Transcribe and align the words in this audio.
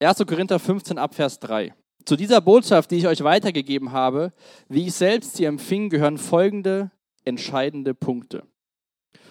1. 0.00 0.18
Korinther 0.26 0.58
15 0.58 0.98
ab 0.98 1.14
Vers 1.14 1.38
3. 1.38 1.72
Zu 2.04 2.16
dieser 2.16 2.40
Botschaft, 2.40 2.90
die 2.90 2.96
ich 2.96 3.06
euch 3.06 3.22
weitergegeben 3.22 3.92
habe, 3.92 4.32
wie 4.68 4.88
ich 4.88 4.94
selbst 4.94 5.36
sie 5.36 5.44
empfing, 5.44 5.88
gehören 5.88 6.18
folgende 6.18 6.90
entscheidende 7.24 7.94
Punkte. 7.94 8.42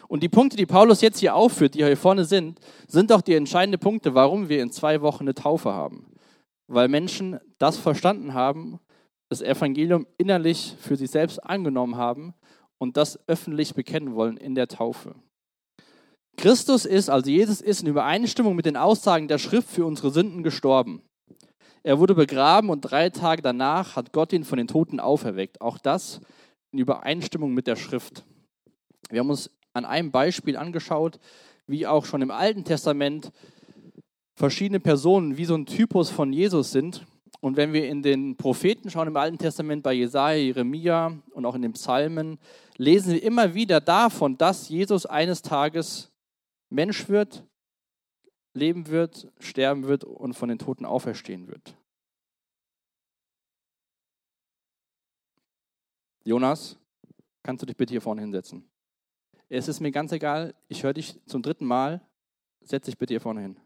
Und 0.07 0.23
die 0.23 0.29
Punkte, 0.29 0.57
die 0.57 0.65
Paulus 0.65 1.01
jetzt 1.01 1.19
hier 1.19 1.35
aufführt, 1.35 1.75
die 1.75 1.83
hier 1.83 1.97
vorne 1.97 2.25
sind, 2.25 2.59
sind 2.87 3.11
auch 3.11 3.21
die 3.21 3.35
entscheidenden 3.35 3.79
Punkte, 3.79 4.15
warum 4.15 4.49
wir 4.49 4.61
in 4.61 4.71
zwei 4.71 5.01
Wochen 5.01 5.23
eine 5.23 5.33
Taufe 5.33 5.73
haben. 5.73 6.13
Weil 6.67 6.87
Menschen 6.87 7.39
das 7.57 7.77
verstanden 7.77 8.33
haben, 8.33 8.79
das 9.29 9.41
Evangelium 9.41 10.07
innerlich 10.17 10.75
für 10.79 10.95
sich 10.95 11.11
selbst 11.11 11.39
angenommen 11.39 11.97
haben 11.97 12.33
und 12.77 12.97
das 12.97 13.19
öffentlich 13.27 13.73
bekennen 13.73 14.15
wollen 14.15 14.37
in 14.37 14.55
der 14.55 14.67
Taufe. 14.67 15.15
Christus 16.37 16.85
ist, 16.85 17.09
also 17.09 17.29
Jesus 17.29 17.61
ist 17.61 17.81
in 17.81 17.87
Übereinstimmung 17.87 18.55
mit 18.55 18.65
den 18.65 18.77
Aussagen 18.77 19.27
der 19.27 19.37
Schrift 19.37 19.69
für 19.69 19.85
unsere 19.85 20.09
Sünden 20.09 20.43
gestorben. 20.43 21.01
Er 21.83 21.99
wurde 21.99 22.15
begraben 22.15 22.69
und 22.69 22.81
drei 22.81 23.09
Tage 23.09 23.41
danach 23.41 23.95
hat 23.95 24.13
Gott 24.13 24.31
ihn 24.33 24.45
von 24.45 24.57
den 24.57 24.67
Toten 24.67 24.99
auferweckt. 24.99 25.61
Auch 25.61 25.77
das 25.77 26.21
in 26.71 26.79
Übereinstimmung 26.79 27.53
mit 27.53 27.67
der 27.67 27.75
Schrift. 27.75 28.23
Wir 29.09 29.19
haben 29.19 29.29
uns 29.29 29.49
an 29.73 29.85
einem 29.85 30.11
Beispiel 30.11 30.55
angeschaut, 30.55 31.19
wie 31.67 31.85
auch 31.85 32.05
schon 32.05 32.21
im 32.21 32.31
Alten 32.31 32.63
Testament 32.63 33.31
verschiedene 34.35 34.79
Personen 34.79 35.37
wie 35.37 35.45
so 35.45 35.55
ein 35.55 35.65
Typus 35.65 36.09
von 36.09 36.31
Jesus 36.31 36.71
sind. 36.71 37.05
Und 37.41 37.57
wenn 37.57 37.73
wir 37.73 37.89
in 37.89 38.01
den 38.01 38.37
Propheten 38.37 38.89
schauen 38.89 39.09
im 39.09 39.17
Alten 39.17 39.37
Testament, 39.37 39.83
bei 39.83 39.93
Jesaja, 39.93 40.37
Jeremia 40.37 41.17
und 41.33 41.45
auch 41.45 41.55
in 41.55 41.61
den 41.61 41.73
Psalmen, 41.73 42.39
lesen 42.77 43.13
wir 43.13 43.21
immer 43.21 43.53
wieder 43.53 43.81
davon, 43.81 44.37
dass 44.37 44.69
Jesus 44.69 45.05
eines 45.05 45.41
Tages 45.41 46.12
Mensch 46.73 47.07
wird, 47.07 47.45
leben 48.53 48.87
wird, 48.87 49.31
sterben 49.39 49.83
wird 49.83 50.03
und 50.03 50.33
von 50.33 50.49
den 50.49 50.57
Toten 50.57 50.85
auferstehen 50.85 51.47
wird. 51.47 51.77
Jonas, 56.23 56.79
kannst 57.43 57.61
du 57.61 57.67
dich 57.67 57.77
bitte 57.77 57.91
hier 57.91 58.01
vorne 58.01 58.21
hinsetzen? 58.21 58.67
Es 59.49 59.67
ist 59.67 59.81
mir 59.81 59.91
ganz 59.91 60.13
egal, 60.13 60.55
ich 60.67 60.81
höre 60.81 60.93
dich 60.93 61.21
zum 61.27 61.43
dritten 61.43 61.65
Mal, 61.65 62.01
setz 62.61 62.85
dich 62.85 62.97
bitte 62.97 63.13
hier 63.13 63.21
vorne 63.21 63.41
hin. 63.41 63.59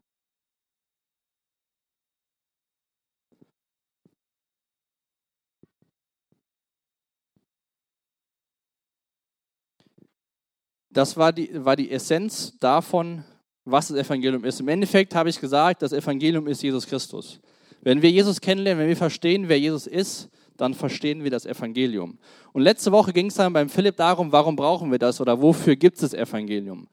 Das 10.97 11.15
war 11.15 11.31
die, 11.31 11.47
war 11.63 11.75
die 11.75 11.91
Essenz 11.91 12.57
davon, 12.59 13.23
was 13.65 13.89
das 13.89 13.97
Evangelium 13.97 14.43
ist. 14.43 14.59
Im 14.59 14.67
Endeffekt 14.67 15.13
habe 15.13 15.29
ich 15.29 15.39
gesagt, 15.39 15.83
das 15.83 15.93
Evangelium 15.93 16.47
ist 16.47 16.63
Jesus 16.63 16.87
Christus. 16.87 17.39
Wenn 17.83 18.01
wir 18.01 18.09
Jesus 18.09 18.41
kennenlernen, 18.41 18.81
wenn 18.81 18.89
wir 18.89 18.97
verstehen, 18.97 19.47
wer 19.47 19.59
Jesus 19.59 19.85
ist, 19.85 20.27
dann 20.57 20.73
verstehen 20.73 21.23
wir 21.23 21.29
das 21.29 21.45
Evangelium. 21.45 22.17
Und 22.51 22.63
letzte 22.63 22.91
Woche 22.91 23.13
ging 23.13 23.27
es 23.27 23.35
dann 23.35 23.53
beim 23.53 23.69
Philipp 23.69 23.95
darum, 23.95 24.31
warum 24.31 24.55
brauchen 24.55 24.89
wir 24.89 24.97
das 24.97 25.21
oder 25.21 25.39
wofür 25.39 25.75
gibt 25.75 25.97
es 25.97 26.01
das 26.01 26.13
Evangelium? 26.15 26.87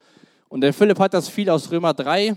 Und 0.50 0.60
der 0.60 0.75
Philipp 0.75 0.98
hat 0.98 1.14
das 1.14 1.30
viel 1.30 1.48
aus 1.48 1.70
Römer 1.70 1.94
3 1.94 2.36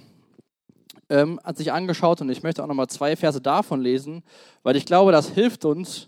ähm, 1.09 1.37
hat 1.43 1.57
sich 1.57 1.73
angeschaut 1.73 2.21
und 2.21 2.29
ich 2.29 2.43
möchte 2.43 2.63
auch 2.63 2.67
nochmal 2.67 2.87
zwei 2.87 3.17
Verse 3.17 3.41
davon 3.41 3.81
lesen, 3.81 4.23
weil 4.63 4.77
ich 4.77 4.85
glaube, 4.85 5.11
das 5.11 5.31
hilft 5.31 5.65
uns 5.65 6.07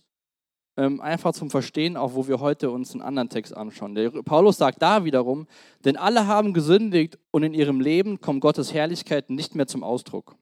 einfach 0.80 1.34
zum 1.34 1.50
Verstehen, 1.50 1.98
auch 1.98 2.14
wo 2.14 2.28
wir 2.28 2.40
heute 2.40 2.72
uns 2.72 2.94
einen 2.94 3.02
anderen 3.02 3.30
Text 3.30 3.56
anschauen. 3.56 3.96
Der 3.96 4.10
Paulus 4.10 4.58
sagt 4.58 4.82
da 4.82 5.04
wiederum, 5.04 5.48
denn 5.84 5.98
alle 5.98 6.26
haben 6.28 6.54
gesündigt 6.54 7.18
und 7.32 7.44
in 7.44 7.54
ihrem 7.54 7.82
Leben 7.82 8.22
kommt 8.22 8.42
Gottes 8.42 8.74
Herrlichkeit 8.74 9.30
nicht 9.30 9.56
mehr 9.56 9.68
zum 9.68 9.84
Ausdruck. 9.84 10.36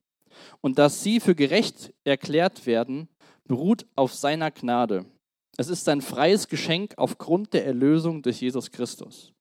Und 0.61 0.77
dass 0.77 1.03
sie 1.03 1.19
für 1.19 1.33
gerecht 1.33 1.93
erklärt 2.03 2.65
werden, 2.65 3.07
beruht 3.47 3.85
auf 3.95 4.13
seiner 4.13 4.51
Gnade. 4.51 5.05
Es 5.57 5.69
ist 5.69 5.85
sein 5.85 6.01
freies 6.01 6.47
Geschenk 6.47 6.93
aufgrund 6.97 7.53
der 7.53 7.65
Erlösung 7.65 8.21
durch 8.21 8.41
Jesus 8.41 8.69
Christus. 8.71 9.33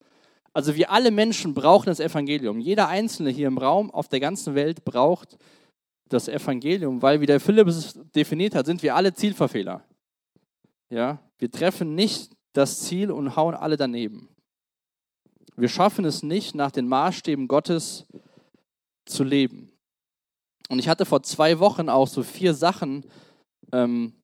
Also 0.54 0.75
wir 0.75 0.91
alle 0.91 1.10
Menschen 1.10 1.53
brauchen 1.53 1.87
das 1.87 2.00
Evangelium. 2.00 2.60
Jeder 2.60 2.88
Einzelne 2.88 3.28
hier 3.28 3.49
im 3.49 3.59
Raum 3.59 3.91
auf 3.91 4.09
der 4.09 4.20
ganzen 4.20 4.54
Welt 4.54 4.87
braucht 4.87 5.37
das 6.09 6.28
Evangelium, 6.28 7.03
weil, 7.03 7.20
wie 7.20 7.26
der 7.26 7.41
Philipp 7.41 7.69
es 7.69 7.99
definiert 8.15 8.54
hat, 8.54 8.65
sind 8.65 8.82
wir 8.82 8.94
alle 8.94 9.12
Zielverfehler. 9.12 9.82
Ja, 10.88 11.19
wir 11.38 11.50
treffen 11.50 11.94
nicht 11.94 12.32
das 12.52 12.80
Ziel 12.80 13.10
und 13.10 13.36
hauen 13.36 13.54
alle 13.54 13.76
daneben. 13.76 14.28
Wir 15.56 15.69
schaffen 15.69 16.04
es 16.04 16.22
nicht, 16.22 16.54
nach 16.54 16.70
den 16.70 16.86
Maßstäben 16.86 17.48
Gottes 17.48 18.06
zu 19.06 19.25
leben. 19.25 19.72
Und 20.69 20.78
ich 20.78 20.88
hatte 20.88 21.06
vor 21.06 21.22
zwei 21.22 21.58
Wochen 21.58 21.88
auch 21.88 22.08
so 22.08 22.22
vier 22.22 22.54
Sachen 22.54 23.06
ähm, 23.72 24.14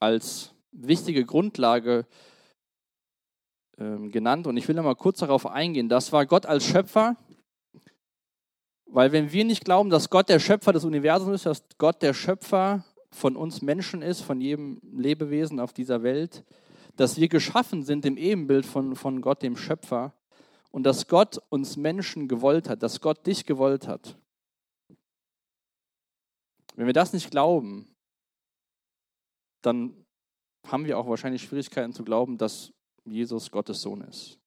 als 0.00 0.54
wichtige 0.72 1.24
Grundlage 1.24 2.06
ähm, 3.78 4.10
genannt 4.10 4.46
und 4.46 4.56
ich 4.56 4.66
will 4.68 4.80
mal 4.80 4.96
kurz 4.96 5.18
darauf 5.18 5.46
eingehen. 5.46 5.88
Das 5.88 6.12
war 6.12 6.26
Gott 6.26 6.46
als 6.46 6.64
Schöpfer, 6.64 7.16
weil 8.86 9.12
wenn 9.12 9.32
wir 9.32 9.44
nicht 9.44 9.64
glauben, 9.64 9.90
dass 9.90 10.10
Gott 10.10 10.28
der 10.28 10.40
Schöpfer 10.40 10.72
des 10.72 10.84
Universums 10.84 11.34
ist, 11.34 11.46
dass 11.46 11.64
Gott 11.78 12.02
der 12.02 12.14
Schöpfer 12.14 12.84
von 13.14 13.36
uns 13.36 13.62
Menschen 13.62 14.02
ist, 14.02 14.20
von 14.20 14.40
jedem 14.40 14.80
Lebewesen 14.92 15.60
auf 15.60 15.72
dieser 15.72 16.02
Welt, 16.02 16.44
dass 16.96 17.18
wir 17.18 17.28
geschaffen 17.28 17.84
sind 17.84 18.04
im 18.04 18.16
Ebenbild 18.16 18.66
von, 18.66 18.96
von 18.96 19.20
Gott, 19.20 19.42
dem 19.42 19.56
Schöpfer, 19.56 20.12
und 20.70 20.82
dass 20.82 21.06
Gott 21.06 21.40
uns 21.50 21.76
Menschen 21.76 22.26
gewollt 22.26 22.68
hat, 22.68 22.82
dass 22.82 23.00
Gott 23.00 23.24
dich 23.26 23.46
gewollt 23.46 23.86
hat. 23.86 24.18
Wenn 26.74 26.86
wir 26.86 26.92
das 26.92 27.12
nicht 27.12 27.30
glauben, 27.30 27.94
dann 29.62 30.04
haben 30.66 30.84
wir 30.84 30.98
auch 30.98 31.06
wahrscheinlich 31.06 31.42
Schwierigkeiten 31.42 31.92
zu 31.92 32.02
glauben, 32.02 32.36
dass 32.36 32.72
Jesus 33.04 33.50
Gottes 33.50 33.80
Sohn 33.80 34.00
ist. 34.00 34.40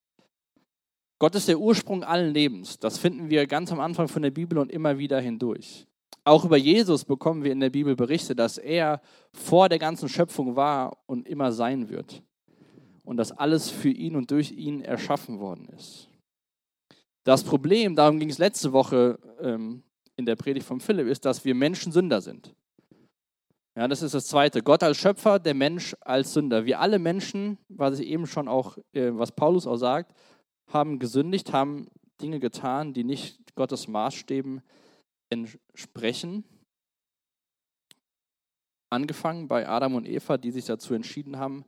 Gott 1.19 1.35
ist 1.35 1.47
der 1.47 1.59
Ursprung 1.59 2.03
allen 2.03 2.33
Lebens. 2.33 2.77
Das 2.77 2.97
finden 2.97 3.29
wir 3.29 3.47
ganz 3.47 3.71
am 3.71 3.79
Anfang 3.79 4.09
von 4.09 4.21
der 4.21 4.31
Bibel 4.31 4.57
und 4.57 4.71
immer 4.71 4.97
wieder 4.97 5.21
hindurch. 5.21 5.87
Auch 6.23 6.43
über 6.43 6.57
Jesus 6.57 7.05
bekommen 7.05 7.43
wir 7.43 7.51
in 7.51 7.59
der 7.59 7.69
Bibel 7.69 7.95
Berichte, 7.95 8.35
dass 8.35 8.57
er 8.57 9.01
vor 9.31 9.69
der 9.69 9.79
ganzen 9.79 10.09
Schöpfung 10.09 10.55
war 10.55 10.97
und 11.05 11.27
immer 11.27 11.51
sein 11.51 11.89
wird. 11.89 12.21
Und 13.03 13.17
dass 13.17 13.31
alles 13.31 13.69
für 13.69 13.89
ihn 13.89 14.15
und 14.17 14.29
durch 14.31 14.51
ihn 14.51 14.81
erschaffen 14.81 15.39
worden 15.39 15.69
ist. 15.77 16.09
Das 17.23 17.43
Problem, 17.43 17.95
darum 17.95 18.19
ging 18.19 18.29
es 18.29 18.37
letzte 18.37 18.73
Woche 18.73 19.19
ähm, 19.41 19.83
in 20.17 20.25
der 20.25 20.35
Predigt 20.35 20.65
von 20.65 20.81
Philipp, 20.81 21.07
ist, 21.07 21.23
dass 21.23 21.45
wir 21.45 21.55
Menschen 21.55 21.91
Sünder 21.91 22.19
sind. 22.21 22.53
Ja, 23.77 23.87
das 23.87 24.01
ist 24.01 24.13
das 24.13 24.27
Zweite. 24.27 24.63
Gott 24.63 24.81
als 24.81 24.97
Schöpfer, 24.97 25.37
der 25.37 25.53
Mensch 25.53 25.95
als 26.01 26.33
Sünder. 26.33 26.65
Wir 26.65 26.79
alle 26.79 26.99
Menschen, 26.99 27.57
was 27.69 27.99
ich 27.99 28.07
eben 28.07 28.25
schon 28.25 28.47
auch, 28.47 28.77
äh, 28.91 29.11
was 29.13 29.31
Paulus 29.31 29.67
auch 29.67 29.77
sagt, 29.77 30.13
haben 30.67 30.99
gesündigt, 30.99 31.53
haben 31.53 31.87
Dinge 32.19 32.39
getan, 32.39 32.93
die 32.93 33.03
nicht 33.03 33.55
Gottes 33.55 33.87
Maßstäben 33.87 34.61
entsprechen. 35.29 36.43
Angefangen 38.89 39.47
bei 39.47 39.67
Adam 39.67 39.95
und 39.95 40.07
Eva, 40.07 40.37
die 40.37 40.51
sich 40.51 40.65
dazu 40.65 40.93
entschieden 40.93 41.37
haben, 41.37 41.65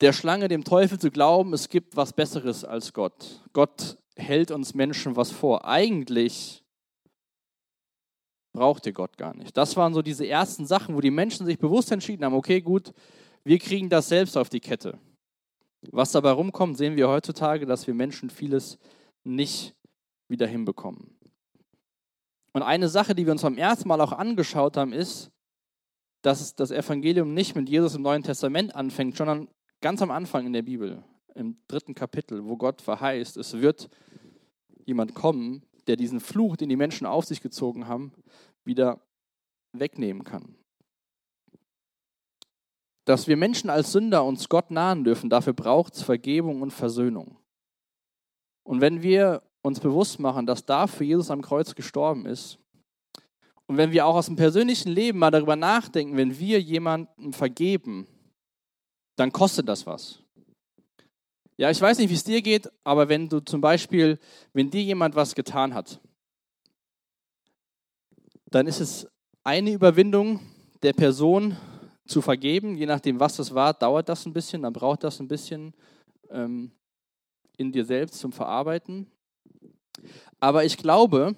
der 0.00 0.12
Schlange, 0.12 0.48
dem 0.48 0.64
Teufel 0.64 0.98
zu 0.98 1.10
glauben, 1.10 1.54
es 1.54 1.68
gibt 1.68 1.96
was 1.96 2.12
Besseres 2.12 2.64
als 2.64 2.92
Gott. 2.92 3.42
Gott 3.52 3.98
hält 4.16 4.50
uns 4.50 4.74
Menschen 4.74 5.16
was 5.16 5.30
vor. 5.30 5.64
Eigentlich 5.64 6.62
brauchte 8.52 8.92
Gott 8.92 9.16
gar 9.16 9.34
nicht. 9.34 9.56
Das 9.56 9.76
waren 9.76 9.94
so 9.94 10.02
diese 10.02 10.26
ersten 10.26 10.66
Sachen, 10.66 10.96
wo 10.96 11.00
die 11.00 11.10
Menschen 11.10 11.46
sich 11.46 11.58
bewusst 11.58 11.92
entschieden 11.92 12.24
haben, 12.24 12.34
okay, 12.34 12.60
gut, 12.60 12.92
wir 13.44 13.58
kriegen 13.58 13.88
das 13.88 14.08
selbst 14.08 14.36
auf 14.36 14.48
die 14.48 14.60
Kette. 14.60 14.98
Was 15.92 16.12
dabei 16.12 16.30
rumkommt, 16.32 16.76
sehen 16.76 16.96
wir 16.96 17.08
heutzutage, 17.08 17.64
dass 17.64 17.86
wir 17.86 17.94
Menschen 17.94 18.28
vieles 18.30 18.78
nicht 19.24 19.74
wieder 20.28 20.46
hinbekommen. 20.46 21.15
Und 22.56 22.62
eine 22.62 22.88
Sache, 22.88 23.14
die 23.14 23.26
wir 23.26 23.32
uns 23.32 23.42
beim 23.42 23.58
ersten 23.58 23.86
Mal 23.86 24.00
auch 24.00 24.12
angeschaut 24.12 24.78
haben, 24.78 24.94
ist, 24.94 25.30
dass 26.22 26.54
das 26.54 26.70
Evangelium 26.70 27.34
nicht 27.34 27.54
mit 27.54 27.68
Jesus 27.68 27.94
im 27.94 28.00
Neuen 28.00 28.22
Testament 28.22 28.74
anfängt, 28.74 29.14
sondern 29.14 29.48
ganz 29.82 30.00
am 30.00 30.10
Anfang 30.10 30.46
in 30.46 30.54
der 30.54 30.62
Bibel, 30.62 31.04
im 31.34 31.58
dritten 31.68 31.94
Kapitel, 31.94 32.46
wo 32.46 32.56
Gott 32.56 32.80
verheißt, 32.80 33.36
es 33.36 33.60
wird 33.60 33.90
jemand 34.86 35.14
kommen, 35.14 35.66
der 35.86 35.96
diesen 35.96 36.18
Fluch, 36.18 36.56
den 36.56 36.70
die 36.70 36.76
Menschen 36.76 37.06
auf 37.06 37.26
sich 37.26 37.42
gezogen 37.42 37.88
haben, 37.88 38.14
wieder 38.64 39.02
wegnehmen 39.72 40.24
kann. 40.24 40.54
Dass 43.04 43.28
wir 43.28 43.36
Menschen 43.36 43.68
als 43.68 43.92
Sünder 43.92 44.24
uns 44.24 44.48
Gott 44.48 44.70
nahen 44.70 45.04
dürfen, 45.04 45.28
dafür 45.28 45.52
braucht 45.52 45.92
es 45.92 46.02
Vergebung 46.02 46.62
und 46.62 46.70
Versöhnung. 46.70 47.36
Und 48.62 48.80
wenn 48.80 49.02
wir 49.02 49.42
uns 49.66 49.80
bewusst 49.80 50.18
machen, 50.18 50.46
dass 50.46 50.64
dafür 50.64 51.06
Jesus 51.06 51.30
am 51.30 51.42
Kreuz 51.42 51.74
gestorben 51.74 52.26
ist, 52.26 52.58
und 53.66 53.76
wenn 53.76 53.90
wir 53.90 54.06
auch 54.06 54.14
aus 54.14 54.26
dem 54.26 54.36
persönlichen 54.36 54.90
Leben 54.90 55.18
mal 55.18 55.30
darüber 55.30 55.56
nachdenken, 55.56 56.16
wenn 56.16 56.38
wir 56.38 56.60
jemandem 56.60 57.32
vergeben, 57.32 58.06
dann 59.16 59.32
kostet 59.32 59.68
das 59.68 59.86
was. 59.86 60.20
Ja, 61.56 61.70
ich 61.70 61.80
weiß 61.80 61.98
nicht, 61.98 62.10
wie 62.10 62.14
es 62.14 62.24
dir 62.24 62.42
geht, 62.42 62.70
aber 62.84 63.08
wenn 63.08 63.28
du 63.28 63.40
zum 63.40 63.60
Beispiel, 63.60 64.18
wenn 64.52 64.70
dir 64.70 64.82
jemand 64.82 65.16
was 65.16 65.34
getan 65.34 65.74
hat, 65.74 66.00
dann 68.50 68.66
ist 68.66 68.80
es 68.80 69.08
eine 69.42 69.72
Überwindung 69.72 70.40
der 70.82 70.92
Person 70.92 71.56
zu 72.06 72.20
vergeben. 72.20 72.76
Je 72.76 72.86
nachdem, 72.86 73.18
was 73.18 73.36
das 73.36 73.54
war, 73.54 73.74
dauert 73.74 74.08
das 74.08 74.26
ein 74.26 74.32
bisschen, 74.32 74.62
dann 74.62 74.72
braucht 74.72 75.02
das 75.02 75.18
ein 75.18 75.28
bisschen 75.28 75.74
ähm, 76.30 76.70
in 77.56 77.72
dir 77.72 77.84
selbst 77.84 78.20
zum 78.20 78.32
Verarbeiten. 78.32 79.10
Aber 80.40 80.64
ich 80.64 80.76
glaube, 80.76 81.34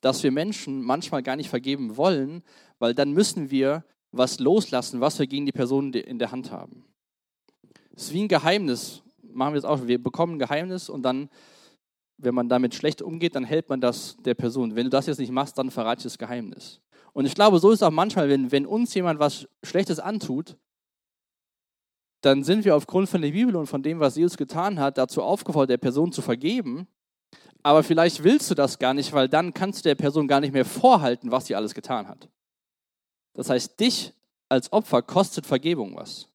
dass 0.00 0.22
wir 0.22 0.30
Menschen 0.30 0.82
manchmal 0.82 1.22
gar 1.22 1.36
nicht 1.36 1.48
vergeben 1.48 1.96
wollen, 1.96 2.42
weil 2.78 2.94
dann 2.94 3.12
müssen 3.12 3.50
wir 3.50 3.84
was 4.12 4.38
loslassen, 4.38 5.00
was 5.00 5.18
wir 5.18 5.26
gegen 5.26 5.46
die 5.46 5.52
Person 5.52 5.92
in 5.92 6.18
der 6.18 6.30
Hand 6.30 6.50
haben. 6.50 6.84
Es 7.96 8.04
ist 8.04 8.12
wie 8.12 8.22
ein 8.22 8.28
Geheimnis, 8.28 9.02
machen 9.22 9.54
wir 9.54 9.58
es 9.58 9.64
auch. 9.64 9.86
Wir 9.86 10.02
bekommen 10.02 10.34
ein 10.34 10.38
Geheimnis 10.38 10.88
und 10.88 11.02
dann, 11.02 11.28
wenn 12.18 12.34
man 12.34 12.48
damit 12.48 12.74
schlecht 12.74 13.02
umgeht, 13.02 13.34
dann 13.34 13.44
hält 13.44 13.68
man 13.68 13.80
das 13.80 14.16
der 14.24 14.34
Person. 14.34 14.76
Wenn 14.76 14.84
du 14.84 14.90
das 14.90 15.06
jetzt 15.06 15.18
nicht 15.18 15.32
machst, 15.32 15.58
dann 15.58 15.70
verrate 15.70 16.00
ich 16.00 16.04
das 16.04 16.18
Geheimnis. 16.18 16.80
Und 17.12 17.26
ich 17.26 17.34
glaube, 17.34 17.58
so 17.58 17.70
ist 17.70 17.80
es 17.80 17.82
auch 17.82 17.90
manchmal, 17.90 18.28
wenn, 18.28 18.50
wenn 18.52 18.66
uns 18.66 18.92
jemand 18.94 19.20
was 19.20 19.48
Schlechtes 19.62 20.00
antut, 20.00 20.56
dann 22.24 22.42
sind 22.42 22.64
wir 22.64 22.74
aufgrund 22.74 23.08
von 23.08 23.20
der 23.20 23.30
Bibel 23.30 23.54
und 23.56 23.66
von 23.66 23.82
dem, 23.82 24.00
was 24.00 24.16
Jesus 24.16 24.36
getan 24.36 24.78
hat, 24.78 24.98
dazu 24.98 25.22
aufgefordert, 25.22 25.70
der 25.70 25.78
Person 25.78 26.12
zu 26.12 26.22
vergeben. 26.22 26.86
Aber 27.62 27.82
vielleicht 27.82 28.22
willst 28.24 28.50
du 28.50 28.54
das 28.54 28.78
gar 28.78 28.94
nicht, 28.94 29.12
weil 29.12 29.28
dann 29.28 29.52
kannst 29.52 29.80
du 29.80 29.88
der 29.88 29.94
Person 29.94 30.28
gar 30.28 30.40
nicht 30.40 30.52
mehr 30.52 30.64
vorhalten, 30.64 31.30
was 31.30 31.46
sie 31.46 31.54
alles 31.54 31.74
getan 31.74 32.08
hat. 32.08 32.28
Das 33.34 33.50
heißt, 33.50 33.78
dich 33.78 34.12
als 34.48 34.72
Opfer 34.72 35.02
kostet 35.02 35.46
Vergebung 35.46 35.96
was. 35.96 36.28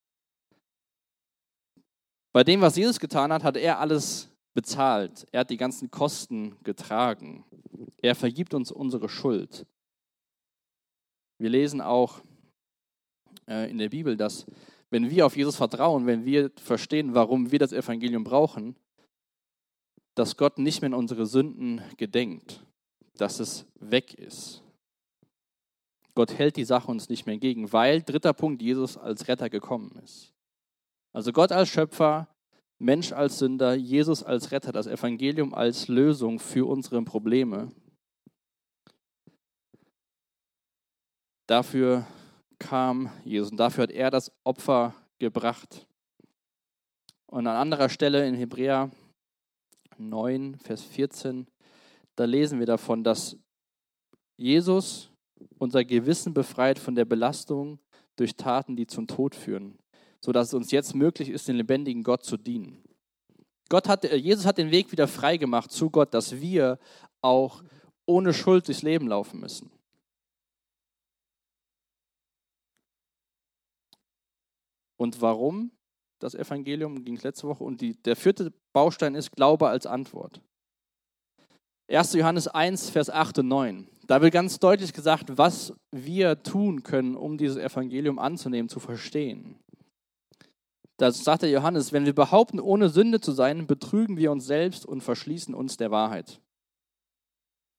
Bei 2.32 2.44
dem, 2.44 2.60
was 2.60 2.76
Jesus 2.76 3.00
getan 3.00 3.32
hat, 3.32 3.42
hat 3.42 3.56
er 3.56 3.80
alles 3.80 4.28
bezahlt. 4.54 5.26
Er 5.32 5.40
hat 5.40 5.50
die 5.50 5.56
ganzen 5.56 5.90
Kosten 5.90 6.56
getragen. 6.62 7.44
Er 8.02 8.14
vergibt 8.14 8.54
uns 8.54 8.70
unsere 8.70 9.08
Schuld. 9.08 9.66
Wir 11.38 11.50
lesen 11.50 11.80
auch 11.80 12.20
äh, 13.48 13.70
in 13.70 13.78
der 13.78 13.88
Bibel, 13.88 14.16
dass 14.16 14.46
wenn 14.90 15.10
wir 15.10 15.26
auf 15.26 15.36
Jesus 15.36 15.56
vertrauen, 15.56 16.06
wenn 16.06 16.24
wir 16.24 16.50
verstehen, 16.56 17.14
warum 17.14 17.52
wir 17.52 17.58
das 17.58 17.72
Evangelium 17.72 18.24
brauchen, 18.24 18.76
dass 20.14 20.36
Gott 20.36 20.58
nicht 20.58 20.82
mehr 20.82 20.88
in 20.88 20.94
unsere 20.94 21.26
Sünden 21.26 21.80
gedenkt, 21.96 22.64
dass 23.16 23.40
es 23.40 23.66
weg 23.76 24.14
ist. 24.14 24.62
Gott 26.14 26.34
hält 26.34 26.56
die 26.56 26.64
Sache 26.64 26.90
uns 26.90 27.08
nicht 27.08 27.26
mehr 27.26 27.34
entgegen, 27.34 27.72
weil, 27.72 28.02
dritter 28.02 28.32
Punkt, 28.32 28.60
Jesus 28.60 28.96
als 28.96 29.28
Retter 29.28 29.48
gekommen 29.48 29.98
ist. 30.04 30.34
Also 31.12 31.32
Gott 31.32 31.52
als 31.52 31.68
Schöpfer, 31.68 32.28
Mensch 32.78 33.12
als 33.12 33.38
Sünder, 33.38 33.74
Jesus 33.74 34.22
als 34.22 34.50
Retter, 34.50 34.72
das 34.72 34.86
Evangelium 34.86 35.54
als 35.54 35.88
Lösung 35.88 36.40
für 36.40 36.68
unsere 36.68 37.00
Probleme. 37.02 37.70
Dafür 41.46 42.06
kam 42.60 43.10
Jesus 43.24 43.50
und 43.50 43.56
dafür 43.56 43.82
hat 43.82 43.90
er 43.90 44.12
das 44.12 44.30
Opfer 44.44 44.94
gebracht. 45.18 45.88
Und 47.26 47.48
an 47.48 47.56
anderer 47.56 47.88
Stelle 47.88 48.28
in 48.28 48.34
Hebräer 48.36 48.90
9, 49.98 50.56
Vers 50.56 50.82
14, 50.82 51.48
da 52.14 52.24
lesen 52.24 52.60
wir 52.60 52.66
davon, 52.66 53.02
dass 53.02 53.36
Jesus 54.36 55.10
unser 55.58 55.84
Gewissen 55.84 56.34
befreit 56.34 56.78
von 56.78 56.94
der 56.94 57.04
Belastung 57.04 57.78
durch 58.16 58.36
Taten, 58.36 58.76
die 58.76 58.86
zum 58.86 59.06
Tod 59.06 59.34
führen, 59.34 59.78
sodass 60.20 60.48
es 60.48 60.54
uns 60.54 60.70
jetzt 60.70 60.94
möglich 60.94 61.30
ist, 61.30 61.48
den 61.48 61.56
lebendigen 61.56 62.02
Gott 62.02 62.24
zu 62.24 62.36
dienen. 62.36 62.82
Gott 63.68 63.88
hat, 63.88 64.04
Jesus 64.12 64.46
hat 64.46 64.58
den 64.58 64.70
Weg 64.70 64.90
wieder 64.92 65.06
frei 65.06 65.36
gemacht 65.36 65.70
zu 65.70 65.90
Gott, 65.90 66.12
dass 66.12 66.40
wir 66.40 66.78
auch 67.22 67.62
ohne 68.04 68.34
Schuld 68.34 68.66
durchs 68.66 68.82
Leben 68.82 69.08
laufen 69.08 69.40
müssen. 69.40 69.70
Und 75.00 75.22
warum 75.22 75.70
das 76.18 76.34
Evangelium 76.34 77.02
ging 77.02 77.16
es 77.16 77.22
letzte 77.22 77.48
Woche. 77.48 77.64
Und 77.64 77.80
die, 77.80 77.94
der 78.02 78.16
vierte 78.16 78.52
Baustein 78.74 79.14
ist 79.14 79.32
Glaube 79.32 79.66
als 79.70 79.86
Antwort. 79.86 80.42
1. 81.90 82.12
Johannes 82.12 82.48
1, 82.48 82.90
Vers 82.90 83.08
8 83.08 83.38
und 83.38 83.48
9. 83.48 83.88
Da 84.06 84.20
wird 84.20 84.34
ganz 84.34 84.58
deutlich 84.58 84.92
gesagt, 84.92 85.38
was 85.38 85.72
wir 85.90 86.42
tun 86.42 86.82
können, 86.82 87.16
um 87.16 87.38
dieses 87.38 87.56
Evangelium 87.56 88.18
anzunehmen, 88.18 88.68
zu 88.68 88.78
verstehen. 88.78 89.58
Da 90.98 91.10
sagt 91.10 91.42
der 91.42 91.50
Johannes, 91.50 91.94
wenn 91.94 92.04
wir 92.04 92.14
behaupten, 92.14 92.60
ohne 92.60 92.90
Sünde 92.90 93.22
zu 93.22 93.32
sein, 93.32 93.66
betrügen 93.66 94.18
wir 94.18 94.30
uns 94.30 94.44
selbst 94.44 94.84
und 94.84 95.00
verschließen 95.00 95.54
uns 95.54 95.78
der 95.78 95.90
Wahrheit. 95.90 96.42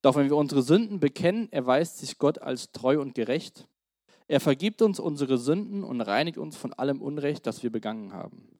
Doch 0.01 0.15
wenn 0.15 0.27
wir 0.27 0.37
unsere 0.37 0.63
Sünden 0.63 0.99
bekennen, 0.99 1.51
erweist 1.51 1.99
sich 1.99 2.17
Gott 2.17 2.39
als 2.39 2.71
treu 2.71 2.99
und 2.99 3.13
gerecht 3.13 3.67
er 4.31 4.39
vergibt 4.39 4.81
uns 4.81 4.97
unsere 4.97 5.37
Sünden 5.37 5.83
und 5.83 5.99
reinigt 5.99 6.37
uns 6.37 6.55
von 6.55 6.71
allem 6.71 7.01
Unrecht, 7.01 7.45
das 7.45 7.63
wir 7.63 7.69
begangen 7.69 8.13
haben. 8.13 8.57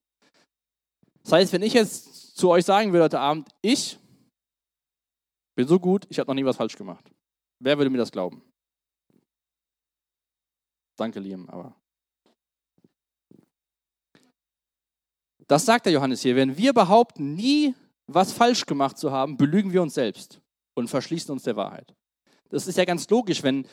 Das 1.23 1.31
heißt, 1.31 1.53
wenn 1.53 1.62
ich 1.62 1.71
jetzt 1.71 2.35
zu 2.35 2.50
euch 2.50 2.65
sagen 2.65 2.91
würde 2.91 3.06
heute 3.06 3.21
Abend, 3.21 3.47
ich 3.62 3.97
bin 5.56 5.65
so 5.65 5.79
gut, 5.79 6.06
ich 6.09 6.19
habe 6.19 6.27
noch 6.27 6.35
nie 6.35 6.44
was 6.44 6.57
falsch 6.57 6.75
gemacht. 6.75 7.09
Wer 7.59 7.77
würde 7.77 7.89
mir 7.89 8.00
das 8.00 8.12
glauben? 8.12 8.44
Danke, 10.97 11.21
Liam, 11.21 11.50
aber. 11.50 11.73
Das 15.47 15.63
sagt 15.65 15.85
der 15.85 15.94
Johannes 15.94 16.21
hier. 16.21 16.35
Wenn 16.35 16.57
wir 16.57 16.73
behaupten, 16.73 17.33
nie 17.35 17.75
was 18.07 18.33
falsch 18.33 18.65
gemacht 18.65 18.97
zu 18.97 19.09
haben, 19.09 19.38
belügen 19.38 19.71
wir 19.71 19.81
uns 19.81 19.94
selbst 19.94 20.41
und 20.73 20.89
verschließen 20.89 21.31
uns 21.31 21.44
der 21.44 21.56
Wahrheit. 21.56 21.95
Das 22.50 22.68
ist 22.68 22.77
ja 22.77 22.83
ganz 22.83 23.09
logisch, 23.09 23.41
wenn 23.41 23.65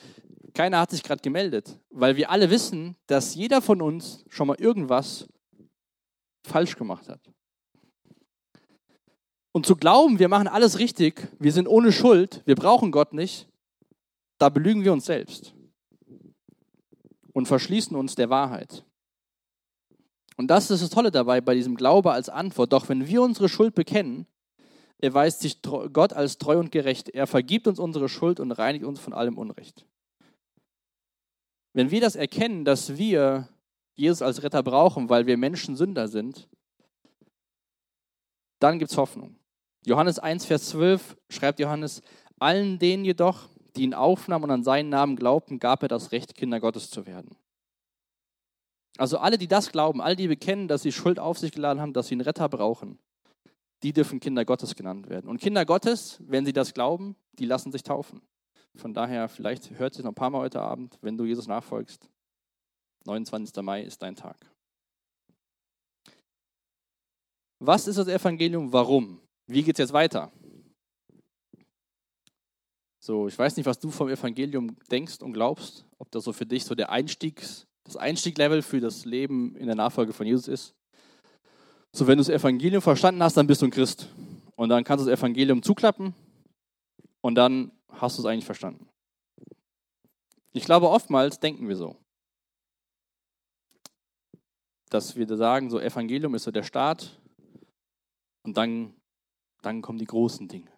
keiner 0.58 0.80
hat 0.80 0.90
sich 0.90 1.04
gerade 1.04 1.22
gemeldet, 1.22 1.78
weil 1.88 2.16
wir 2.16 2.30
alle 2.30 2.50
wissen, 2.50 2.96
dass 3.06 3.36
jeder 3.36 3.62
von 3.62 3.80
uns 3.80 4.24
schon 4.28 4.48
mal 4.48 4.60
irgendwas 4.60 5.28
falsch 6.42 6.74
gemacht 6.74 7.08
hat. 7.08 7.20
Und 9.52 9.66
zu 9.66 9.76
glauben, 9.76 10.18
wir 10.18 10.26
machen 10.26 10.48
alles 10.48 10.80
richtig, 10.80 11.28
wir 11.38 11.52
sind 11.52 11.68
ohne 11.68 11.92
Schuld, 11.92 12.42
wir 12.44 12.56
brauchen 12.56 12.90
Gott 12.90 13.12
nicht, 13.12 13.48
da 14.38 14.48
belügen 14.48 14.82
wir 14.82 14.92
uns 14.92 15.04
selbst 15.04 15.54
und 17.32 17.46
verschließen 17.46 17.96
uns 17.96 18.16
der 18.16 18.28
Wahrheit. 18.28 18.84
Und 20.38 20.48
das 20.48 20.72
ist 20.72 20.82
das 20.82 20.90
Tolle 20.90 21.12
dabei 21.12 21.40
bei 21.40 21.54
diesem 21.54 21.76
Glaube 21.76 22.10
als 22.10 22.28
Antwort. 22.28 22.72
Doch 22.72 22.88
wenn 22.88 23.06
wir 23.06 23.22
unsere 23.22 23.48
Schuld 23.48 23.76
bekennen, 23.76 24.26
erweist 24.98 25.38
sich 25.38 25.62
Gott 25.62 26.12
als 26.12 26.38
treu 26.38 26.58
und 26.58 26.72
gerecht. 26.72 27.10
Er 27.10 27.28
vergibt 27.28 27.68
uns 27.68 27.78
unsere 27.78 28.08
Schuld 28.08 28.40
und 28.40 28.50
reinigt 28.50 28.84
uns 28.84 28.98
von 28.98 29.12
allem 29.12 29.38
Unrecht. 29.38 29.86
Wenn 31.72 31.90
wir 31.90 32.00
das 32.00 32.16
erkennen, 32.16 32.64
dass 32.64 32.96
wir 32.96 33.48
Jesus 33.94 34.22
als 34.22 34.42
Retter 34.42 34.62
brauchen, 34.62 35.08
weil 35.08 35.26
wir 35.26 35.36
Menschen 35.36 35.76
Sünder 35.76 36.08
sind, 36.08 36.48
dann 38.58 38.78
gibt 38.78 38.90
es 38.90 38.96
Hoffnung. 38.96 39.36
Johannes 39.84 40.18
1, 40.18 40.44
Vers 40.44 40.70
12 40.70 41.16
schreibt 41.30 41.60
Johannes, 41.60 42.02
allen 42.38 42.78
denen 42.78 43.04
jedoch, 43.04 43.48
die 43.76 43.82
ihn 43.82 43.94
aufnahmen 43.94 44.44
und 44.44 44.50
an 44.50 44.64
seinen 44.64 44.88
Namen 44.88 45.16
glaubten, 45.16 45.58
gab 45.58 45.82
er 45.82 45.88
das 45.88 46.12
Recht, 46.12 46.34
Kinder 46.34 46.60
Gottes 46.60 46.90
zu 46.90 47.06
werden. 47.06 47.36
Also 48.96 49.18
alle, 49.18 49.38
die 49.38 49.46
das 49.46 49.70
glauben, 49.70 50.00
alle, 50.00 50.16
die 50.16 50.26
bekennen, 50.26 50.66
dass 50.66 50.82
sie 50.82 50.92
Schuld 50.92 51.20
auf 51.20 51.38
sich 51.38 51.52
geladen 51.52 51.80
haben, 51.80 51.92
dass 51.92 52.08
sie 52.08 52.14
einen 52.14 52.22
Retter 52.22 52.48
brauchen, 52.48 52.98
die 53.84 53.92
dürfen 53.92 54.18
Kinder 54.18 54.44
Gottes 54.44 54.74
genannt 54.74 55.08
werden. 55.08 55.28
Und 55.28 55.40
Kinder 55.40 55.64
Gottes, 55.64 56.20
wenn 56.26 56.44
sie 56.44 56.52
das 56.52 56.74
glauben, 56.74 57.14
die 57.38 57.46
lassen 57.46 57.70
sich 57.70 57.84
taufen. 57.84 58.22
Von 58.78 58.94
daher, 58.94 59.28
vielleicht 59.28 59.76
hört 59.76 59.94
sich 59.94 60.04
noch 60.04 60.12
ein 60.12 60.14
paar 60.14 60.30
Mal 60.30 60.42
heute 60.42 60.60
Abend, 60.60 60.96
wenn 61.02 61.16
du 61.16 61.24
Jesus 61.24 61.48
nachfolgst. 61.48 62.08
29. 63.06 63.62
Mai 63.64 63.82
ist 63.82 64.00
dein 64.00 64.14
Tag. 64.14 64.36
Was 67.58 67.88
ist 67.88 67.96
das 67.96 68.06
Evangelium? 68.06 68.72
Warum? 68.72 69.20
Wie 69.48 69.64
geht 69.64 69.74
es 69.74 69.78
jetzt 69.80 69.92
weiter? 69.92 70.30
So, 73.00 73.26
ich 73.26 73.36
weiß 73.36 73.56
nicht, 73.56 73.66
was 73.66 73.80
du 73.80 73.90
vom 73.90 74.10
Evangelium 74.10 74.76
denkst 74.92 75.22
und 75.22 75.32
glaubst, 75.32 75.84
ob 75.98 76.08
das 76.12 76.22
so 76.22 76.32
für 76.32 76.46
dich 76.46 76.64
so 76.64 76.76
der 76.76 76.90
Einstiegs, 76.90 77.66
das 77.82 77.96
Einstieglevel 77.96 78.62
für 78.62 78.78
das 78.78 79.04
Leben 79.04 79.56
in 79.56 79.66
der 79.66 79.74
Nachfolge 79.74 80.12
von 80.12 80.26
Jesus 80.26 80.46
ist. 80.46 80.74
So, 81.92 82.06
wenn 82.06 82.18
du 82.18 82.22
das 82.22 82.28
Evangelium 82.28 82.82
verstanden 82.82 83.24
hast, 83.24 83.36
dann 83.36 83.48
bist 83.48 83.60
du 83.60 83.66
ein 83.66 83.72
Christ. 83.72 84.08
Und 84.54 84.68
dann 84.68 84.84
kannst 84.84 85.04
du 85.04 85.10
das 85.10 85.18
Evangelium 85.18 85.64
zuklappen 85.64 86.14
und 87.22 87.34
dann 87.34 87.72
hast 88.00 88.18
du 88.18 88.22
es 88.22 88.26
eigentlich 88.26 88.44
verstanden. 88.44 88.88
Ich 90.52 90.64
glaube, 90.64 90.88
oftmals 90.88 91.38
denken 91.40 91.68
wir 91.68 91.76
so. 91.76 91.96
Dass 94.90 95.16
wir 95.16 95.36
sagen, 95.36 95.70
so 95.70 95.78
Evangelium 95.78 96.34
ist 96.34 96.44
so 96.44 96.50
der 96.50 96.62
Start 96.62 97.20
und 98.44 98.56
dann, 98.56 98.94
dann 99.62 99.82
kommen 99.82 99.98
die 99.98 100.06
großen 100.06 100.48
Dinge. 100.48 100.70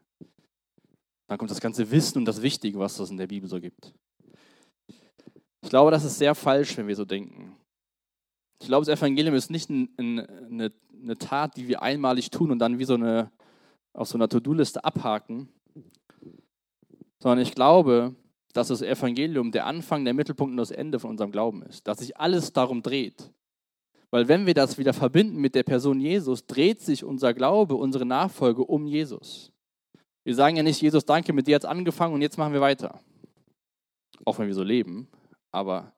Dann 1.29 1.39
kommt 1.39 1.51
das 1.51 1.61
ganze 1.61 1.91
Wissen 1.91 2.19
und 2.19 2.25
das 2.25 2.43
Wichtige, 2.43 2.79
was 2.79 2.99
es 2.99 3.11
in 3.11 3.17
der 3.17 3.29
Bibel 3.29 3.49
so 3.49 3.61
gibt. 3.61 3.95
Ich 5.63 5.69
glaube, 5.69 5.93
das 5.93 6.05
ist 6.05 6.19
sehr 6.19 6.35
falsch, 6.35 6.77
wenn 6.77 6.89
wir 6.89 6.97
so 6.97 7.05
denken. 7.05 7.57
Ich 8.61 8.67
glaube, 8.67 8.85
das 8.85 8.99
Evangelium 8.99 9.35
ist 9.35 9.51
nicht 9.51 9.71
ein, 9.71 9.95
ein, 9.97 10.19
eine, 10.19 10.73
eine 10.93 11.17
Tat, 11.17 11.57
die 11.57 11.69
wir 11.69 11.83
einmalig 11.83 12.31
tun 12.31 12.51
und 12.51 12.59
dann 12.59 12.79
wie 12.79 12.85
so 12.85 12.95
eine 12.95 13.31
auf 13.93 14.09
so 14.09 14.17
einer 14.17 14.29
To-Do-Liste 14.29 14.85
abhaken, 14.85 15.49
sondern 17.21 17.41
ich 17.41 17.55
glaube, 17.55 18.15
dass 18.53 18.69
das 18.69 18.83
Evangelium 18.83 19.53
der 19.53 19.67
Anfang, 19.67 20.05
der 20.05 20.15
Mittelpunkt 20.15 20.53
und 20.53 20.57
das 20.57 20.71
Ende 20.71 20.99
von 20.99 21.11
unserem 21.11 21.31
Glauben 21.31 21.63
ist. 21.63 21.87
Dass 21.87 21.99
sich 21.99 22.17
alles 22.17 22.53
darum 22.53 22.83
dreht. 22.83 23.31
Weil 24.11 24.27
wenn 24.27 24.47
wir 24.47 24.55
das 24.55 24.77
wieder 24.77 24.93
verbinden 24.93 25.41
mit 25.41 25.55
der 25.55 25.63
Person 25.63 26.01
Jesus, 26.01 26.47
dreht 26.47 26.81
sich 26.81 27.05
unser 27.05 27.33
Glaube, 27.33 27.77
unsere 27.77 28.05
Nachfolge 28.05 28.65
um 28.65 28.87
Jesus. 28.87 29.53
Wir 30.25 30.35
sagen 30.35 30.57
ja 30.57 30.63
nicht, 30.63 30.81
Jesus, 30.81 31.05
danke, 31.05 31.33
mit 31.33 31.47
dir 31.47 31.55
hat 31.55 31.63
es 31.63 31.69
angefangen 31.69 32.15
und 32.15 32.23
jetzt 32.23 32.37
machen 32.37 32.53
wir 32.53 32.61
weiter. 32.61 33.01
Auch 34.25 34.39
wenn 34.39 34.49
wir 34.49 34.55
so 34.55 34.65
leben, 34.65 35.09
aber 35.53 35.95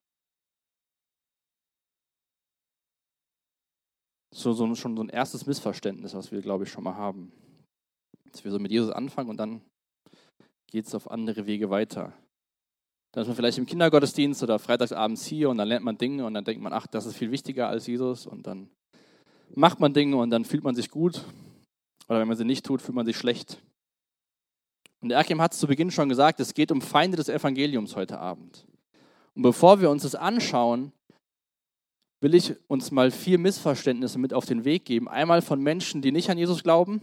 so, 4.31 4.52
so, 4.52 4.75
schon 4.75 4.97
so 4.97 5.02
ein 5.02 5.09
erstes 5.09 5.47
Missverständnis, 5.47 6.14
was 6.14 6.31
wir, 6.31 6.41
glaube 6.43 6.64
ich, 6.64 6.71
schon 6.71 6.85
mal 6.85 6.95
haben. 6.95 7.33
Dass 8.31 8.45
wir 8.45 8.50
so 8.52 8.59
mit 8.59 8.71
Jesus 8.71 8.91
anfangen 8.91 9.31
und 9.31 9.38
dann 9.38 9.62
geht 10.73 10.87
es 10.87 10.95
auf 10.95 11.11
andere 11.11 11.47
Wege 11.47 11.69
weiter. 11.69 12.14
Dann 13.12 13.23
ist 13.23 13.29
man 13.29 13.37
vielleicht 13.37 13.59
im 13.59 13.67
Kindergottesdienst 13.67 14.43
oder 14.43 14.59
freitagsabends 14.59 15.26
hier 15.26 15.50
und 15.50 15.59
dann 15.59 15.69
lernt 15.69 15.85
man 15.85 15.99
Dinge 15.99 16.25
und 16.25 16.33
dann 16.33 16.47
denkt 16.47 16.62
man, 16.62 16.73
ach, 16.73 16.87
das 16.87 17.05
ist 17.05 17.14
viel 17.14 17.31
wichtiger 17.31 17.69
als 17.69 17.87
Jesus 17.87 18.26
und 18.26 18.47
dann 18.47 18.71
macht 19.55 19.81
man 19.81 19.93
Dinge 19.93 20.17
und 20.17 20.31
dann 20.31 20.47
fühlt 20.47 20.64
man 20.64 20.75
sich 20.75 20.91
gut. 20.91 21.23
Oder 22.09 22.21
wenn 22.21 22.29
man 22.29 22.38
sie 22.38 22.47
nicht 22.47 22.64
tut, 22.64 22.81
fühlt 22.81 22.97
man 22.97 23.05
sich 23.05 23.19
schlecht. 23.19 23.59
Und 25.02 25.11
der 25.11 25.19
Akim 25.19 25.43
hat 25.43 25.52
es 25.52 25.59
zu 25.59 25.67
Beginn 25.67 25.91
schon 25.91 26.09
gesagt, 26.09 26.41
es 26.41 26.55
geht 26.55 26.73
um 26.73 26.81
Feinde 26.81 27.19
des 27.19 27.29
Evangeliums 27.29 27.95
heute 27.95 28.19
Abend. 28.19 28.67
Und 29.35 29.43
bevor 29.43 29.83
wir 29.83 29.91
uns 29.91 30.05
das 30.05 30.14
anschauen, 30.14 30.93
will 32.23 32.35
ich 32.35 32.55
uns 32.67 32.91
mal 32.91 33.11
vier 33.11 33.38
Missverständnisse 33.38 34.19
mit 34.19 34.33
auf 34.33 34.47
den 34.47 34.64
Weg 34.64 34.87
geben. 34.87 35.07
Einmal 35.07 35.43
von 35.43 35.61
Menschen, 35.61 36.00
die 36.00 36.12
nicht 36.12 36.31
an 36.31 36.38
Jesus 36.38 36.62
glauben 36.62 37.02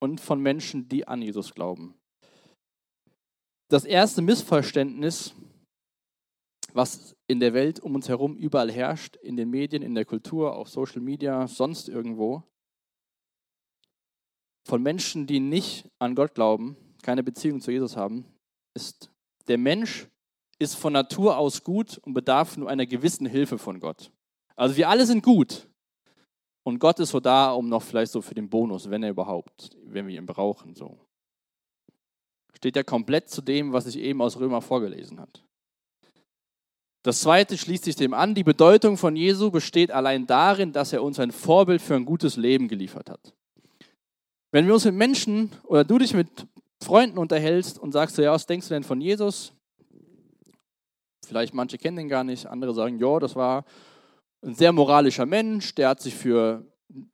und 0.00 0.20
von 0.20 0.40
Menschen, 0.42 0.86
die 0.88 1.08
an 1.08 1.22
Jesus 1.22 1.54
glauben 1.54 1.94
das 3.70 3.84
erste 3.84 4.20
Missverständnis, 4.20 5.32
was 6.72 7.16
in 7.28 7.40
der 7.40 7.54
Welt 7.54 7.80
um 7.80 7.94
uns 7.94 8.08
herum 8.08 8.36
überall 8.36 8.70
herrscht, 8.70 9.16
in 9.16 9.36
den 9.36 9.48
Medien, 9.48 9.82
in 9.82 9.94
der 9.94 10.04
Kultur, 10.04 10.56
auf 10.56 10.68
Social 10.68 11.00
Media, 11.00 11.46
sonst 11.46 11.88
irgendwo, 11.88 12.42
von 14.66 14.82
Menschen, 14.82 15.26
die 15.26 15.40
nicht 15.40 15.88
an 16.00 16.14
Gott 16.14 16.34
glauben, 16.34 16.76
keine 17.02 17.22
Beziehung 17.22 17.60
zu 17.60 17.70
Jesus 17.70 17.96
haben, 17.96 18.24
ist, 18.74 19.10
der 19.46 19.58
Mensch 19.58 20.08
ist 20.58 20.74
von 20.74 20.92
Natur 20.92 21.38
aus 21.38 21.62
gut 21.64 21.98
und 21.98 22.12
bedarf 22.12 22.56
nur 22.56 22.68
einer 22.68 22.86
gewissen 22.86 23.26
Hilfe 23.26 23.56
von 23.56 23.80
Gott. 23.80 24.12
Also 24.56 24.76
wir 24.76 24.88
alle 24.88 25.06
sind 25.06 25.22
gut. 25.22 25.68
Und 26.64 26.78
Gott 26.78 27.00
ist 27.00 27.10
so 27.10 27.20
da, 27.20 27.52
um 27.52 27.68
noch 27.68 27.82
vielleicht 27.82 28.12
so 28.12 28.20
für 28.20 28.34
den 28.34 28.50
Bonus, 28.50 28.90
wenn 28.90 29.02
er 29.02 29.10
überhaupt, 29.10 29.76
wenn 29.84 30.06
wir 30.06 30.16
ihn 30.16 30.26
brauchen, 30.26 30.74
so 30.74 30.98
steht 32.60 32.76
ja 32.76 32.82
komplett 32.82 33.30
zu 33.30 33.40
dem, 33.40 33.72
was 33.72 33.86
ich 33.86 33.98
eben 33.98 34.20
aus 34.20 34.38
Römer 34.38 34.60
vorgelesen 34.60 35.18
hat. 35.18 35.42
Das 37.02 37.22
zweite 37.22 37.56
schließt 37.56 37.84
sich 37.84 37.96
dem 37.96 38.12
an. 38.12 38.34
Die 38.34 38.44
Bedeutung 38.44 38.98
von 38.98 39.16
Jesu 39.16 39.50
besteht 39.50 39.90
allein 39.90 40.26
darin, 40.26 40.74
dass 40.74 40.92
er 40.92 41.02
uns 41.02 41.18
ein 41.18 41.32
Vorbild 41.32 41.80
für 41.80 41.94
ein 41.94 42.04
gutes 42.04 42.36
Leben 42.36 42.68
geliefert 42.68 43.08
hat. 43.08 43.32
Wenn 44.52 44.66
wir 44.66 44.74
uns 44.74 44.84
mit 44.84 44.94
Menschen 44.94 45.52
oder 45.64 45.84
du 45.84 45.96
dich 45.96 46.12
mit 46.12 46.28
Freunden 46.82 47.16
unterhältst 47.16 47.78
und 47.78 47.92
sagst, 47.92 48.18
ja, 48.18 48.30
was 48.30 48.44
denkst 48.44 48.68
du 48.68 48.74
denn 48.74 48.84
von 48.84 49.00
Jesus? 49.00 49.54
Vielleicht 51.26 51.54
manche 51.54 51.78
kennen 51.78 51.96
den 51.96 52.08
gar 52.10 52.24
nicht, 52.24 52.44
andere 52.44 52.74
sagen, 52.74 52.98
ja, 52.98 53.18
das 53.18 53.34
war 53.36 53.64
ein 54.42 54.54
sehr 54.54 54.72
moralischer 54.72 55.24
Mensch, 55.24 55.74
der 55.74 55.88
hat 55.88 56.02
sich 56.02 56.14
für, 56.14 56.66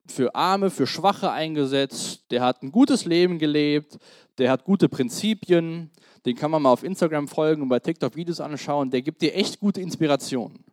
für 0.08 0.34
Arme, 0.34 0.70
für 0.70 0.88
Schwache 0.88 1.30
eingesetzt, 1.30 2.24
der 2.32 2.42
hat 2.42 2.62
ein 2.64 2.72
gutes 2.72 3.04
Leben 3.04 3.38
gelebt, 3.38 3.98
der 4.38 4.50
hat 4.50 4.64
gute 4.64 4.88
Prinzipien, 4.88 5.90
den 6.24 6.36
kann 6.36 6.50
man 6.50 6.62
mal 6.62 6.70
auf 6.70 6.82
Instagram 6.82 7.28
folgen 7.28 7.62
und 7.62 7.68
bei 7.68 7.78
TikTok 7.78 8.16
Videos 8.16 8.40
anschauen, 8.40 8.90
der 8.90 9.02
gibt 9.02 9.22
dir 9.22 9.34
echt 9.34 9.60
gute 9.60 9.80
Inspiration. 9.80 10.64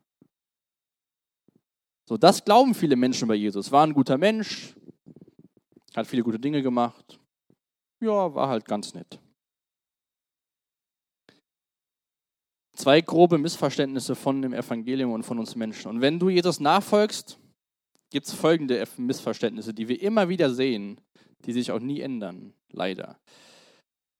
So, 2.06 2.18
das 2.18 2.44
glauben 2.44 2.76
viele 2.76 2.96
Menschen 2.96 3.28
bei 3.28 3.36
Jesus. 3.36 3.72
War 3.72 3.86
ein 3.86 3.94
guter 3.94 4.18
Mensch, 4.18 4.76
hat 5.96 6.08
viele 6.08 6.24
gute 6.24 6.40
Dinge 6.40 6.62
gemacht. 6.62 7.20
Ja, 8.02 8.34
war 8.34 8.50
halt 8.50 8.66
ganz 8.66 8.94
nett. 8.94 9.20
Zwei 12.76 13.02
grobe 13.02 13.38
Missverständnisse 13.38 14.16
von 14.16 14.42
dem 14.42 14.54
Evangelium 14.54 15.12
und 15.12 15.24
von 15.24 15.40
uns 15.40 15.56
Menschen. 15.56 15.90
Und 15.90 16.02
wenn 16.02 16.20
du 16.20 16.30
Jesus 16.30 16.60
nachfolgst, 16.60 17.40
gibt 18.10 18.28
es 18.28 18.34
folgende 18.34 18.84
Missverständnisse, 18.98 19.74
die 19.74 19.88
wir 19.88 20.02
immer 20.02 20.28
wieder 20.28 20.54
sehen, 20.54 21.00
die 21.46 21.54
sich 21.54 21.72
auch 21.72 21.80
nie 21.80 22.02
ändern, 22.02 22.54
leider. 22.72 23.20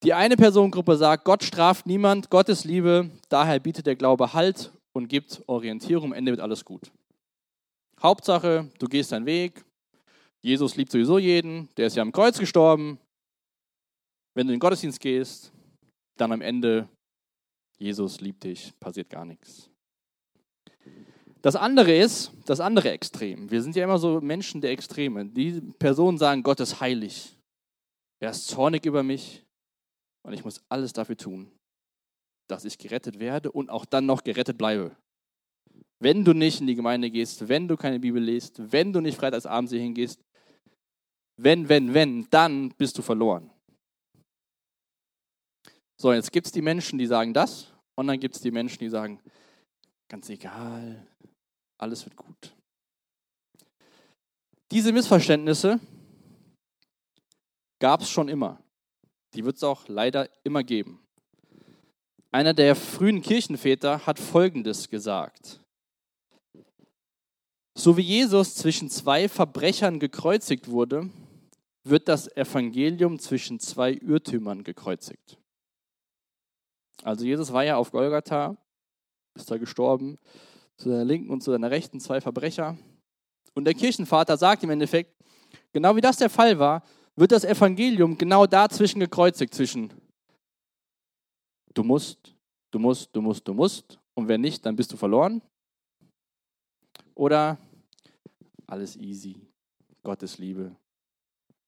Die 0.04 0.14
eine 0.14 0.36
Personengruppe 0.36 0.98
sagt, 0.98 1.24
Gott 1.24 1.44
straft 1.44 1.86
niemand, 1.86 2.30
Gott 2.30 2.50
ist 2.50 2.66
Liebe, 2.66 3.10
daher 3.30 3.60
bietet 3.60 3.88
der 3.88 3.96
Glaube 3.96 4.34
Halt 4.34 4.70
und 4.92 5.08
gibt 5.08 5.42
Orientierung, 5.48 6.12
am 6.12 6.14
Ende 6.14 6.32
wird 6.32 6.42
alles 6.42 6.66
gut. 6.66 6.92
Hauptsache, 8.02 8.70
du 8.80 8.88
gehst 8.88 9.14
deinen 9.14 9.26
Weg, 9.26 9.64
Jesus 10.42 10.76
liebt 10.76 10.92
sowieso 10.92 11.20
jeden, 11.20 11.70
der 11.78 11.88
ist 11.88 11.96
ja 11.96 12.02
am 12.02 12.12
Kreuz 12.12 12.38
gestorben. 12.38 13.00
Wenn 14.34 14.48
du 14.48 14.52
in 14.52 14.58
den 14.58 14.60
Gottesdienst 14.60 15.00
gehst, 15.00 15.54
dann 16.18 16.34
am 16.34 16.42
Ende, 16.42 16.90
Jesus 17.78 18.20
liebt 18.20 18.44
dich, 18.44 18.74
passiert 18.82 19.10
gar 19.10 19.24
nichts. 19.24 19.70
Das 21.42 21.56
andere 21.56 21.96
ist, 21.96 22.34
das 22.46 22.60
andere 22.60 22.92
Extrem. 22.92 23.50
Wir 23.50 23.62
sind 23.62 23.76
ja 23.78 23.86
immer 23.86 24.00
so 24.00 24.20
Menschen 24.20 24.60
der 24.60 24.72
Extreme. 24.72 25.26
Die 25.26 25.62
Personen 25.80 26.18
sagen, 26.18 26.44
Gott 26.44 26.60
ist 26.60 26.82
heilig. 26.82 27.38
Er 28.20 28.32
ist 28.32 28.48
zornig 28.48 28.86
über 28.86 29.02
mich. 29.02 29.46
Und 30.24 30.34
ich 30.34 30.44
muss 30.44 30.64
alles 30.70 30.94
dafür 30.94 31.18
tun, 31.18 31.52
dass 32.50 32.66
ich 32.66 32.78
gerettet 32.78 33.20
werde 33.20 33.52
und 33.52 33.70
auch 33.70 33.86
dann 33.86 34.06
noch 34.06 34.24
gerettet 34.24 34.58
bleibe. 34.58 34.96
Wenn 36.00 36.26
du 36.26 36.34
nicht 36.34 36.62
in 36.62 36.68
die 36.68 36.76
Gemeinde 36.76 37.10
gehst, 37.10 37.48
wenn 37.48 37.68
du 37.68 37.78
keine 37.78 38.00
Bibel 38.00 38.22
liest, 38.22 38.72
wenn 38.72 38.92
du 38.92 39.00
nicht 39.00 39.18
freitagsabends 39.18 39.72
hier 39.72 39.82
hingehst, 39.82 40.20
wenn, 41.38 41.68
wenn, 41.70 41.94
wenn, 41.94 42.30
dann 42.30 42.70
bist 42.78 42.98
du 42.98 43.02
verloren. 43.02 43.50
So, 46.00 46.12
jetzt 46.14 46.32
gibt 46.32 46.48
es 46.48 46.52
die 46.52 46.62
Menschen, 46.62 47.00
die 47.00 47.06
sagen 47.06 47.34
das 47.34 47.72
und 47.96 48.08
dann 48.08 48.20
gibt 48.20 48.36
es 48.36 48.42
die 48.42 48.52
Menschen, 48.52 48.80
die 48.80 48.90
sagen, 48.90 49.20
ganz 50.10 50.30
egal, 50.30 51.08
alles 51.78 52.06
wird 52.06 52.16
gut. 52.16 52.56
Diese 54.72 54.92
Missverständnisse 54.92 55.80
gab 57.80 58.02
es 58.02 58.10
schon 58.10 58.28
immer. 58.28 58.62
Die 59.34 59.46
wird 59.46 59.58
es 59.58 59.64
auch 59.64 59.88
leider 59.88 60.30
immer 60.44 60.64
geben. 60.64 61.00
Einer 62.32 62.54
der 62.54 62.76
frühen 62.76 63.22
Kirchenväter 63.22 64.06
hat 64.06 64.20
Folgendes 64.20 64.90
gesagt. 64.90 65.60
So 67.76 67.98
wie 67.98 68.02
Jesus 68.02 68.56
zwischen 68.56 68.90
zwei 68.90 69.28
Verbrechern 69.28 70.00
gekreuzigt 70.00 70.70
wurde, 70.70 71.10
wird 71.84 72.08
das 72.08 72.28
Evangelium 72.36 73.20
zwischen 73.20 73.60
zwei 73.60 73.94
Irrtümern 73.94 74.64
gekreuzigt. 74.64 75.38
Also 77.04 77.26
Jesus 77.26 77.52
war 77.52 77.64
ja 77.64 77.76
auf 77.76 77.92
Golgatha, 77.92 78.56
ist 79.36 79.50
da 79.50 79.58
gestorben, 79.58 80.18
zu 80.78 80.90
seiner 80.90 81.06
linken 81.06 81.32
und 81.32 81.42
zu 81.42 81.52
seiner 81.52 81.72
rechten 81.72 82.00
zwei 82.00 82.22
Verbrecher. 82.22 82.78
Und 83.54 83.66
der 83.66 83.74
Kirchenvater 83.74 84.38
sagt 84.38 84.64
im 84.64 84.70
Endeffekt, 84.70 85.14
genau 85.72 85.96
wie 85.96 86.02
das 86.02 86.18
der 86.18 86.30
Fall 86.30 86.58
war, 86.60 86.84
wird 87.16 87.32
das 87.32 87.44
Evangelium 87.44 88.18
genau 88.18 88.46
dazwischen 88.46 89.00
gekreuzigt, 89.00 89.54
zwischen 89.54 89.94
du 91.74 91.84
musst, 91.84 92.36
du 92.72 92.80
musst, 92.80 93.16
du 93.16 93.22
musst, 93.22 93.48
du 93.48 93.54
musst 93.54 94.00
und 94.16 94.28
wenn 94.28 94.42
nicht, 94.42 94.66
dann 94.66 94.76
bist 94.76 94.92
du 94.92 94.98
verloren. 94.98 95.42
Oder 97.16 97.58
alles 98.68 98.96
easy, 98.96 99.40
Gottes 100.04 100.38
Liebe, 100.38 100.76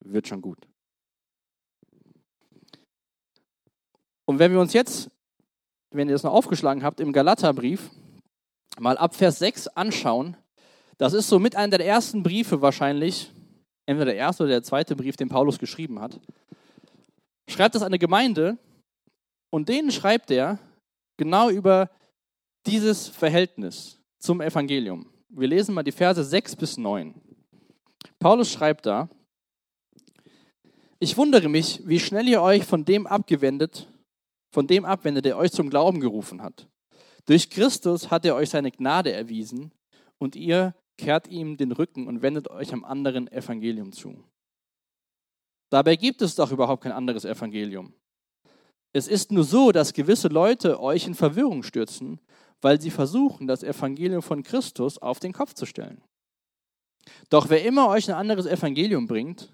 wird 0.04 0.28
schon 0.28 0.42
gut. 0.42 0.68
Und 4.28 4.40
wenn 4.40 4.52
wir 4.52 4.60
uns 4.60 4.74
jetzt, 4.74 5.12
wenn 5.92 6.08
ihr 6.08 6.16
das 6.16 6.24
noch 6.24 6.34
aufgeschlagen 6.34 6.84
habt, 6.84 7.00
im 7.00 7.14
Galaterbrief 7.14 7.92
mal 8.80 8.98
ab 8.98 9.16
Vers 9.16 9.40
6 9.40 9.68
anschauen, 9.70 10.36
das 10.98 11.14
ist 11.14 11.28
so 11.28 11.40
mit 11.40 11.56
einer 11.56 11.78
der 11.78 11.86
ersten 11.86 12.24
Briefe 12.24 12.62
wahrscheinlich, 12.62 13.32
entweder 13.86 14.06
der 14.06 14.16
erste 14.16 14.44
oder 14.44 14.54
der 14.54 14.64
zweite 14.64 14.96
Brief, 14.96 15.16
den 15.16 15.30
Paulus 15.30 15.60
geschrieben 15.60 16.00
hat, 16.00 16.20
schreibt 17.50 17.76
das 17.76 17.84
eine 17.84 18.00
Gemeinde 18.00 18.58
und 19.52 19.70
denen 19.70 19.92
schreibt 19.92 20.32
er 20.32 20.60
genau 21.18 21.50
über 21.50 21.90
dieses 22.66 23.08
Verhältnis 23.08 24.00
zum 24.20 24.42
Evangelium. 24.42 25.10
Wir 25.30 25.48
lesen 25.48 25.76
mal 25.76 25.84
die 25.84 25.92
Verse 25.92 26.24
6 26.24 26.56
bis 26.56 26.78
9. 26.78 27.14
Paulus 28.20 28.52
schreibt 28.52 28.86
da, 28.86 29.10
ich 31.00 31.18
wundere 31.18 31.50
mich, 31.50 31.82
wie 31.86 32.00
schnell 32.00 32.28
ihr 32.28 32.42
euch 32.42 32.64
von 32.64 32.86
dem 32.86 33.06
abgewendet, 33.06 33.88
von 34.52 34.66
dem 34.66 34.86
abwendet, 34.86 35.26
der 35.26 35.38
euch 35.38 35.52
zum 35.52 35.70
Glauben 35.70 36.00
gerufen 36.00 36.42
hat. 36.42 36.68
Durch 37.26 37.50
Christus 37.50 38.10
hat 38.10 38.26
er 38.26 38.36
euch 38.36 38.50
seine 38.50 38.72
Gnade 38.72 39.12
erwiesen 39.12 39.72
und 40.18 40.36
ihr 40.36 40.74
kehrt 40.98 41.28
ihm 41.28 41.58
den 41.58 41.72
Rücken 41.72 42.08
und 42.08 42.22
wendet 42.22 42.50
euch 42.50 42.74
am 42.74 42.84
anderen 42.84 43.32
Evangelium 43.32 43.92
zu. 43.92 44.24
Dabei 45.70 45.96
gibt 45.96 46.22
es 46.22 46.36
doch 46.36 46.52
überhaupt 46.52 46.84
kein 46.84 46.92
anderes 46.92 47.26
Evangelium. 47.26 47.94
Es 48.94 49.08
ist 49.08 49.32
nur 49.32 49.44
so, 49.44 49.72
dass 49.72 49.94
gewisse 49.94 50.30
Leute 50.30 50.80
euch 50.80 51.06
in 51.06 51.16
Verwirrung 51.16 51.64
stürzen, 51.64 52.20
weil 52.62 52.80
sie 52.80 52.92
versuchen, 52.92 53.48
das 53.48 53.64
Evangelium 53.64 54.22
von 54.22 54.44
Christus 54.44 54.98
auf 54.98 55.20
den 55.20 55.34
Kopf 55.34 55.54
zu 55.54 55.66
stellen. 55.66 56.02
Doch 57.30 57.50
wer 57.50 57.66
immer 57.66 57.90
euch 57.90 58.10
ein 58.10 58.16
anderes 58.16 58.46
Evangelium 58.46 59.08
bringt, 59.08 59.52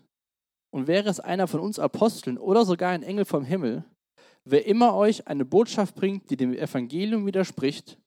und 0.71 0.87
wäre 0.87 1.09
es 1.09 1.19
einer 1.19 1.47
von 1.47 1.59
uns 1.59 1.79
Aposteln 1.79 2.37
oder 2.37 2.65
sogar 2.65 2.91
ein 2.91 3.03
Engel 3.03 3.25
vom 3.25 3.43
Himmel, 3.43 3.83
wer 4.45 4.65
immer 4.65 4.95
euch 4.95 5.27
eine 5.27 5.45
Botschaft 5.45 5.95
bringt, 5.95 6.29
die 6.29 6.37
dem 6.37 6.53
Evangelium 6.53 7.25
widerspricht, 7.25 7.99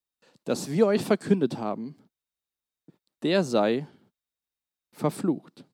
das 0.45 0.71
wir 0.71 0.87
euch 0.87 1.03
verkündet 1.03 1.59
haben, 1.59 1.95
der 3.25 3.43
sei 3.43 3.89
verflucht. 4.93 5.65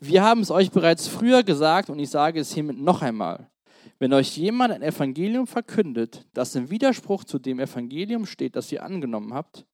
Wir 0.00 0.24
haben 0.24 0.40
es 0.40 0.50
euch 0.50 0.70
bereits 0.70 1.06
früher 1.06 1.42
gesagt 1.42 1.90
und 1.90 1.98
ich 1.98 2.10
sage 2.10 2.40
es 2.40 2.52
hiermit 2.52 2.78
noch 2.78 3.02
einmal. 3.02 3.50
Wenn 3.98 4.12
euch 4.12 4.36
jemand 4.36 4.72
ein 4.72 4.82
Evangelium 4.82 5.46
verkündet, 5.46 6.26
das 6.32 6.54
im 6.54 6.70
Widerspruch 6.70 7.24
zu 7.24 7.38
dem 7.38 7.60
Evangelium 7.60 8.26
steht, 8.26 8.56
das 8.56 8.72
ihr 8.72 8.82
angenommen 8.82 9.34
habt, 9.34 9.66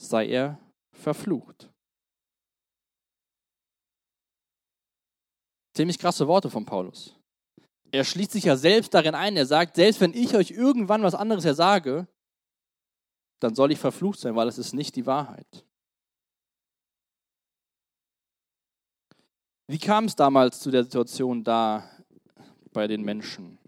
sei 0.00 0.28
er 0.28 0.58
verflucht. 0.92 1.70
Ziemlich 5.74 5.98
krasse 5.98 6.26
Worte 6.26 6.50
von 6.50 6.64
Paulus. 6.64 7.14
Er 7.90 8.04
schließt 8.04 8.32
sich 8.32 8.44
ja 8.44 8.56
selbst 8.56 8.92
darin 8.92 9.14
ein. 9.14 9.36
Er 9.36 9.46
sagt, 9.46 9.76
selbst 9.76 10.00
wenn 10.00 10.12
ich 10.12 10.34
euch 10.34 10.50
irgendwann 10.50 11.02
was 11.02 11.14
anderes 11.14 11.44
ja 11.44 11.54
sage, 11.54 12.06
dann 13.40 13.54
soll 13.54 13.72
ich 13.72 13.78
verflucht 13.78 14.18
sein, 14.18 14.34
weil 14.34 14.48
es 14.48 14.58
ist 14.58 14.74
nicht 14.74 14.96
die 14.96 15.06
Wahrheit. 15.06 15.64
Wie 19.70 19.78
kam 19.78 20.06
es 20.06 20.16
damals 20.16 20.60
zu 20.60 20.70
der 20.70 20.82
Situation 20.82 21.44
da 21.44 21.84
bei 22.72 22.86
den 22.86 23.02
Menschen? 23.02 23.58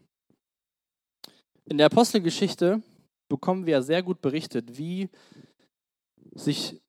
In 1.67 1.77
der 1.77 1.87
Apostelgeschichte 1.87 2.83
bekommen 3.29 3.67
wir 3.67 3.83
sehr 3.83 4.03
gut 4.03 4.23
berichtet, 4.23 4.79
wie 4.79 5.11
sich 6.33 6.81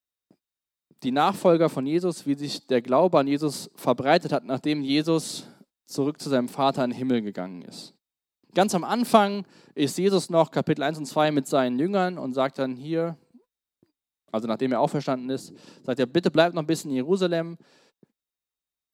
die 1.04 1.12
Nachfolger 1.12 1.68
von 1.68 1.86
Jesus, 1.86 2.26
wie 2.26 2.36
sich 2.36 2.66
der 2.68 2.82
Glaube 2.82 3.20
an 3.20 3.28
Jesus 3.28 3.70
verbreitet 3.76 4.32
hat, 4.32 4.46
nachdem 4.46 4.82
Jesus 4.82 5.46
zurück 5.88 6.22
zu 6.22 6.30
seinem 6.30 6.48
Vater 6.48 6.86
in 6.86 6.92
den 6.92 6.98
Himmel 6.98 7.22
gegangen 7.22 7.64
ist. 7.64 7.94
Ganz 8.54 8.74
am 8.74 8.86
Anfang 8.86 9.46
ist 9.76 9.98
Jesus 9.98 10.30
noch 10.30 10.52
Kapitel 10.52 10.84
1 10.84 10.98
und 11.00 11.06
2 11.06 11.32
mit 11.32 11.48
seinen 11.48 11.78
Jüngern 11.78 12.18
und 12.18 12.34
sagt 12.34 12.60
dann 12.60 12.78
hier, 12.78 13.18
also 14.32 14.48
nachdem 14.48 14.72
er 14.72 14.80
auferstanden 14.80 15.30
ist, 15.30 15.54
sagt 15.84 16.00
er, 16.00 16.06
bitte 16.06 16.32
bleibt 16.32 16.56
noch 16.56 16.64
ein 16.64 16.68
bisschen 16.68 16.92
in 16.92 16.96
Jerusalem. 16.96 17.58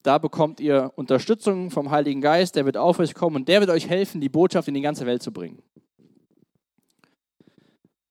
Da 0.08 0.20
bekommt 0.20 0.62
ihr 0.62 0.94
Unterstützung 0.96 1.70
vom 1.70 1.92
Heiligen 1.92 2.22
Geist, 2.22 2.56
der 2.56 2.64
wird 2.64 2.78
auf 2.78 2.98
euch 3.00 3.14
kommen 3.14 3.36
und 3.36 3.50
der 3.50 3.60
wird 3.60 3.70
euch 3.70 3.90
helfen, 3.90 4.22
die 4.22 4.30
Botschaft 4.30 4.70
in 4.70 4.74
die 4.74 4.80
ganze 4.80 5.06
Welt 5.06 5.22
zu 5.22 5.34
bringen. 5.34 5.62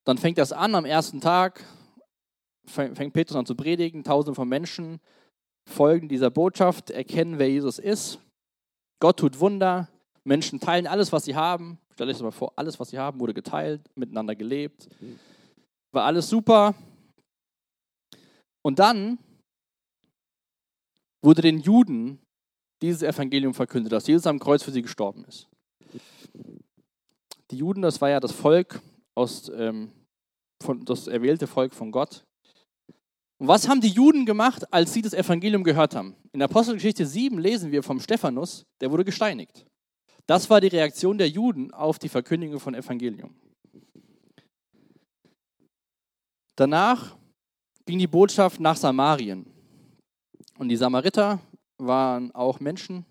Dann 0.05 0.19
fängt 0.19 0.37
das 0.37 0.53
an 0.53 0.75
am 0.75 0.85
ersten 0.85 1.23
Tag, 1.23 1.65
fängt 2.67 3.15
Petrus 3.15 3.35
an 3.35 3.47
zu 3.47 3.55
predigen, 3.55 4.05
tausende 4.05 4.35
von 4.35 4.47
Menschen 4.47 5.01
folgen 5.67 6.07
dieser 6.07 6.29
Botschaft, 6.29 6.91
erkennen, 6.91 7.39
wer 7.39 7.49
Jesus 7.49 7.79
ist. 7.79 8.19
Gott 9.01 9.19
tut 9.19 9.41
Wunder, 9.41 9.89
Menschen 10.23 10.61
teilen 10.61 10.87
alles, 10.87 11.13
was 11.13 11.25
sie 11.25 11.35
haben. 11.35 11.79
Stell 11.95 12.09
euch 12.09 12.17
das 12.17 12.23
mal 12.23 12.31
vor, 12.31 12.53
alles, 12.57 12.79
was 12.79 12.91
sie 12.91 12.99
haben, 12.99 13.21
wurde 13.21 13.33
geteilt, 13.33 13.81
miteinander 13.95 14.37
gelebt. 14.37 14.87
War 15.93 16.05
alles 16.05 16.29
super. 16.29 16.75
Und 18.61 18.79
dann 18.81 19.19
wurde 21.27 21.43
den 21.43 21.59
Juden 21.59 22.21
dieses 22.81 23.03
Evangelium 23.03 23.53
verkündet, 23.53 23.93
dass 23.93 24.07
Jesus 24.07 24.29
am 24.29 24.39
Kreuz 24.39 24.63
für 24.63 24.71
sie 24.71 24.83
gestorben 24.83 25.25
ist. 25.25 25.49
Die 27.51 27.57
Juden, 27.57 27.83
das 27.83 28.01
war 28.01 28.09
ja 28.09 28.21
das 28.21 28.31
Volk, 28.31 28.81
aus, 29.17 29.51
ähm, 29.55 29.91
von, 30.63 30.85
das 30.85 31.09
erwählte 31.09 31.49
Volk 31.49 31.75
von 31.75 31.91
Gott. 31.91 32.25
Und 33.39 33.49
was 33.49 33.69
haben 33.69 33.81
die 33.81 33.89
Juden 33.89 34.25
gemacht, 34.25 34.73
als 34.73 34.93
sie 34.93 35.03
das 35.03 35.15
Evangelium 35.15 35.65
gehört 35.65 35.97
haben? 35.97 36.15
In 36.33 36.43
Apostelgeschichte 36.43 37.05
7 37.05 37.39
lesen 37.39 37.73
wir 37.73 37.83
vom 37.83 37.99
Stephanus, 37.99 38.65
der 38.81 38.93
wurde 38.93 39.05
gesteinigt. 39.05 39.67
Das 40.27 40.49
war 40.49 40.61
die 40.61 40.69
Reaktion 40.69 41.19
der 41.19 41.29
Juden 41.29 41.75
auf 41.75 41.99
die 41.99 42.09
Verkündigung 42.09 42.61
von 42.61 42.75
Evangelium. 42.75 43.35
Danach 46.55 47.17
ging 47.85 47.99
die 47.99 48.07
Botschaft 48.07 48.61
nach 48.61 48.77
Samarien. 48.77 49.56
Und 50.59 50.69
die 50.69 50.77
Samariter 50.77 51.41
waren 51.79 52.33
auch 52.33 52.61
Menschen, 52.61 53.05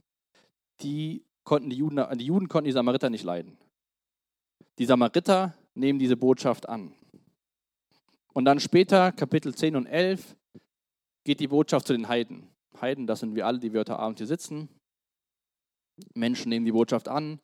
die 0.82 1.24
konnten 1.44 1.70
die 1.70 1.78
Juden, 1.78 2.04
die 2.18 2.26
Juden 2.26 2.48
konnten 2.48 2.66
die 2.66 2.72
Samariter 2.72 3.10
nicht 3.10 3.24
leiden. 3.24 3.58
Die 4.80 4.86
Samariter 4.86 5.56
nehmen 5.76 6.00
diese 6.00 6.18
Botschaft 6.18 6.68
an. 6.68 6.94
Und 8.34 8.46
dann 8.46 8.60
später, 8.60 9.12
Kapitel 9.12 9.54
10 9.54 9.76
und 9.76 9.86
11, 9.86 10.36
geht 11.24 11.40
die 11.40 11.48
Botschaft 11.48 11.88
zu 11.88 11.94
den 11.94 12.08
Heiden. 12.08 12.50
Heiden, 12.82 13.08
das 13.08 13.22
sind 13.22 13.36
wir 13.36 13.46
alle, 13.46 13.60
die 13.60 13.72
wir 13.72 13.82
heute 13.82 13.98
Abend 13.98 14.18
hier 14.18 14.28
sitzen. 14.28 14.68
Menschen 16.14 16.50
nehmen 16.50 16.66
die 16.66 16.74
Botschaft 16.74 17.08
an. 17.08 17.40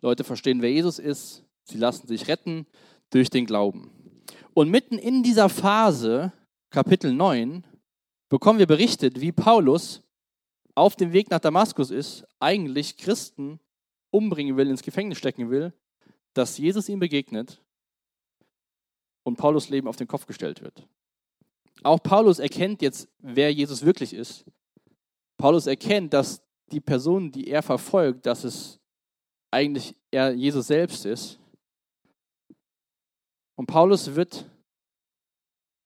Leute 0.00 0.24
verstehen, 0.24 0.62
wer 0.62 0.72
Jesus 0.72 0.98
ist. 0.98 1.44
Sie 1.64 1.78
lassen 1.78 2.06
sich 2.06 2.28
retten 2.28 2.66
durch 3.10 3.28
den 3.28 3.44
Glauben. 3.44 3.90
Und 4.54 4.70
mitten 4.70 4.98
in 4.98 5.22
dieser 5.22 5.48
Phase, 5.48 6.32
Kapitel 6.70 7.12
9, 7.12 7.64
bekommen 8.32 8.58
wir 8.58 8.66
berichtet, 8.66 9.20
wie 9.20 9.30
Paulus 9.30 10.02
auf 10.74 10.96
dem 10.96 11.12
Weg 11.12 11.28
nach 11.28 11.38
Damaskus 11.38 11.90
ist, 11.90 12.24
eigentlich 12.40 12.96
Christen 12.96 13.60
umbringen 14.10 14.56
will, 14.56 14.70
ins 14.70 14.80
Gefängnis 14.80 15.18
stecken 15.18 15.50
will, 15.50 15.74
dass 16.32 16.56
Jesus 16.56 16.88
ihm 16.88 16.98
begegnet 16.98 17.60
und 19.22 19.36
Paulus 19.36 19.68
Leben 19.68 19.86
auf 19.86 19.96
den 19.96 20.08
Kopf 20.08 20.24
gestellt 20.24 20.62
wird. 20.62 20.88
Auch 21.82 22.02
Paulus 22.02 22.38
erkennt 22.38 22.80
jetzt, 22.80 23.06
wer 23.18 23.52
Jesus 23.52 23.84
wirklich 23.84 24.14
ist. 24.14 24.46
Paulus 25.36 25.66
erkennt, 25.66 26.14
dass 26.14 26.42
die 26.70 26.80
Person, 26.80 27.32
die 27.32 27.48
er 27.48 27.62
verfolgt, 27.62 28.24
dass 28.24 28.44
es 28.44 28.80
eigentlich 29.50 29.94
er 30.10 30.32
Jesus 30.32 30.68
selbst 30.68 31.04
ist. 31.04 31.38
Und 33.56 33.66
Paulus 33.66 34.14
wird 34.14 34.50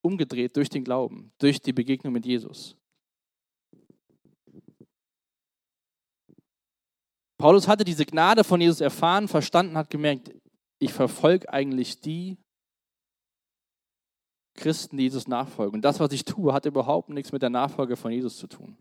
umgedreht 0.06 0.56
durch 0.56 0.68
den 0.68 0.84
Glauben, 0.84 1.32
durch 1.38 1.60
die 1.60 1.72
Begegnung 1.72 2.12
mit 2.12 2.24
Jesus. 2.24 2.76
Paulus 7.38 7.68
hatte 7.68 7.84
diese 7.84 8.06
Gnade 8.06 8.44
von 8.44 8.60
Jesus 8.60 8.80
erfahren, 8.80 9.28
verstanden, 9.28 9.76
hat 9.76 9.90
gemerkt, 9.90 10.32
ich 10.78 10.92
verfolge 10.92 11.52
eigentlich 11.52 12.00
die, 12.00 12.38
Christen, 14.54 14.96
die 14.96 15.04
Jesus 15.04 15.28
nachfolgen. 15.28 15.76
Und 15.76 15.82
das, 15.82 16.00
was 16.00 16.12
ich 16.12 16.24
tue, 16.24 16.52
hat 16.52 16.64
überhaupt 16.64 17.10
nichts 17.10 17.32
mit 17.32 17.42
der 17.42 17.50
Nachfolge 17.50 17.96
von 17.96 18.10
Jesus 18.10 18.38
zu 18.38 18.46
tun. 18.46 18.76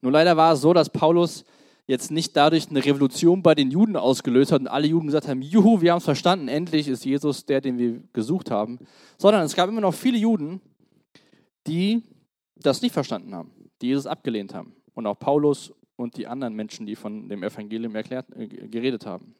Nur 0.00 0.12
leider 0.12 0.36
war 0.36 0.54
es 0.54 0.60
so, 0.60 0.72
dass 0.72 0.90
Paulus 0.90 1.44
jetzt 1.86 2.10
nicht 2.10 2.36
dadurch 2.36 2.68
eine 2.68 2.84
Revolution 2.84 3.42
bei 3.42 3.54
den 3.54 3.70
Juden 3.70 3.96
ausgelöst 3.96 4.52
hat 4.52 4.60
und 4.60 4.68
alle 4.68 4.88
Juden 4.88 5.06
gesagt 5.06 5.28
haben, 5.28 5.40
juhu, 5.40 5.80
wir 5.80 5.92
haben 5.92 5.98
es 5.98 6.04
verstanden, 6.04 6.48
endlich 6.48 6.88
ist 6.88 7.04
Jesus 7.04 7.46
der, 7.46 7.60
den 7.60 7.78
wir 7.78 8.02
gesucht 8.12 8.50
haben, 8.50 8.78
sondern 9.18 9.42
es 9.42 9.54
gab 9.54 9.68
immer 9.68 9.80
noch 9.80 9.94
viele 9.94 10.18
Juden, 10.18 10.60
die 11.66 12.02
das 12.56 12.82
nicht 12.82 12.92
verstanden 12.92 13.34
haben, 13.34 13.52
die 13.80 13.88
Jesus 13.88 14.06
abgelehnt 14.06 14.54
haben. 14.54 14.74
Und 14.94 15.06
auch 15.06 15.18
Paulus 15.18 15.72
und 15.96 16.16
die 16.16 16.26
anderen 16.26 16.54
Menschen, 16.54 16.86
die 16.86 16.96
von 16.96 17.28
dem 17.28 17.42
Evangelium 17.42 17.94
erklärt, 17.94 18.26
äh, 18.34 18.46
geredet 18.46 19.06
haben. 19.06 19.34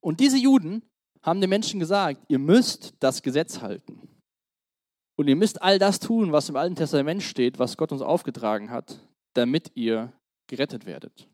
Und 0.00 0.20
diese 0.20 0.38
Juden 0.38 0.82
haben 1.22 1.40
den 1.40 1.50
Menschen 1.50 1.80
gesagt, 1.80 2.20
ihr 2.28 2.38
müsst 2.38 2.94
das 3.00 3.22
Gesetz 3.22 3.60
halten. 3.60 4.00
Und 5.16 5.28
ihr 5.28 5.36
müsst 5.36 5.62
all 5.62 5.78
das 5.78 5.98
tun, 5.98 6.30
was 6.30 6.48
im 6.48 6.56
Alten 6.56 6.76
Testament 6.76 7.22
steht, 7.22 7.58
was 7.58 7.76
Gott 7.76 7.90
uns 7.90 8.02
aufgetragen 8.02 8.70
hat, 8.70 9.00
damit 9.32 9.72
ihr 9.74 10.12
gerettet 10.46 10.86
werdet. 10.86 11.28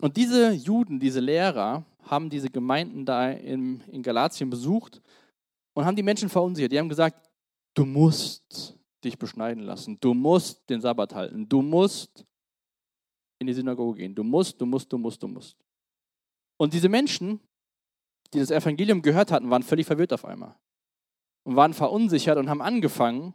Und 0.00 0.16
diese 0.16 0.52
Juden, 0.52 0.98
diese 0.98 1.20
Lehrer, 1.20 1.84
haben 2.02 2.28
diese 2.28 2.50
Gemeinden 2.50 3.04
da 3.04 3.30
in, 3.30 3.80
in 3.82 4.02
Galatien 4.02 4.50
besucht 4.50 5.00
und 5.74 5.84
haben 5.84 5.96
die 5.96 6.02
Menschen 6.02 6.28
verunsichert. 6.28 6.72
Die 6.72 6.78
haben 6.78 6.88
gesagt, 6.88 7.30
du 7.74 7.84
musst 7.84 8.76
dich 9.04 9.18
beschneiden 9.18 9.62
lassen, 9.62 9.98
du 10.00 10.14
musst 10.14 10.68
den 10.68 10.80
Sabbat 10.80 11.14
halten, 11.14 11.48
du 11.48 11.62
musst 11.62 12.24
in 13.38 13.46
die 13.46 13.52
Synagoge 13.52 13.98
gehen, 13.98 14.14
du 14.14 14.22
musst, 14.22 14.60
du 14.60 14.66
musst, 14.66 14.92
du 14.92 14.98
musst, 14.98 15.22
du 15.22 15.28
musst. 15.28 15.56
Und 16.56 16.72
diese 16.72 16.88
Menschen, 16.88 17.40
die 18.32 18.38
das 18.38 18.50
Evangelium 18.50 19.02
gehört 19.02 19.32
hatten, 19.32 19.50
waren 19.50 19.62
völlig 19.62 19.86
verwirrt 19.86 20.12
auf 20.12 20.24
einmal 20.24 20.56
und 21.44 21.56
waren 21.56 21.74
verunsichert 21.74 22.38
und 22.38 22.48
haben 22.48 22.62
angefangen, 22.62 23.34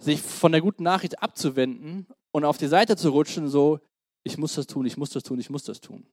sich 0.00 0.20
von 0.20 0.52
der 0.52 0.60
guten 0.60 0.82
Nachricht 0.82 1.22
abzuwenden 1.22 2.06
und 2.32 2.44
auf 2.44 2.58
die 2.58 2.66
Seite 2.66 2.96
zu 2.96 3.10
rutschen, 3.10 3.48
so, 3.48 3.78
ich 4.24 4.38
muss 4.38 4.54
das 4.54 4.66
tun, 4.66 4.86
ich 4.86 4.96
muss 4.96 5.10
das 5.10 5.22
tun, 5.22 5.38
ich 5.38 5.50
muss 5.50 5.62
das 5.62 5.80
tun. 5.80 6.06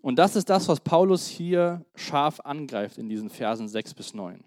Und 0.00 0.16
das 0.16 0.36
ist 0.36 0.50
das, 0.50 0.68
was 0.68 0.80
Paulus 0.80 1.26
hier 1.26 1.84
scharf 1.94 2.40
angreift 2.40 2.98
in 2.98 3.08
diesen 3.08 3.30
Versen 3.30 3.68
6 3.68 3.94
bis 3.94 4.14
9. 4.14 4.44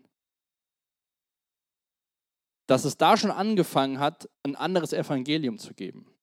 dass 2.67 2.83
es 2.83 2.97
da 2.97 3.15
schon 3.15 3.31
angefangen 3.31 3.97
hat, 3.97 4.29
ein 4.43 4.57
anderes 4.57 4.91
Evangelium 4.91 5.57
zu 5.57 5.73
geben. 5.73 6.13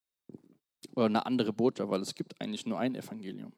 Oder 0.94 1.06
eine 1.06 1.24
andere 1.24 1.54
Botschaft, 1.54 1.90
weil 1.90 2.02
es 2.02 2.14
gibt 2.14 2.38
eigentlich 2.38 2.66
nur 2.66 2.78
ein 2.78 2.94
Evangelium. 2.94 3.54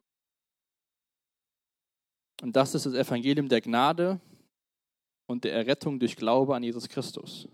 Und 2.41 2.55
das 2.55 2.73
ist 2.75 2.85
das 2.85 2.93
Evangelium 2.93 3.49
der 3.49 3.59
Gnade 3.59 4.21
und 5.27 5.43
der 5.43 5.53
Errettung 5.53 5.99
durch 5.99 6.15
Glaube 6.15 6.55
an 6.55 6.63
Jesus 6.63 6.89
Christus. 6.89 7.47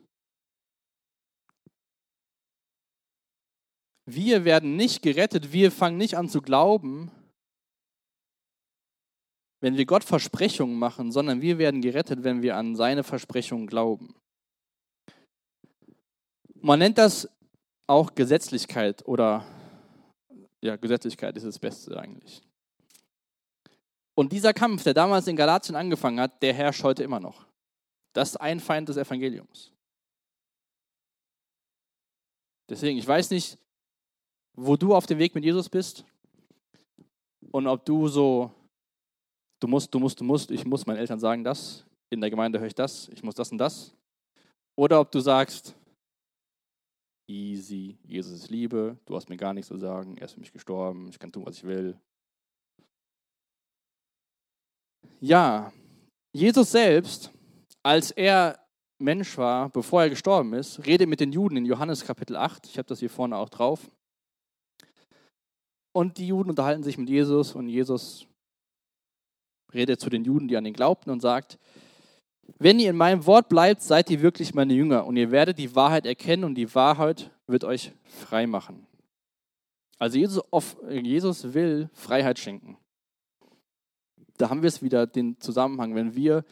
Wir 4.05 4.45
werden 4.45 4.75
nicht 4.75 5.01
gerettet, 5.01 5.53
wir 5.53 5.71
fangen 5.71 5.97
nicht 5.97 6.17
an 6.17 6.29
zu 6.29 6.41
glauben, 6.41 7.11
wenn 9.61 9.77
wir 9.77 9.85
Gott 9.85 10.03
Versprechungen 10.03 10.77
machen, 10.77 11.11
sondern 11.11 11.41
wir 11.41 11.57
werden 11.57 11.81
gerettet, 11.81 12.23
wenn 12.23 12.41
wir 12.41 12.57
an 12.57 12.75
seine 12.75 13.03
Versprechungen 13.03 13.65
glauben. 13.65 14.13
Man 16.55 16.79
nennt 16.79 16.97
das 16.97 17.29
auch 17.87 18.13
Gesetzlichkeit 18.13 19.07
oder 19.07 19.45
ja, 20.61 20.75
Gesetzlichkeit 20.75 21.35
ist 21.37 21.45
das 21.45 21.59
Beste 21.59 21.97
eigentlich. 21.97 22.41
Und 24.15 24.31
dieser 24.31 24.53
Kampf, 24.53 24.83
der 24.83 24.93
damals 24.93 25.27
in 25.27 25.35
Galatien 25.35 25.75
angefangen 25.75 26.19
hat, 26.19 26.41
der 26.43 26.53
herrscht 26.53 26.83
heute 26.83 27.03
immer 27.03 27.19
noch. 27.19 27.45
Das 28.13 28.29
ist 28.29 28.37
ein 28.37 28.59
Feind 28.59 28.89
des 28.89 28.97
Evangeliums. 28.97 29.71
Deswegen, 32.69 32.97
ich 32.97 33.07
weiß 33.07 33.29
nicht, 33.31 33.57
wo 34.55 34.77
du 34.77 34.95
auf 34.95 35.05
dem 35.05 35.17
Weg 35.17 35.35
mit 35.35 35.43
Jesus 35.43 35.67
bist 35.67 36.05
und 37.51 37.67
ob 37.67 37.83
du 37.85 38.07
so, 38.07 38.51
du 39.59 39.67
musst, 39.67 39.93
du 39.93 39.99
musst, 39.99 40.19
du 40.19 40.23
musst, 40.23 40.51
ich 40.51 40.65
muss 40.65 40.85
meinen 40.85 40.97
Eltern 40.97 41.19
sagen 41.19 41.43
das, 41.43 41.85
in 42.09 42.21
der 42.21 42.29
Gemeinde 42.29 42.59
höre 42.59 42.67
ich 42.67 42.75
das, 42.75 43.09
ich 43.09 43.23
muss 43.23 43.35
das 43.35 43.51
und 43.51 43.57
das. 43.57 43.93
Oder 44.75 44.99
ob 44.99 45.11
du 45.11 45.19
sagst, 45.19 45.75
easy, 47.27 47.97
Jesus 48.03 48.33
ist 48.33 48.49
Liebe, 48.49 48.97
du 49.05 49.15
hast 49.15 49.29
mir 49.29 49.37
gar 49.37 49.53
nichts 49.53 49.67
zu 49.67 49.77
sagen, 49.77 50.17
er 50.17 50.25
ist 50.25 50.33
für 50.33 50.39
mich 50.39 50.51
gestorben, 50.51 51.09
ich 51.09 51.19
kann 51.19 51.31
tun, 51.31 51.45
was 51.45 51.57
ich 51.57 51.63
will. 51.63 51.99
Ja, 55.19 55.71
Jesus 56.33 56.71
selbst, 56.71 57.31
als 57.83 58.11
er 58.11 58.59
Mensch 58.97 59.37
war, 59.37 59.69
bevor 59.69 60.03
er 60.03 60.09
gestorben 60.09 60.53
ist, 60.53 60.85
redet 60.85 61.09
mit 61.09 61.19
den 61.19 61.33
Juden 61.33 61.57
in 61.57 61.65
Johannes 61.65 62.05
Kapitel 62.05 62.37
8. 62.37 62.65
Ich 62.67 62.77
habe 62.77 62.87
das 62.87 62.99
hier 62.99 63.09
vorne 63.09 63.35
auch 63.37 63.49
drauf. 63.49 63.91
Und 65.91 66.17
die 66.17 66.27
Juden 66.27 66.49
unterhalten 66.49 66.83
sich 66.83 66.97
mit 66.97 67.09
Jesus 67.09 67.53
und 67.53 67.67
Jesus 67.67 68.25
redet 69.73 69.99
zu 69.99 70.09
den 70.09 70.23
Juden, 70.23 70.47
die 70.47 70.57
an 70.57 70.65
ihn 70.65 70.73
glaubten 70.73 71.11
und 71.11 71.21
sagt, 71.21 71.59
wenn 72.57 72.79
ihr 72.79 72.89
in 72.89 72.95
meinem 72.97 73.25
Wort 73.25 73.49
bleibt, 73.49 73.81
seid 73.81 74.09
ihr 74.09 74.21
wirklich 74.21 74.53
meine 74.53 74.73
Jünger 74.73 75.05
und 75.05 75.17
ihr 75.17 75.31
werdet 75.31 75.57
die 75.57 75.75
Wahrheit 75.75 76.05
erkennen 76.05 76.43
und 76.43 76.55
die 76.55 76.73
Wahrheit 76.75 77.31
wird 77.47 77.63
euch 77.63 77.91
frei 78.03 78.47
machen. 78.47 78.85
Also 79.97 80.17
Jesus, 80.17 80.43
Jesus 80.89 81.53
will 81.53 81.89
Freiheit 81.93 82.39
schenken. 82.39 82.77
Da 84.37 84.49
haben 84.49 84.61
wir 84.61 84.67
es 84.67 84.81
wieder, 84.81 85.07
den 85.07 85.39
Zusammenhang. 85.39 85.95
Wenn 85.95 86.15
wir 86.15 86.43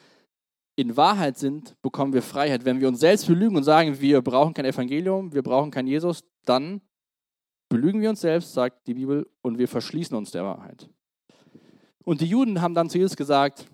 in 0.75 0.97
Wahrheit 0.97 1.37
sind, 1.37 1.75
bekommen 1.81 2.13
wir 2.13 2.21
Freiheit. 2.21 2.65
Wenn 2.65 2.79
wir 2.79 2.87
uns 2.87 2.99
selbst 2.99 3.27
belügen 3.27 3.55
und 3.55 3.63
sagen, 3.63 3.99
wir 3.99 4.21
brauchen 4.21 4.53
kein 4.53 4.65
Evangelium, 4.65 5.33
wir 5.33 5.43
brauchen 5.43 5.71
keinen 5.71 5.87
Jesus, 5.87 6.23
dann 6.45 6.81
belügen 7.69 8.01
wir 8.01 8.09
uns 8.09 8.21
selbst, 8.21 8.53
sagt 8.53 8.87
die 8.87 8.93
Bibel, 8.93 9.29
und 9.41 9.57
wir 9.57 9.67
verschließen 9.67 10.15
uns 10.15 10.31
der 10.31 10.43
Wahrheit. 10.43 10.89
Und 12.03 12.21
die 12.21 12.25
Juden 12.25 12.61
haben 12.61 12.73
dann 12.73 12.89
zu 12.89 12.97
Jesus 12.97 13.15
gesagt, 13.15 13.65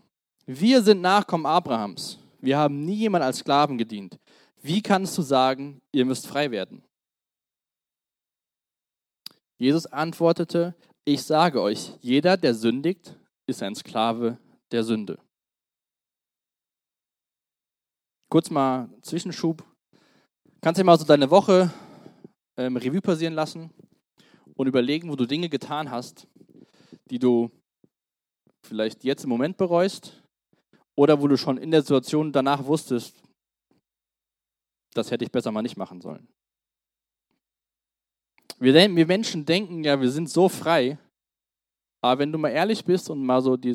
wir 0.45 0.81
sind 0.81 1.01
Nachkommen 1.01 1.45
Abrahams. 1.45 2.19
Wir 2.39 2.57
haben 2.57 2.85
nie 2.85 2.95
jemand 2.95 3.23
als 3.23 3.39
Sklaven 3.39 3.77
gedient. 3.77 4.19
Wie 4.61 4.81
kannst 4.81 5.17
du 5.17 5.21
sagen, 5.21 5.81
ihr 5.91 6.05
müsst 6.05 6.27
frei 6.27 6.51
werden? 6.51 6.83
Jesus 9.57 9.85
antwortete, 9.87 10.75
ich 11.03 11.23
sage 11.23 11.61
euch, 11.61 11.93
jeder, 12.01 12.37
der 12.37 12.53
sündigt, 12.53 13.17
ist 13.47 13.63
ein 13.63 13.75
Sklave 13.75 14.37
der 14.71 14.83
Sünde. 14.83 15.17
Kurz 18.29 18.49
mal 18.49 18.89
Zwischenschub. 19.03 19.63
Kannst 20.59 20.81
du 20.81 20.83
mal 20.83 20.99
so 20.99 21.05
deine 21.05 21.31
Woche 21.31 21.71
ähm, 22.57 22.75
Revue 22.75 22.99
passieren 22.99 23.33
lassen 23.33 23.69
und 24.55 24.67
überlegen, 24.67 25.09
wo 25.09 25.15
du 25.15 25.25
Dinge 25.25 25.47
getan 25.47 25.89
hast, 25.89 26.27
die 27.09 27.19
du 27.19 27.49
vielleicht 28.65 29.05
jetzt 29.05 29.23
im 29.23 29.29
Moment 29.29 29.55
bereust 29.55 30.21
oder 30.95 31.21
wo 31.21 31.29
du 31.29 31.37
schon 31.37 31.57
in 31.57 31.71
der 31.71 31.83
Situation 31.83 32.33
danach 32.33 32.65
wusstest, 32.65 33.23
das 34.93 35.09
hätte 35.09 35.23
ich 35.23 35.31
besser 35.31 35.51
mal 35.53 35.61
nicht 35.61 35.77
machen 35.77 36.01
sollen. 36.01 36.27
Wir, 38.59 38.73
wir 38.73 39.05
Menschen 39.05 39.45
denken 39.45 39.85
ja, 39.85 40.01
wir 40.01 40.11
sind 40.11 40.29
so 40.29 40.49
frei, 40.49 40.97
aber 42.01 42.19
wenn 42.19 42.33
du 42.33 42.37
mal 42.39 42.49
ehrlich 42.49 42.83
bist 42.83 43.09
und 43.09 43.23
mal 43.23 43.41
so 43.41 43.55
die, 43.55 43.73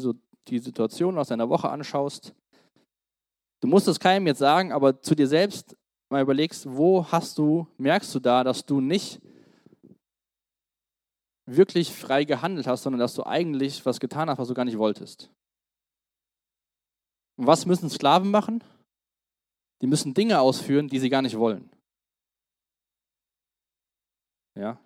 die 0.49 0.59
Situation 0.59 1.17
aus 1.17 1.29
deiner 1.29 1.49
Woche 1.49 1.71
anschaust, 1.71 2.35
du 3.63 3.69
musst 3.69 3.89
es 3.89 3.99
keinem 3.99 4.27
jetzt 4.27 4.41
sagen, 4.41 4.73
aber 4.73 5.01
zu 5.01 5.15
dir 5.15 5.27
selbst 5.27 5.77
mal 6.11 6.21
überlegst, 6.21 6.67
wo 6.69 7.07
hast 7.11 7.39
du, 7.39 7.67
merkst 7.79 8.15
du 8.15 8.21
da, 8.21 8.45
dass 8.45 8.67
du 8.67 8.81
nicht 8.81 9.23
wirklich 11.47 11.93
frei 11.93 12.25
gehandelt 12.25 12.67
hast, 12.67 12.83
sondern 12.83 13.01
dass 13.01 13.15
du 13.15 13.25
eigentlich 13.25 13.85
was 13.87 13.99
getan 14.01 14.29
hast, 14.29 14.39
was 14.39 14.49
du 14.49 14.55
gar 14.55 14.65
nicht 14.65 14.79
wolltest. 14.79 15.31
Und 17.37 17.47
was 17.47 17.65
müssen 17.65 17.89
Sklaven 17.89 18.31
machen? 18.31 18.63
Die 19.81 19.87
müssen 19.87 20.15
Dinge 20.15 20.41
ausführen, 20.41 20.89
die 20.89 20.99
sie 20.99 21.09
gar 21.09 21.23
nicht 21.23 21.39
wollen. 21.39 21.71
Ja. 24.55 24.79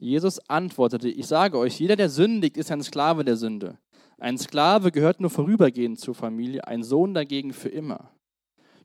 Jesus 0.00 0.38
antwortete, 0.48 1.08
ich 1.08 1.26
sage 1.26 1.58
euch, 1.58 1.78
jeder, 1.80 1.96
der 1.96 2.08
sündigt, 2.08 2.56
ist 2.56 2.70
ein 2.70 2.82
Sklave 2.82 3.24
der 3.24 3.36
Sünde. 3.36 3.78
Ein 4.20 4.38
Sklave 4.38 4.90
gehört 4.90 5.20
nur 5.20 5.30
vorübergehend 5.30 6.00
zur 6.00 6.14
Familie, 6.14 6.66
ein 6.66 6.82
Sohn 6.82 7.14
dagegen 7.14 7.52
für 7.52 7.68
immer. 7.68 8.12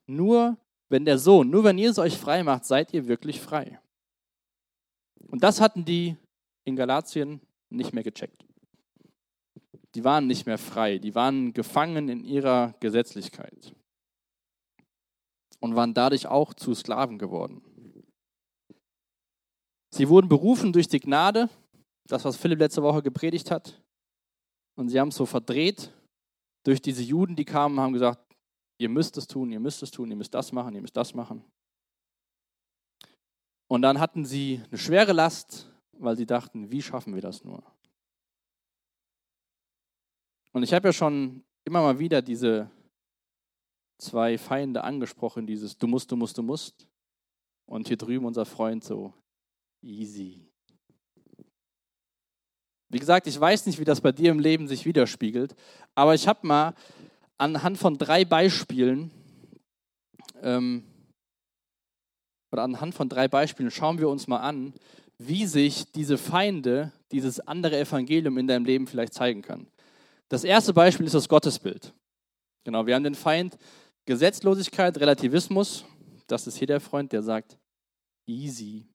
Nur 0.05 0.57
wenn 0.89 1.05
der 1.05 1.17
Sohn, 1.17 1.49
nur 1.49 1.63
wenn 1.63 1.77
Jesus 1.77 1.97
euch 1.99 2.17
frei 2.17 2.43
macht, 2.43 2.65
seid 2.65 2.93
ihr 2.93 3.07
wirklich 3.07 3.39
frei. 3.39 3.79
Und 5.27 5.43
das 5.43 5.59
hatten 5.59 5.85
die 5.85 6.15
in 6.65 6.75
Galatien 6.75 7.41
nicht 7.69 7.93
mehr 7.93 8.03
gecheckt 8.03 8.45
die 9.95 10.03
waren 10.03 10.27
nicht 10.27 10.45
mehr 10.45 10.57
frei, 10.57 10.97
die 10.97 11.15
waren 11.15 11.53
gefangen 11.53 12.09
in 12.09 12.23
ihrer 12.23 12.73
Gesetzlichkeit 12.79 13.75
und 15.59 15.75
waren 15.75 15.93
dadurch 15.93 16.27
auch 16.27 16.53
zu 16.53 16.73
Sklaven 16.73 17.19
geworden. 17.19 17.61
Sie 19.91 20.09
wurden 20.09 20.27
berufen 20.27 20.73
durch 20.73 20.87
die 20.87 20.99
Gnade, 20.99 21.49
das, 22.07 22.25
was 22.25 22.37
Philipp 22.37 22.59
letzte 22.59 22.81
Woche 22.81 23.03
gepredigt 23.03 23.51
hat, 23.51 23.79
und 24.75 24.89
sie 24.89 24.99
haben 24.99 25.09
es 25.09 25.15
so 25.15 25.25
verdreht 25.25 25.93
durch 26.63 26.81
diese 26.81 27.03
Juden, 27.03 27.35
die 27.35 27.45
kamen 27.45 27.77
und 27.77 27.83
haben 27.83 27.93
gesagt, 27.93 28.35
ihr 28.77 28.89
müsst 28.89 29.17
es 29.17 29.27
tun, 29.27 29.51
ihr 29.51 29.59
müsst 29.59 29.83
es 29.83 29.91
tun, 29.91 30.09
ihr 30.09 30.15
müsst 30.15 30.33
das 30.33 30.51
machen, 30.51 30.73
ihr 30.75 30.81
müsst 30.81 30.97
das 30.97 31.13
machen. 31.13 31.43
Und 33.67 33.81
dann 33.81 33.99
hatten 33.99 34.25
sie 34.25 34.61
eine 34.67 34.77
schwere 34.77 35.13
Last, 35.13 35.71
weil 35.93 36.15
sie 36.15 36.25
dachten, 36.25 36.71
wie 36.71 36.81
schaffen 36.81 37.15
wir 37.15 37.21
das 37.21 37.43
nur? 37.43 37.63
Und 40.51 40.63
ich 40.63 40.73
habe 40.73 40.89
ja 40.89 40.93
schon 40.93 41.43
immer 41.63 41.81
mal 41.81 41.97
wieder 41.97 42.21
diese 42.21 42.69
zwei 43.97 44.37
Feinde 44.37 44.83
angesprochen, 44.83 45.47
dieses 45.47 45.77
du 45.77 45.87
musst, 45.87 46.11
du 46.11 46.15
musst, 46.15 46.37
du 46.37 46.43
musst. 46.43 46.87
Und 47.65 47.87
hier 47.87 47.97
drüben 47.97 48.25
unser 48.25 48.45
Freund 48.45 48.83
so, 48.83 49.13
easy. 49.81 50.52
Wie 52.93 52.99
gesagt, 52.99 53.25
ich 53.25 53.39
weiß 53.39 53.65
nicht, 53.65 53.79
wie 53.79 53.85
das 53.85 54.01
bei 54.01 54.11
dir 54.11 54.29
im 54.29 54.37
Leben 54.37 54.67
sich 54.67 54.85
widerspiegelt, 54.85 55.55
aber 55.95 56.13
ich 56.13 56.27
habe 56.27 56.45
mal 56.45 56.75
anhand 57.39 57.79
von 57.79 57.97
drei 57.97 58.23
Beispielen, 58.23 59.09
ähm, 60.43 60.83
oder 62.51 62.61
anhand 62.61 62.93
von 62.93 63.09
drei 63.09 63.27
Beispielen 63.27 63.71
schauen 63.71 63.97
wir 63.97 64.09
uns 64.09 64.27
mal 64.27 64.41
an, 64.41 64.75
wie 65.17 65.47
sich 65.47 65.91
diese 65.91 66.19
Feinde, 66.19 66.91
dieses 67.11 67.39
andere 67.39 67.79
Evangelium 67.79 68.37
in 68.37 68.45
deinem 68.45 68.65
Leben 68.65 68.85
vielleicht 68.85 69.15
zeigen 69.15 69.41
kann. 69.41 69.65
Das 70.29 70.43
erste 70.43 70.71
Beispiel 70.71 71.07
ist 71.07 71.15
das 71.15 71.27
Gottesbild. 71.27 71.95
Genau, 72.63 72.85
wir 72.85 72.93
haben 72.93 73.03
den 73.03 73.15
Feind 73.15 73.57
Gesetzlosigkeit, 74.05 74.95
Relativismus. 74.99 75.83
Das 76.27 76.45
ist 76.45 76.57
hier 76.57 76.67
der 76.67 76.79
Freund, 76.79 77.11
der 77.11 77.23
sagt, 77.23 77.57
easy. 78.27 78.85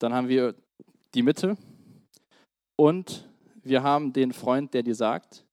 Dann 0.00 0.12
haben 0.12 0.28
wir 0.28 0.56
die 1.14 1.22
Mitte. 1.22 1.56
Und 2.80 3.28
wir 3.62 3.82
haben 3.82 4.10
den 4.10 4.32
Freund, 4.32 4.72
der 4.72 4.82
dir 4.82 4.94
sagt, 4.94 5.44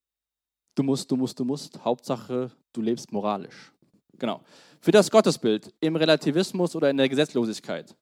du 0.75 0.83
musst, 0.83 1.11
du 1.11 1.17
musst, 1.17 1.37
du 1.37 1.43
musst. 1.43 1.83
Hauptsache, 1.83 2.51
du 2.71 2.81
lebst 2.81 3.11
moralisch. 3.11 3.73
Genau. 4.17 4.39
Für 4.79 4.91
das 4.91 5.11
Gottesbild 5.11 5.73
im 5.81 5.97
Relativismus 5.97 6.73
oder 6.73 6.89
in 6.89 6.95
der 6.95 7.09
Gesetzlosigkeit 7.09 7.93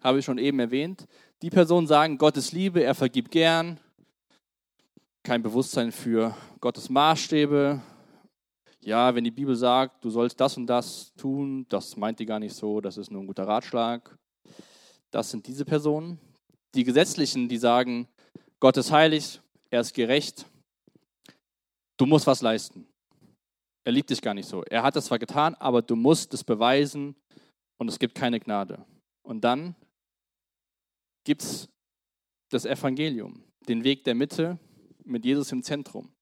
habe 0.00 0.20
ich 0.20 0.24
schon 0.24 0.38
eben 0.38 0.60
erwähnt. 0.60 1.08
Die 1.42 1.50
Personen 1.50 1.88
sagen, 1.88 2.18
Gott 2.18 2.36
ist 2.36 2.52
Liebe, 2.52 2.80
er 2.84 2.94
vergibt 2.94 3.32
gern, 3.32 3.80
kein 5.24 5.42
Bewusstsein 5.42 5.90
für 5.90 6.36
Gottes 6.60 6.88
Maßstäbe. 6.88 7.82
ja, 8.82 9.12
wenn 9.12 9.24
die 9.24 9.32
Bibel 9.32 9.56
sagt, 9.56 10.04
du 10.04 10.10
sollst 10.10 10.40
das 10.40 10.56
und 10.56 10.68
das 10.68 11.12
tun, 11.16 11.66
das 11.68 11.96
meint 11.96 12.20
die 12.20 12.26
gar 12.26 12.38
nicht 12.38 12.54
so, 12.54 12.80
das 12.80 12.96
ist 12.96 13.10
nur 13.10 13.22
ein 13.22 13.26
guter 13.26 13.48
Ratschlag. 13.48 14.16
Das 15.10 15.32
sind 15.32 15.48
diese 15.48 15.64
Personen. 15.64 16.20
Die 16.76 16.84
Gesetzlichen, 16.84 17.48
die 17.48 17.58
sagen, 17.58 18.06
Gott 18.60 18.76
ist 18.76 18.90
heilig, 18.90 19.40
er 19.70 19.80
ist 19.80 19.94
gerecht, 19.94 20.46
du 21.96 22.06
musst 22.06 22.26
was 22.26 22.42
leisten. 22.42 22.86
Er 23.84 23.92
liebt 23.92 24.10
dich 24.10 24.20
gar 24.20 24.34
nicht 24.34 24.48
so. 24.48 24.64
Er 24.64 24.82
hat 24.82 24.96
das 24.96 25.06
zwar 25.06 25.18
getan, 25.18 25.54
aber 25.54 25.80
du 25.80 25.96
musst 25.96 26.34
es 26.34 26.44
beweisen 26.44 27.14
und 27.76 27.88
es 27.88 27.98
gibt 27.98 28.14
keine 28.14 28.40
Gnade. 28.40 28.84
Und 29.22 29.42
dann 29.42 29.74
gibt 31.24 31.42
es 31.42 31.68
das 32.50 32.64
Evangelium, 32.64 33.44
den 33.68 33.84
Weg 33.84 34.04
der 34.04 34.14
Mitte 34.14 34.58
mit 35.04 35.24
Jesus 35.24 35.52
im 35.52 35.62
Zentrum. 35.62 36.12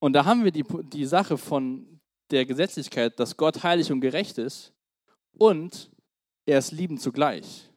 Und 0.00 0.14
da 0.14 0.24
haben 0.24 0.44
wir 0.44 0.50
die, 0.50 0.64
die 0.64 1.04
Sache 1.04 1.36
von 1.36 2.00
der 2.30 2.46
Gesetzlichkeit, 2.46 3.20
dass 3.20 3.36
Gott 3.36 3.62
heilig 3.62 3.92
und 3.92 4.00
gerecht 4.00 4.38
ist 4.38 4.72
und 5.32 5.90
er 6.46 6.58
ist 6.58 6.72
liebend 6.72 7.00
zugleich. 7.00 7.69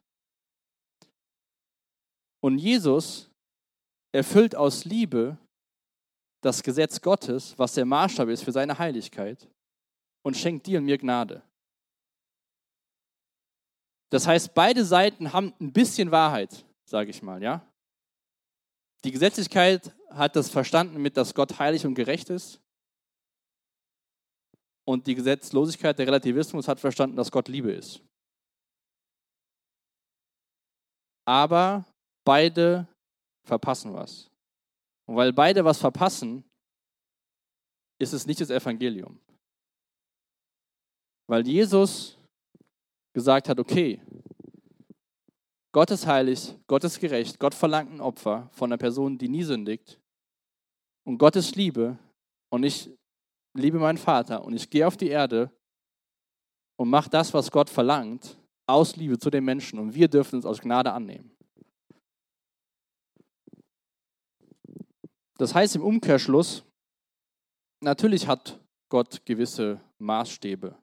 Und 2.44 2.58
Jesus 2.58 3.30
erfüllt 4.12 4.54
aus 4.54 4.84
Liebe 4.84 5.38
das 6.42 6.62
Gesetz 6.62 7.00
Gottes, 7.00 7.58
was 7.58 7.72
der 7.72 7.86
Maßstab 7.86 8.28
ist 8.28 8.44
für 8.44 8.52
seine 8.52 8.78
Heiligkeit, 8.78 9.48
und 10.22 10.36
schenkt 10.36 10.66
dir 10.66 10.78
und 10.78 10.84
mir 10.84 10.98
Gnade. 10.98 11.42
Das 14.10 14.26
heißt, 14.26 14.52
beide 14.52 14.84
Seiten 14.84 15.32
haben 15.32 15.54
ein 15.58 15.72
bisschen 15.72 16.10
Wahrheit, 16.10 16.66
sage 16.84 17.08
ich 17.08 17.22
mal, 17.22 17.42
ja? 17.42 17.66
Die 19.04 19.10
Gesetzlichkeit 19.10 19.96
hat 20.10 20.36
das 20.36 20.50
verstanden 20.50 21.00
mit, 21.00 21.16
dass 21.16 21.34
Gott 21.34 21.58
heilig 21.58 21.86
und 21.86 21.94
gerecht 21.94 22.28
ist. 22.28 22.60
Und 24.86 25.06
die 25.06 25.14
Gesetzlosigkeit, 25.14 25.98
der 25.98 26.08
Relativismus 26.08 26.68
hat 26.68 26.78
verstanden, 26.78 27.16
dass 27.16 27.32
Gott 27.32 27.48
Liebe 27.48 27.72
ist. 27.72 28.02
Aber 31.26 31.86
beide 32.24 32.86
verpassen 33.44 33.92
was. 33.92 34.30
Und 35.06 35.16
weil 35.16 35.32
beide 35.32 35.64
was 35.64 35.78
verpassen, 35.78 36.44
ist 37.98 38.12
es 38.12 38.26
nicht 38.26 38.40
das 38.40 38.50
Evangelium. 38.50 39.20
Weil 41.26 41.46
Jesus 41.46 42.18
gesagt 43.12 43.48
hat, 43.48 43.58
okay, 43.58 44.00
Gott 45.72 45.90
ist 45.90 46.06
heilig, 46.06 46.54
Gott 46.66 46.84
ist 46.84 47.00
gerecht, 47.00 47.38
Gott 47.38 47.54
verlangt 47.54 47.92
ein 47.92 48.00
Opfer 48.00 48.48
von 48.52 48.70
einer 48.70 48.78
Person, 48.78 49.18
die 49.18 49.28
nie 49.28 49.42
sündigt. 49.42 50.00
Und 51.04 51.18
Gott 51.18 51.36
ist 51.36 51.56
Liebe 51.56 51.98
und 52.50 52.62
ich 52.62 52.90
liebe 53.54 53.78
meinen 53.78 53.98
Vater 53.98 54.44
und 54.44 54.54
ich 54.54 54.68
gehe 54.70 54.86
auf 54.86 54.96
die 54.96 55.08
Erde 55.08 55.50
und 56.76 56.88
mache 56.88 57.10
das, 57.10 57.32
was 57.34 57.50
Gott 57.50 57.70
verlangt, 57.70 58.38
aus 58.66 58.96
Liebe 58.96 59.18
zu 59.18 59.30
den 59.30 59.44
Menschen 59.44 59.78
und 59.78 59.94
wir 59.94 60.08
dürfen 60.08 60.38
es 60.38 60.46
aus 60.46 60.60
Gnade 60.60 60.92
annehmen. 60.92 61.33
Das 65.38 65.54
heißt 65.54 65.76
im 65.76 65.82
Umkehrschluss, 65.82 66.64
natürlich 67.80 68.26
hat 68.28 68.60
Gott 68.88 69.24
gewisse 69.24 69.80
Maßstäbe. 69.98 70.78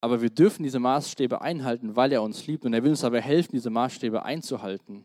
Aber 0.00 0.20
wir 0.22 0.30
dürfen 0.30 0.62
diese 0.62 0.78
Maßstäbe 0.78 1.40
einhalten, 1.40 1.96
weil 1.96 2.12
er 2.12 2.22
uns 2.22 2.46
liebt 2.46 2.64
und 2.64 2.72
er 2.72 2.82
will 2.82 2.90
uns 2.90 3.02
aber 3.02 3.20
helfen, 3.20 3.52
diese 3.52 3.70
Maßstäbe 3.70 4.22
einzuhalten. 4.22 5.04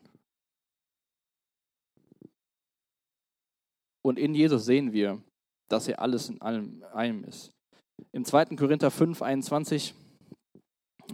Und 4.06 4.19
in 4.19 4.36
Jesus 4.36 4.65
sehen 4.65 4.91
wir, 4.91 5.23
dass 5.69 5.88
er 5.88 5.99
alles 5.99 6.29
in 6.29 6.41
allem 6.41 6.84
einem 6.93 7.23
ist. 7.23 7.51
Im 8.12 8.25
2. 8.25 8.58
Korinther 8.58 8.91
5, 8.91 9.21
21, 9.21 9.95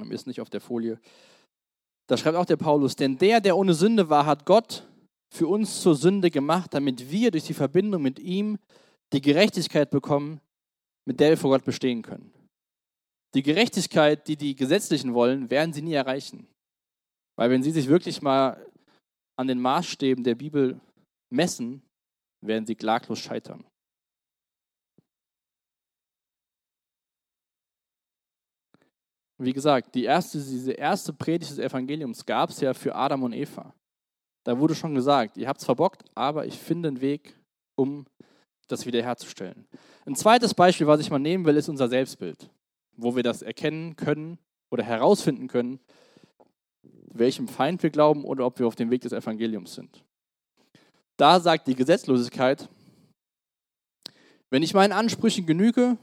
ist 0.10 0.28
nicht 0.28 0.42
auf 0.42 0.50
der 0.50 0.62
Folie, 0.62 1.00
da 2.08 2.18
schreibt 2.18 2.36
auch 2.36 2.46
der 2.46 2.58
Paulus, 2.58 2.96
denn 2.96 3.18
der, 3.18 3.40
der 3.40 3.56
ohne 3.56 3.76
Sünde 3.76 4.10
war, 4.10 4.26
hat 4.26 4.46
Gott 4.46 4.89
für 5.32 5.48
uns 5.48 5.82
zur 5.82 5.96
Sünde 5.96 6.32
gemacht, 6.32 6.74
damit 6.74 7.12
wir 7.12 7.32
durch 7.32 7.46
die 7.46 7.54
Verbindung 7.54 8.02
mit 8.02 8.20
ihm 8.20 8.58
die 9.14 9.22
Gerechtigkeit 9.22 9.90
bekommen, 9.90 10.42
mit 11.06 11.20
der 11.20 11.30
wir 11.30 11.38
vor 11.38 11.52
Gott 11.52 11.66
bestehen 11.66 12.02
können. 12.02 12.32
Die 13.36 13.44
Gerechtigkeit, 13.44 14.28
die 14.28 14.38
die 14.38 14.56
Gesetzlichen 14.56 15.14
wollen, 15.14 15.50
werden 15.50 15.74
sie 15.74 15.82
nie 15.82 15.94
erreichen. 15.94 16.48
Weil 17.36 17.52
wenn 17.52 17.64
sie 17.64 17.72
sich 17.72 17.88
wirklich 17.88 18.22
mal 18.22 18.66
an 19.38 19.48
den 19.48 19.60
Maßstäben 19.60 20.24
der 20.24 20.36
Bibel 20.36 20.80
messen, 21.32 21.84
werden 22.42 22.66
sie 22.66 22.76
klaglos 22.76 23.20
scheitern. 23.20 23.64
Wie 29.42 29.54
gesagt, 29.54 29.96
die 29.96 30.04
erste, 30.04 30.38
diese 30.38 30.74
erste 30.74 31.14
Predigt 31.14 31.52
des 31.52 31.60
Evangeliums 31.60 32.26
gab 32.26 32.50
es 32.50 32.60
ja 32.60 32.74
für 32.74 32.94
Adam 32.94 33.24
und 33.24 33.32
Eva. 33.32 33.74
Da 34.50 34.58
wurde 34.58 34.74
schon 34.74 34.96
gesagt, 34.96 35.38
ihr 35.38 35.48
habt 35.48 35.60
es 35.60 35.66
verbockt, 35.66 36.06
aber 36.16 36.48
ich 36.48 36.58
finde 36.58 36.88
einen 36.88 37.02
Weg, 37.02 37.38
um 37.76 38.08
das 38.68 38.88
wiederherzustellen. 38.88 39.68
Ein 40.08 40.16
zweites 40.16 40.56
Beispiel, 40.56 40.88
was 40.88 41.00
ich 41.00 41.12
mal 41.12 41.20
nehmen 41.20 41.46
will, 41.46 41.56
ist 41.56 41.70
unser 41.70 41.88
Selbstbild 41.88 42.50
wo 43.02 43.16
wir 43.16 43.22
das 43.22 43.44
erkennen 43.44 43.96
können 43.96 44.40
oder 44.72 44.84
herausfinden 44.84 45.48
können, 45.48 45.80
welchem 46.82 47.48
Feind 47.48 47.84
wir 47.84 47.92
glauben 47.92 48.26
oder 48.26 48.44
ob 48.44 48.58
wir 48.58 48.66
auf 48.66 48.76
dem 48.76 48.90
Weg 48.90 49.02
des 49.02 49.14
Evangeliums 49.14 49.76
sind. 49.76 50.04
Da 51.16 51.40
sagt 51.40 51.68
die 51.68 51.76
Gesetzlosigkeit, 51.76 52.68
wenn 54.50 54.64
ich 54.64 54.74
meinen 54.74 54.94
Ansprüchen 54.94 55.46
genüge, 55.46 55.96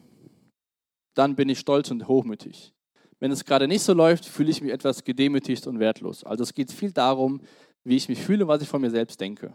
dann 1.14 1.34
bin 1.34 1.48
ich 1.48 1.58
stolz 1.58 1.90
und 1.90 2.06
hochmütig. 2.06 2.72
Wenn 3.18 3.30
es 3.30 3.44
gerade 3.44 3.66
nicht 3.66 3.82
so 3.82 3.94
läuft, 3.94 4.26
fühle 4.26 4.50
ich 4.50 4.60
mich 4.60 4.72
etwas 4.72 5.02
gedemütigt 5.02 5.66
und 5.66 5.80
wertlos. 5.80 6.22
Also 6.22 6.42
es 6.42 6.52
geht 6.52 6.70
viel 6.70 6.92
darum, 6.92 7.40
wie 7.86 7.96
ich 7.96 8.08
mich 8.08 8.20
fühle, 8.20 8.48
was 8.48 8.62
ich 8.62 8.68
von 8.68 8.80
mir 8.80 8.90
selbst 8.90 9.20
denke. 9.20 9.54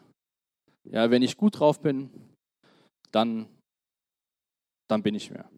Ja, 0.86 1.12
wenn 1.12 1.22
ich 1.22 1.36
gut 1.36 1.60
drauf 1.60 1.82
bin, 1.82 2.10
dann, 3.12 3.46
dann 4.88 5.04
bin 5.04 5.16
ich 5.16 5.32
mehr. 5.32 5.50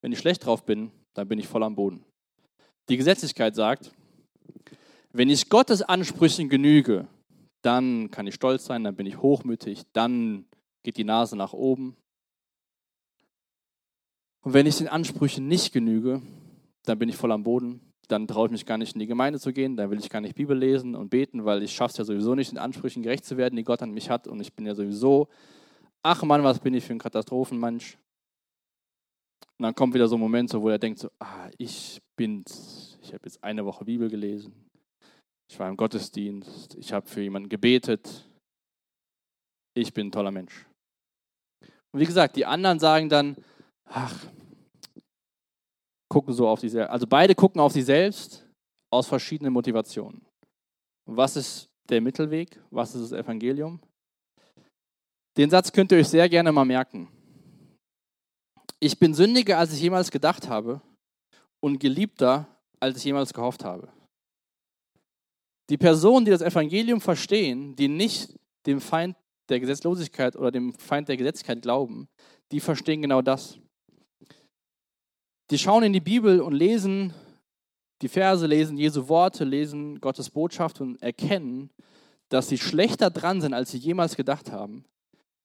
Wenn 0.00 0.10
ich 0.10 0.18
schlecht 0.18 0.44
drauf 0.44 0.64
bin, 0.64 0.90
dann 1.14 1.28
bin 1.28 1.38
ich 1.38 1.46
voll 1.46 1.62
am 1.62 1.76
Boden. 1.76 2.04
Die 2.88 2.96
Gesetzlichkeit 2.96 3.54
sagt, 3.54 3.92
wenn 5.12 5.30
ich 5.30 5.48
Gottes 5.48 5.80
Ansprüchen 5.80 6.48
genüge, 6.48 7.06
dann 7.62 8.10
kann 8.10 8.26
ich 8.26 8.34
stolz 8.34 8.64
sein, 8.64 8.82
dann 8.82 8.96
bin 8.96 9.06
ich 9.06 9.22
hochmütig, 9.22 9.84
dann 9.92 10.44
geht 10.82 10.96
die 10.96 11.04
Nase 11.04 11.36
nach 11.36 11.52
oben. 11.52 11.96
Und 14.44 14.54
wenn 14.54 14.66
ich 14.66 14.78
den 14.78 14.88
Ansprüchen 14.88 15.46
nicht 15.46 15.72
genüge, 15.72 16.20
dann 16.82 16.98
bin 16.98 17.08
ich 17.08 17.16
voll 17.16 17.30
am 17.30 17.44
Boden, 17.44 17.87
dann 18.08 18.26
traue 18.26 18.46
ich 18.46 18.52
mich 18.52 18.66
gar 18.66 18.78
nicht 18.78 18.94
in 18.94 19.00
die 19.00 19.06
Gemeinde 19.06 19.38
zu 19.38 19.52
gehen, 19.52 19.76
dann 19.76 19.90
will 19.90 19.98
ich 19.98 20.10
gar 20.10 20.20
nicht 20.20 20.34
Bibel 20.34 20.56
lesen 20.56 20.94
und 20.94 21.10
beten, 21.10 21.44
weil 21.44 21.62
ich 21.62 21.72
schaffe 21.72 21.92
es 21.92 21.98
ja 21.98 22.04
sowieso 22.04 22.34
nicht, 22.34 22.50
den 22.50 22.58
Ansprüchen 22.58 23.02
gerecht 23.02 23.24
zu 23.24 23.36
werden, 23.36 23.56
die 23.56 23.64
Gott 23.64 23.82
an 23.82 23.92
mich 23.92 24.10
hat 24.10 24.26
und 24.26 24.40
ich 24.40 24.52
bin 24.52 24.66
ja 24.66 24.74
sowieso, 24.74 25.28
ach 26.02 26.22
Mann, 26.22 26.42
was 26.42 26.58
bin 26.58 26.74
ich 26.74 26.84
für 26.84 26.94
ein 26.94 26.98
Katastrophenmensch. 26.98 27.98
Und 29.58 29.64
dann 29.64 29.74
kommt 29.74 29.94
wieder 29.94 30.08
so 30.08 30.16
ein 30.16 30.20
Moment, 30.20 30.52
wo 30.54 30.68
er 30.68 30.78
denkt, 30.78 31.00
so, 31.00 31.10
ah, 31.18 31.50
ich 31.58 32.00
bin's. 32.16 32.98
Ich 33.02 33.12
habe 33.12 33.22
jetzt 33.24 33.42
eine 33.42 33.64
Woche 33.64 33.84
Bibel 33.84 34.08
gelesen. 34.08 34.52
Ich 35.50 35.58
war 35.58 35.68
im 35.68 35.76
Gottesdienst. 35.76 36.76
Ich 36.76 36.92
habe 36.92 37.08
für 37.08 37.22
jemanden 37.22 37.48
gebetet. 37.48 38.28
Ich 39.74 39.92
bin 39.92 40.08
ein 40.08 40.12
toller 40.12 40.30
Mensch. 40.30 40.66
Und 41.92 42.00
wie 42.00 42.06
gesagt, 42.06 42.36
die 42.36 42.46
anderen 42.46 42.78
sagen 42.78 43.08
dann, 43.08 43.36
ach, 43.84 44.26
gucken 46.08 46.32
so 46.32 46.48
auf 46.48 46.60
selbst. 46.60 46.90
Also 46.90 47.06
beide 47.06 47.34
gucken 47.34 47.60
auf 47.60 47.72
sich 47.72 47.84
selbst 47.84 48.46
aus 48.90 49.06
verschiedenen 49.06 49.52
Motivationen. 49.52 50.22
Was 51.06 51.36
ist 51.36 51.68
der 51.88 52.00
Mittelweg? 52.00 52.60
Was 52.70 52.94
ist 52.94 53.12
das 53.12 53.18
Evangelium? 53.18 53.80
Den 55.36 55.50
Satz 55.50 55.72
könnt 55.72 55.92
ihr 55.92 55.98
euch 55.98 56.08
sehr 56.08 56.28
gerne 56.28 56.50
mal 56.52 56.64
merken. 56.64 57.08
Ich 58.80 58.98
bin 58.98 59.14
sündiger, 59.14 59.58
als 59.58 59.72
ich 59.72 59.80
jemals 59.80 60.10
gedacht 60.10 60.48
habe 60.48 60.80
und 61.60 61.78
geliebter, 61.78 62.46
als 62.80 62.98
ich 62.98 63.04
jemals 63.04 63.32
gehofft 63.32 63.64
habe. 63.64 63.88
Die 65.70 65.76
Personen, 65.76 66.24
die 66.24 66.30
das 66.30 66.42
Evangelium 66.42 67.00
verstehen, 67.00 67.76
die 67.76 67.88
nicht 67.88 68.38
dem 68.66 68.80
Feind 68.80 69.16
der 69.48 69.60
Gesetzlosigkeit 69.60 70.36
oder 70.36 70.50
dem 70.50 70.72
Feind 70.74 71.08
der 71.08 71.16
Gesetzlichkeit 71.16 71.62
glauben, 71.62 72.08
die 72.52 72.60
verstehen 72.60 73.02
genau 73.02 73.22
das. 73.22 73.58
Die 75.50 75.58
schauen 75.58 75.82
in 75.82 75.92
die 75.92 76.00
Bibel 76.00 76.40
und 76.40 76.52
lesen 76.52 77.14
die 78.02 78.08
Verse, 78.08 78.46
lesen 78.46 78.76
Jesu 78.76 79.08
Worte, 79.08 79.44
lesen 79.44 80.00
Gottes 80.00 80.30
Botschaft 80.30 80.80
und 80.80 81.02
erkennen, 81.02 81.70
dass 82.28 82.48
sie 82.48 82.58
schlechter 82.58 83.10
dran 83.10 83.40
sind, 83.40 83.54
als 83.54 83.70
sie 83.70 83.78
jemals 83.78 84.14
gedacht 84.14 84.52
haben. 84.52 84.84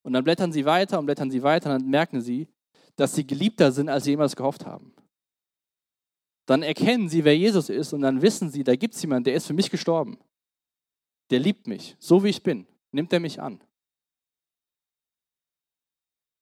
Und 0.03 0.13
dann 0.13 0.23
blättern 0.23 0.51
sie 0.51 0.65
weiter 0.65 0.99
und 0.99 1.05
blättern 1.05 1.31
sie 1.31 1.41
weiter 1.41 1.73
und 1.73 1.81
dann 1.81 1.89
merken 1.89 2.21
sie, 2.21 2.47
dass 2.95 3.15
sie 3.15 3.25
geliebter 3.25 3.71
sind, 3.71 3.89
als 3.89 4.03
sie 4.03 4.11
jemals 4.11 4.35
gehofft 4.35 4.65
haben. 4.65 4.93
Dann 6.45 6.61
erkennen 6.61 7.07
sie, 7.07 7.23
wer 7.23 7.37
Jesus 7.37 7.69
ist 7.69 7.93
und 7.93 8.01
dann 8.01 8.21
wissen 8.21 8.49
sie, 8.49 8.63
da 8.63 8.75
gibt 8.75 8.95
es 8.95 9.01
jemanden, 9.01 9.25
der 9.25 9.35
ist 9.35 9.47
für 9.47 9.53
mich 9.53 9.71
gestorben. 9.71 10.19
Der 11.29 11.39
liebt 11.39 11.67
mich, 11.67 11.95
so 11.99 12.23
wie 12.23 12.29
ich 12.29 12.43
bin, 12.43 12.67
nimmt 12.91 13.13
er 13.13 13.21
mich 13.21 13.41
an. 13.41 13.63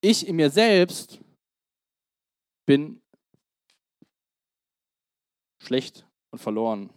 Ich 0.01 0.27
in 0.27 0.35
mir 0.35 0.49
selbst 0.49 1.19
bin 2.65 2.99
schlecht 5.61 6.05
und 6.31 6.39
verloren. 6.39 6.89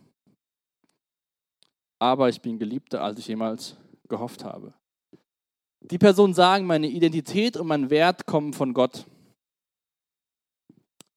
Aber 2.00 2.28
ich 2.28 2.40
bin 2.40 2.58
geliebter, 2.58 3.02
als 3.02 3.18
ich 3.18 3.28
jemals 3.28 3.76
gehofft 4.08 4.44
habe. 4.44 4.74
Die 5.80 5.98
Personen 5.98 6.34
sagen, 6.34 6.66
meine 6.66 6.88
Identität 6.88 7.56
und 7.56 7.66
mein 7.66 7.90
Wert 7.90 8.26
kommen 8.26 8.52
von 8.52 8.72
Gott. 8.72 9.06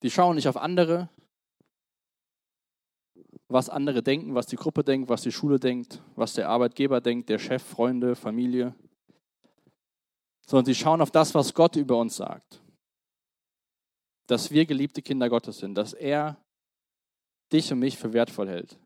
Die 0.02 0.10
schauen 0.10 0.36
nicht 0.36 0.48
auf 0.48 0.56
andere, 0.56 1.08
was 3.48 3.70
andere 3.70 4.02
denken, 4.02 4.34
was 4.34 4.46
die 4.46 4.56
Gruppe 4.56 4.84
denkt, 4.84 5.08
was 5.08 5.22
die 5.22 5.32
Schule 5.32 5.58
denkt, 5.58 6.02
was 6.14 6.34
der 6.34 6.48
Arbeitgeber 6.48 7.00
denkt, 7.00 7.30
der 7.30 7.38
Chef, 7.38 7.62
Freunde, 7.62 8.14
Familie, 8.14 8.74
sondern 10.46 10.66
sie 10.66 10.74
schauen 10.74 11.00
auf 11.00 11.10
das, 11.10 11.34
was 11.34 11.54
Gott 11.54 11.76
über 11.76 11.96
uns 11.98 12.16
sagt. 12.16 12.62
Dass 14.26 14.50
wir 14.50 14.66
geliebte 14.66 15.00
Kinder 15.00 15.30
Gottes 15.30 15.58
sind, 15.58 15.74
dass 15.74 15.94
er 15.94 16.36
dich 17.52 17.72
und 17.72 17.78
mich 17.78 17.96
für 17.96 18.12
wertvoll 18.12 18.48
hält. 18.48 18.78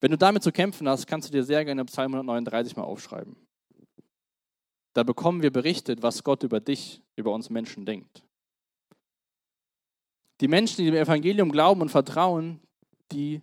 Wenn 0.00 0.10
du 0.10 0.18
damit 0.18 0.42
zu 0.42 0.52
kämpfen 0.52 0.88
hast, 0.88 1.06
kannst 1.06 1.28
du 1.28 1.32
dir 1.32 1.44
sehr 1.44 1.64
gerne 1.64 1.84
Psalm 1.84 2.14
139 2.14 2.76
mal 2.76 2.84
aufschreiben. 2.84 3.36
Da 4.94 5.02
bekommen 5.02 5.42
wir 5.42 5.52
berichtet, 5.52 6.02
was 6.02 6.24
Gott 6.24 6.42
über 6.42 6.60
dich, 6.60 7.02
über 7.16 7.32
uns 7.32 7.50
Menschen 7.50 7.84
denkt. 7.84 8.24
Die 10.40 10.48
Menschen, 10.48 10.78
die 10.78 10.86
dem 10.86 10.94
Evangelium 10.94 11.52
glauben 11.52 11.82
und 11.82 11.90
vertrauen, 11.90 12.60
die 13.12 13.42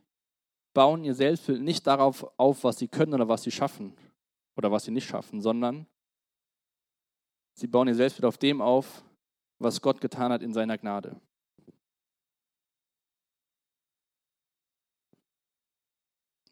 bauen 0.73 1.03
ihr 1.03 1.13
Selbstbild 1.13 1.61
nicht 1.61 1.85
darauf 1.85 2.27
auf, 2.37 2.63
was 2.63 2.77
sie 2.77 2.87
können 2.87 3.13
oder 3.13 3.27
was 3.27 3.43
sie 3.43 3.51
schaffen 3.51 3.95
oder 4.55 4.71
was 4.71 4.85
sie 4.85 4.91
nicht 4.91 5.07
schaffen, 5.07 5.41
sondern 5.41 5.85
sie 7.53 7.67
bauen 7.67 7.87
ihr 7.87 7.95
Selbstbild 7.95 8.25
auf 8.25 8.37
dem 8.37 8.61
auf, 8.61 9.03
was 9.59 9.81
Gott 9.81 10.01
getan 10.01 10.31
hat 10.31 10.41
in 10.41 10.53
seiner 10.53 10.77
Gnade. 10.77 11.19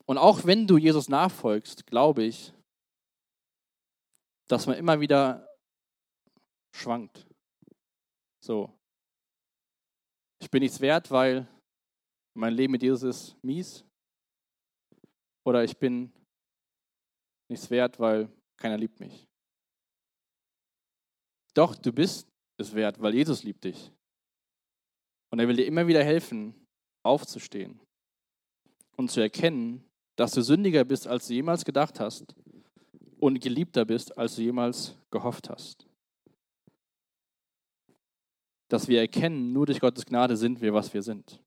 Und 0.07 0.17
auch 0.17 0.45
wenn 0.45 0.67
du 0.67 0.77
Jesus 0.77 1.09
nachfolgst, 1.09 1.87
glaube 1.87 2.23
ich, 2.23 2.53
dass 4.47 4.67
man 4.67 4.77
immer 4.77 4.99
wieder 4.99 5.47
schwankt. 6.75 7.25
So. 8.43 8.71
Ich 10.39 10.51
bin 10.51 10.61
nichts 10.61 10.79
wert, 10.79 11.09
weil 11.09 11.47
mein 12.35 12.53
Leben 12.53 12.73
mit 12.73 12.83
Jesus 12.83 13.03
ist 13.03 13.43
mies. 13.43 13.83
Oder 15.43 15.63
ich 15.63 15.77
bin 15.77 16.11
nichts 17.49 17.69
wert, 17.69 17.99
weil 17.99 18.29
keiner 18.57 18.77
liebt 18.77 18.99
mich. 18.99 19.27
Doch, 21.55 21.75
du 21.75 21.91
bist 21.91 22.27
es 22.57 22.73
wert, 22.75 23.01
weil 23.01 23.15
Jesus 23.15 23.43
liebt 23.43 23.63
dich. 23.63 23.91
Und 25.31 25.39
er 25.39 25.47
will 25.47 25.55
dir 25.55 25.65
immer 25.65 25.87
wieder 25.87 26.03
helfen, 26.03 26.67
aufzustehen 27.03 27.79
und 28.97 29.09
zu 29.09 29.21
erkennen, 29.21 29.83
dass 30.15 30.31
du 30.31 30.41
sündiger 30.41 30.83
bist, 30.83 31.07
als 31.07 31.27
du 31.27 31.33
jemals 31.33 31.65
gedacht 31.65 31.99
hast 31.99 32.35
und 33.19 33.39
geliebter 33.41 33.85
bist, 33.85 34.17
als 34.17 34.35
du 34.35 34.41
jemals 34.41 34.95
gehofft 35.11 35.49
hast. 35.49 35.87
Dass 38.67 38.87
wir 38.87 38.99
erkennen, 38.99 39.53
nur 39.53 39.65
durch 39.65 39.79
Gottes 39.79 40.05
Gnade 40.05 40.37
sind 40.37 40.61
wir, 40.61 40.73
was 40.73 40.93
wir 40.93 41.03
sind. 41.03 41.41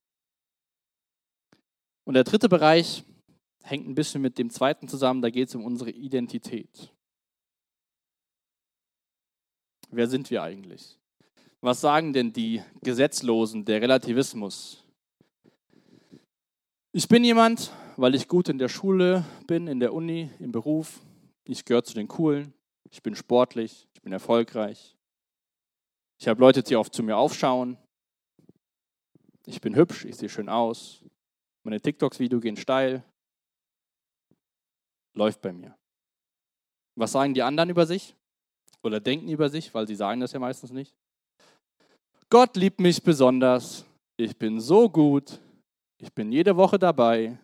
Und 2.04 2.14
der 2.14 2.24
dritte 2.24 2.48
Bereich 2.48 3.04
hängt 3.62 3.86
ein 3.86 3.94
bisschen 3.94 4.22
mit 4.22 4.38
dem 4.38 4.50
zweiten 4.50 4.88
zusammen, 4.88 5.20
da 5.20 5.30
geht 5.30 5.48
es 5.48 5.54
um 5.54 5.64
unsere 5.64 5.90
Identität. 5.90 6.92
Wer 9.90 10.08
sind 10.08 10.30
wir 10.30 10.42
eigentlich? 10.42 10.98
Was 11.60 11.80
sagen 11.80 12.12
denn 12.12 12.32
die 12.32 12.62
Gesetzlosen, 12.82 13.64
der 13.64 13.82
Relativismus? 13.82 14.84
Ich 16.92 17.08
bin 17.08 17.24
jemand, 17.24 17.72
weil 17.98 18.14
ich 18.14 18.28
gut 18.28 18.48
in 18.48 18.58
der 18.58 18.68
Schule 18.68 19.24
bin, 19.48 19.66
in 19.66 19.80
der 19.80 19.92
Uni, 19.92 20.30
im 20.38 20.52
Beruf, 20.52 21.00
ich 21.44 21.64
gehöre 21.64 21.82
zu 21.82 21.94
den 21.94 22.06
Coolen. 22.06 22.54
Ich 22.90 23.02
bin 23.02 23.16
sportlich. 23.16 23.88
Ich 23.92 24.02
bin 24.02 24.12
erfolgreich. 24.12 24.96
Ich 26.20 26.28
habe 26.28 26.40
Leute, 26.40 26.62
die 26.62 26.76
oft 26.76 26.94
zu 26.94 27.02
mir 27.02 27.16
aufschauen. 27.16 27.76
Ich 29.46 29.60
bin 29.60 29.74
hübsch. 29.74 30.04
Ich 30.04 30.16
sehe 30.16 30.28
schön 30.28 30.48
aus. 30.48 31.02
Meine 31.64 31.80
TikToks-Videos 31.80 32.40
gehen 32.40 32.56
steil. 32.56 33.02
Läuft 35.14 35.40
bei 35.40 35.52
mir. 35.52 35.76
Was 36.96 37.12
sagen 37.12 37.34
die 37.34 37.42
anderen 37.42 37.70
über 37.70 37.84
sich? 37.84 38.14
Oder 38.82 39.00
denken 39.00 39.28
über 39.28 39.48
sich, 39.48 39.74
weil 39.74 39.88
sie 39.88 39.96
sagen 39.96 40.20
das 40.20 40.32
ja 40.32 40.38
meistens 40.38 40.70
nicht. 40.70 40.94
Gott 42.30 42.56
liebt 42.56 42.78
mich 42.78 43.02
besonders. 43.02 43.84
Ich 44.16 44.36
bin 44.36 44.60
so 44.60 44.88
gut. 44.88 45.40
Ich 46.00 46.12
bin 46.12 46.30
jede 46.30 46.56
Woche 46.56 46.78
dabei. 46.78 47.38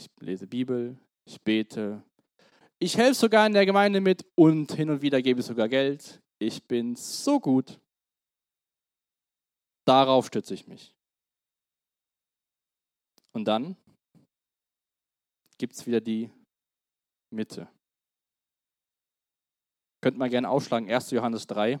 Ich 0.00 0.08
lese 0.20 0.46
Bibel, 0.46 0.96
ich 1.26 1.42
bete. 1.42 2.02
Ich 2.78 2.96
helfe 2.96 3.20
sogar 3.20 3.46
in 3.46 3.52
der 3.52 3.66
Gemeinde 3.66 4.00
mit 4.00 4.24
und 4.34 4.72
hin 4.72 4.88
und 4.88 5.02
wieder 5.02 5.20
gebe 5.20 5.40
ich 5.40 5.46
sogar 5.46 5.68
Geld. 5.68 6.22
Ich 6.38 6.66
bin 6.66 6.96
so 6.96 7.38
gut. 7.38 7.78
Darauf 9.86 10.28
stütze 10.28 10.54
ich 10.54 10.66
mich. 10.66 10.96
Und 13.32 13.44
dann 13.44 13.76
gibt 15.58 15.74
es 15.74 15.86
wieder 15.86 16.00
die 16.00 16.30
Mitte. 17.30 17.68
Könnt 20.02 20.16
mal 20.16 20.30
gerne 20.30 20.48
aufschlagen, 20.48 20.90
1. 20.90 21.10
Johannes 21.10 21.46
3. 21.46 21.78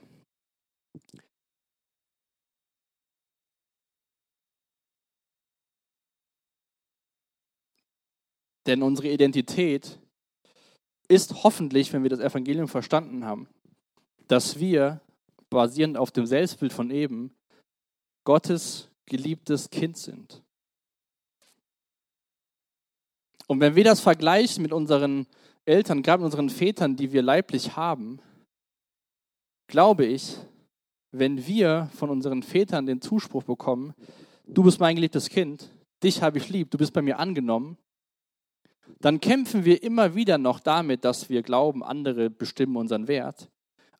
Denn 8.70 8.84
unsere 8.84 9.08
Identität 9.08 9.98
ist 11.08 11.42
hoffentlich, 11.42 11.92
wenn 11.92 12.04
wir 12.04 12.10
das 12.10 12.20
Evangelium 12.20 12.68
verstanden 12.68 13.24
haben, 13.24 13.48
dass 14.28 14.60
wir, 14.60 15.00
basierend 15.48 15.96
auf 15.96 16.12
dem 16.12 16.24
Selbstbild 16.24 16.72
von 16.72 16.92
eben, 16.92 17.34
Gottes 18.22 18.88
geliebtes 19.06 19.70
Kind 19.70 19.98
sind. 19.98 20.44
Und 23.48 23.58
wenn 23.58 23.74
wir 23.74 23.82
das 23.82 23.98
vergleichen 23.98 24.62
mit 24.62 24.72
unseren 24.72 25.26
Eltern, 25.64 26.04
gerade 26.04 26.22
mit 26.22 26.26
unseren 26.26 26.48
Vätern, 26.48 26.94
die 26.94 27.10
wir 27.10 27.22
leiblich 27.22 27.74
haben, 27.74 28.20
glaube 29.66 30.04
ich, 30.04 30.36
wenn 31.10 31.44
wir 31.44 31.90
von 31.96 32.08
unseren 32.08 32.44
Vätern 32.44 32.86
den 32.86 33.00
Zuspruch 33.00 33.42
bekommen, 33.42 33.94
du 34.46 34.62
bist 34.62 34.78
mein 34.78 34.94
geliebtes 34.94 35.28
Kind, 35.28 35.70
dich 36.04 36.22
habe 36.22 36.38
ich 36.38 36.48
lieb, 36.50 36.70
du 36.70 36.78
bist 36.78 36.92
bei 36.92 37.02
mir 37.02 37.18
angenommen, 37.18 37.76
dann 38.98 39.20
kämpfen 39.20 39.64
wir 39.64 39.82
immer 39.82 40.14
wieder 40.14 40.38
noch 40.38 40.60
damit, 40.60 41.04
dass 41.04 41.28
wir 41.28 41.42
glauben, 41.42 41.82
andere 41.82 42.30
bestimmen 42.30 42.76
unseren 42.76 43.08
Wert. 43.08 43.50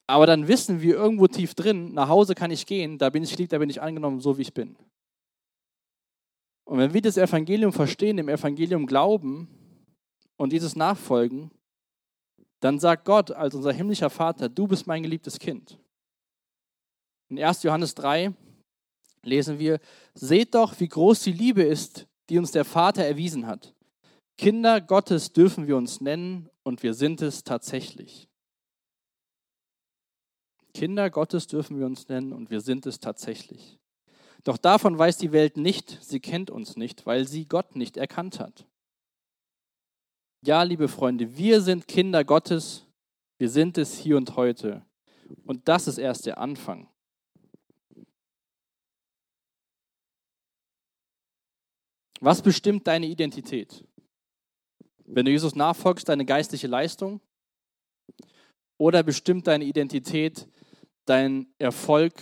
Aber 0.07 0.27
dann 0.27 0.49
wissen 0.49 0.83
wir 0.83 0.97
irgendwo 0.97 1.29
tief 1.29 1.55
drin, 1.55 1.95
nach 1.95 2.09
Hause 2.09 2.35
kann 2.35 2.51
ich 2.51 2.67
gehen, 2.67 2.99
da 2.99 3.11
bin 3.11 3.23
ich 3.23 3.39
lieb, 3.39 3.51
da 3.51 3.59
bin 3.59 3.71
ich 3.71 3.81
angenommen, 3.81 4.21
so 4.21 4.39
wie 4.39 4.43
ich 4.43 4.53
bin. 4.53 4.77
Und 6.65 6.79
wenn 6.79 6.95
wir 6.95 7.03
das 7.03 7.17
Evangelium 7.17 7.73
verstehen, 7.73 8.17
dem 8.17 8.29
Evangelium 8.29 8.87
glauben 8.87 9.49
und 10.37 10.53
dieses 10.53 10.77
nachfolgen, 10.77 11.51
dann 12.61 12.79
sagt 12.79 13.05
Gott 13.05 13.31
als 13.31 13.55
unser 13.55 13.73
himmlischer 13.73 14.11
Vater, 14.11 14.49
du 14.49 14.67
bist 14.67 14.87
mein 14.87 15.03
geliebtes 15.03 15.39
Kind. 15.39 15.79
In 17.29 17.43
1. 17.43 17.63
Johannes 17.63 17.95
3 17.95 18.33
lesen 19.23 19.59
wir, 19.59 19.81
seht 20.15 20.55
doch, 20.55 20.79
wie 20.79 20.89
groß 20.89 21.23
die 21.23 21.33
Liebe 21.33 21.63
ist, 21.63 22.07
die 22.29 22.39
uns 22.39 22.53
der 22.53 22.65
Vater 22.65 23.05
erwiesen 23.05 23.47
hat. 23.47 23.75
Kinder 24.41 24.81
Gottes 24.81 25.35
dürfen 25.35 25.67
wir 25.67 25.77
uns 25.77 26.01
nennen 26.01 26.49
und 26.63 26.83
wir 26.83 26.95
sind 26.95 27.21
es 27.21 27.45
tatsächlich. 27.45 28.31
Kinder 30.73 31.11
Gottes 31.11 31.47
dürfen 31.47 31.79
wir 31.79 31.85
uns 31.85 32.09
nennen 32.09 32.33
und 32.33 32.49
wir 32.49 32.63
sind 32.63 32.87
es 32.87 33.01
tatsächlich. 33.01 33.79
Doch 34.43 34.57
davon 34.57 34.99
weiß 34.99 35.19
die 35.19 35.33
Welt 35.33 35.59
nicht, 35.59 35.99
sie 36.03 36.21
kennt 36.21 36.51
uns 36.51 36.77
nicht, 36.77 37.05
weil 37.05 37.29
sie 37.29 37.45
Gott 37.45 37.77
nicht 37.77 37.99
erkannt 37.99 38.41
hat. 38.41 38.67
Ja, 40.41 40.63
liebe 40.63 40.89
Freunde, 40.89 41.37
wir 41.37 41.61
sind 41.61 41.87
Kinder 41.87 42.25
Gottes, 42.25 42.87
wir 43.37 43.51
sind 43.51 43.77
es 43.77 43.99
hier 43.99 44.17
und 44.17 44.37
heute. 44.37 44.87
Und 45.45 45.69
das 45.69 45.87
ist 45.87 45.99
erst 45.99 46.25
der 46.25 46.39
Anfang. 46.39 46.89
Was 52.21 52.41
bestimmt 52.41 52.87
deine 52.87 53.07
Identität? 53.07 53.85
Wenn 55.13 55.25
du 55.25 55.33
Jesus 55.33 55.57
nachfolgst, 55.57 56.09
deine 56.09 56.25
geistliche 56.25 56.69
Leistung? 56.69 57.21
Oder 58.79 59.03
bestimmt 59.03 59.47
deine 59.47 59.65
Identität 59.65 60.49
dein 61.05 61.53
Erfolg 61.59 62.15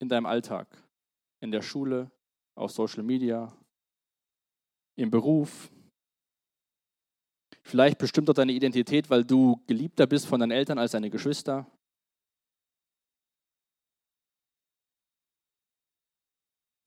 in 0.00 0.08
deinem 0.08 0.26
Alltag? 0.26 0.66
In 1.40 1.52
der 1.52 1.62
Schule, 1.62 2.10
auf 2.56 2.72
Social 2.72 3.04
Media, 3.04 3.56
im 4.96 5.10
Beruf? 5.10 5.70
Vielleicht 7.62 7.98
bestimmt 7.98 8.28
auch 8.28 8.34
deine 8.34 8.52
Identität, 8.52 9.08
weil 9.08 9.24
du 9.24 9.62
geliebter 9.68 10.06
bist 10.06 10.26
von 10.26 10.40
deinen 10.40 10.50
Eltern 10.50 10.78
als 10.78 10.92
deine 10.92 11.10
Geschwister. 11.10 11.70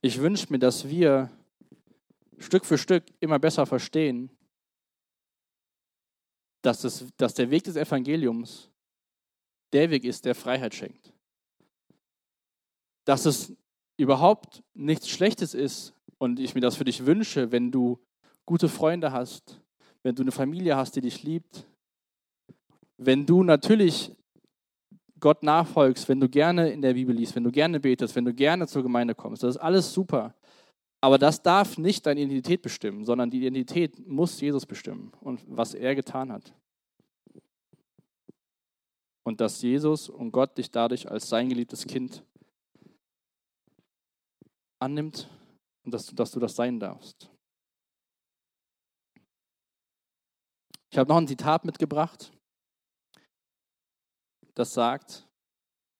Ich 0.02 0.20
wünsche 0.20 0.48
mir, 0.52 0.60
dass 0.60 0.88
wir 0.90 1.30
Stück 2.38 2.66
für 2.66 2.78
Stück 2.78 3.04
immer 3.20 3.40
besser 3.40 3.66
verstehen, 3.66 4.30
dass, 6.62 6.84
es, 6.84 7.06
dass 7.18 7.34
der 7.34 7.50
Weg 7.52 7.64
des 7.64 7.76
Evangeliums 7.76 8.70
der 9.74 9.90
Weg 9.90 10.04
ist, 10.04 10.26
der 10.26 10.36
Freiheit 10.36 10.74
schenkt. 10.74 11.14
Dass 13.06 13.26
es 13.26 13.56
überhaupt 13.98 14.64
nichts 14.74 15.10
Schlechtes 15.10 15.54
ist 15.54 15.94
und 16.18 16.40
ich 16.40 16.56
mir 16.56 16.62
das 16.62 16.76
für 16.76 16.86
dich 16.86 17.06
wünsche, 17.06 17.52
wenn 17.52 17.72
du 17.72 18.00
gute 18.46 18.70
Freunde 18.70 19.12
hast, 19.12 19.62
wenn 20.04 20.16
du 20.16 20.22
eine 20.22 20.32
Familie 20.32 20.76
hast, 20.76 20.96
die 20.96 21.02
dich 21.02 21.24
liebt, 21.24 21.68
wenn 22.98 23.26
du 23.26 23.44
natürlich 23.44 24.12
Gott 25.20 25.44
nachfolgst, 25.44 26.08
wenn 26.08 26.20
du 26.20 26.30
gerne 26.30 26.72
in 26.72 26.82
der 26.82 26.94
Bibel 26.94 27.16
liest, 27.16 27.36
wenn 27.36 27.44
du 27.44 27.52
gerne 27.52 27.80
betest, 27.80 28.16
wenn 28.16 28.26
du 28.26 28.34
gerne 28.34 28.68
zur 28.68 28.84
Gemeinde 28.84 29.16
kommst, 29.16 29.44
das 29.44 29.56
ist 29.56 29.62
alles 29.62 29.94
super. 29.94 30.34
Aber 31.02 31.18
das 31.18 31.42
darf 31.42 31.78
nicht 31.78 32.06
deine 32.06 32.22
Identität 32.22 32.62
bestimmen, 32.62 33.06
sondern 33.06 33.30
die 33.30 33.40
Identität 33.40 34.06
muss 34.06 34.40
Jesus 34.42 34.66
bestimmen 34.66 35.14
und 35.22 35.42
was 35.48 35.74
er 35.74 35.96
getan 35.96 36.32
hat. 36.32 36.54
Und 39.24 39.40
dass 39.40 39.62
Jesus 39.62 40.10
und 40.10 40.32
Gott 40.32 40.58
dich 40.58 40.72
dadurch 40.72 41.10
als 41.10 41.30
sein 41.30 41.48
geliebtes 41.50 41.86
Kind 41.86 42.24
annimmt 44.80 45.30
und 45.86 45.94
dass 45.94 46.06
du, 46.06 46.16
dass 46.16 46.32
du 46.32 46.40
das 46.40 46.56
sein 46.56 46.80
darfst. 46.80 47.30
Ich 50.92 50.98
habe 50.98 51.08
noch 51.08 51.18
ein 51.18 51.28
Zitat 51.28 51.66
mitgebracht, 51.66 52.32
das 54.56 54.74
sagt, 54.74 55.28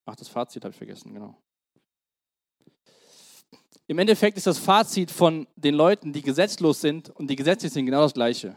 ach, 0.06 0.16
das 0.16 0.28
Fazit 0.28 0.64
habe 0.66 0.72
ich 0.72 0.78
vergessen, 0.78 1.14
genau. 1.14 1.40
Im 3.90 3.98
Endeffekt 3.98 4.38
ist 4.38 4.46
das 4.46 4.60
Fazit 4.60 5.10
von 5.10 5.48
den 5.56 5.74
Leuten, 5.74 6.14
die 6.14 6.22
gesetzlos 6.22 6.80
sind 6.80 7.10
und 7.10 7.28
die 7.28 7.36
gesetzlich 7.36 7.74
sind, 7.74 7.88
genau 7.88 8.02
das 8.02 8.14
gleiche. 8.14 8.56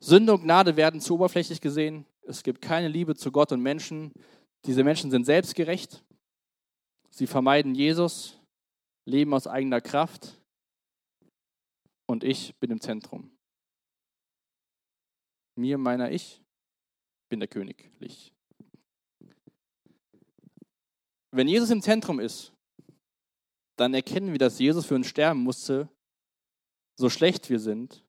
Sünde 0.00 0.34
und 0.34 0.42
Gnade 0.42 0.74
werden 0.76 1.00
zu 1.00 1.14
oberflächlich 1.14 1.60
gesehen. 1.60 2.04
Es 2.22 2.42
gibt 2.42 2.60
keine 2.60 2.88
Liebe 2.88 3.14
zu 3.14 3.30
Gott 3.30 3.52
und 3.52 3.60
Menschen. 3.60 4.12
Diese 4.66 4.82
Menschen 4.82 5.12
sind 5.12 5.24
selbstgerecht. 5.24 6.04
Sie 7.10 7.28
vermeiden 7.28 7.76
Jesus, 7.76 8.40
leben 9.04 9.34
aus 9.34 9.46
eigener 9.46 9.80
Kraft. 9.80 10.42
Und 12.06 12.24
ich 12.24 12.56
bin 12.56 12.72
im 12.72 12.80
Zentrum. 12.80 13.30
Mir, 15.54 15.78
meiner 15.78 16.10
ich, 16.10 16.42
bin 17.28 17.38
der 17.38 17.48
Königlich. 17.48 18.34
Wenn 21.30 21.46
Jesus 21.46 21.70
im 21.70 21.80
Zentrum 21.80 22.18
ist, 22.18 22.53
dann 23.76 23.94
erkennen 23.94 24.32
wir, 24.32 24.38
dass 24.38 24.58
Jesus 24.58 24.86
für 24.86 24.94
uns 24.94 25.06
sterben 25.06 25.40
musste, 25.40 25.88
so 26.96 27.10
schlecht 27.10 27.50
wir 27.50 27.58
sind. 27.58 28.04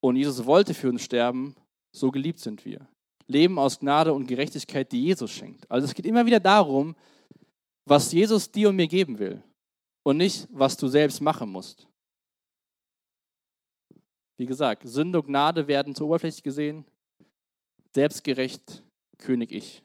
Und 0.00 0.16
Jesus 0.16 0.44
wollte 0.44 0.74
für 0.74 0.88
uns 0.88 1.02
sterben, 1.02 1.56
so 1.92 2.10
geliebt 2.10 2.40
sind 2.40 2.64
wir. 2.64 2.88
Leben 3.26 3.58
aus 3.58 3.80
Gnade 3.80 4.12
und 4.12 4.26
Gerechtigkeit, 4.26 4.90
die 4.92 5.04
Jesus 5.04 5.32
schenkt. 5.32 5.68
Also 5.70 5.86
es 5.86 5.94
geht 5.94 6.06
immer 6.06 6.26
wieder 6.26 6.40
darum, 6.40 6.94
was 7.84 8.12
Jesus 8.12 8.50
dir 8.50 8.68
und 8.68 8.76
mir 8.76 8.88
geben 8.88 9.18
will 9.18 9.42
und 10.02 10.16
nicht, 10.16 10.48
was 10.50 10.76
du 10.76 10.88
selbst 10.88 11.20
machen 11.20 11.50
musst. 11.50 11.88
Wie 14.36 14.46
gesagt, 14.46 14.82
Sünde 14.86 15.20
und 15.20 15.26
Gnade 15.26 15.66
werden 15.66 15.94
zur 15.94 16.08
Oberfläche 16.08 16.42
gesehen, 16.42 16.84
selbstgerecht 17.94 18.84
König 19.18 19.50
ich. 19.50 19.82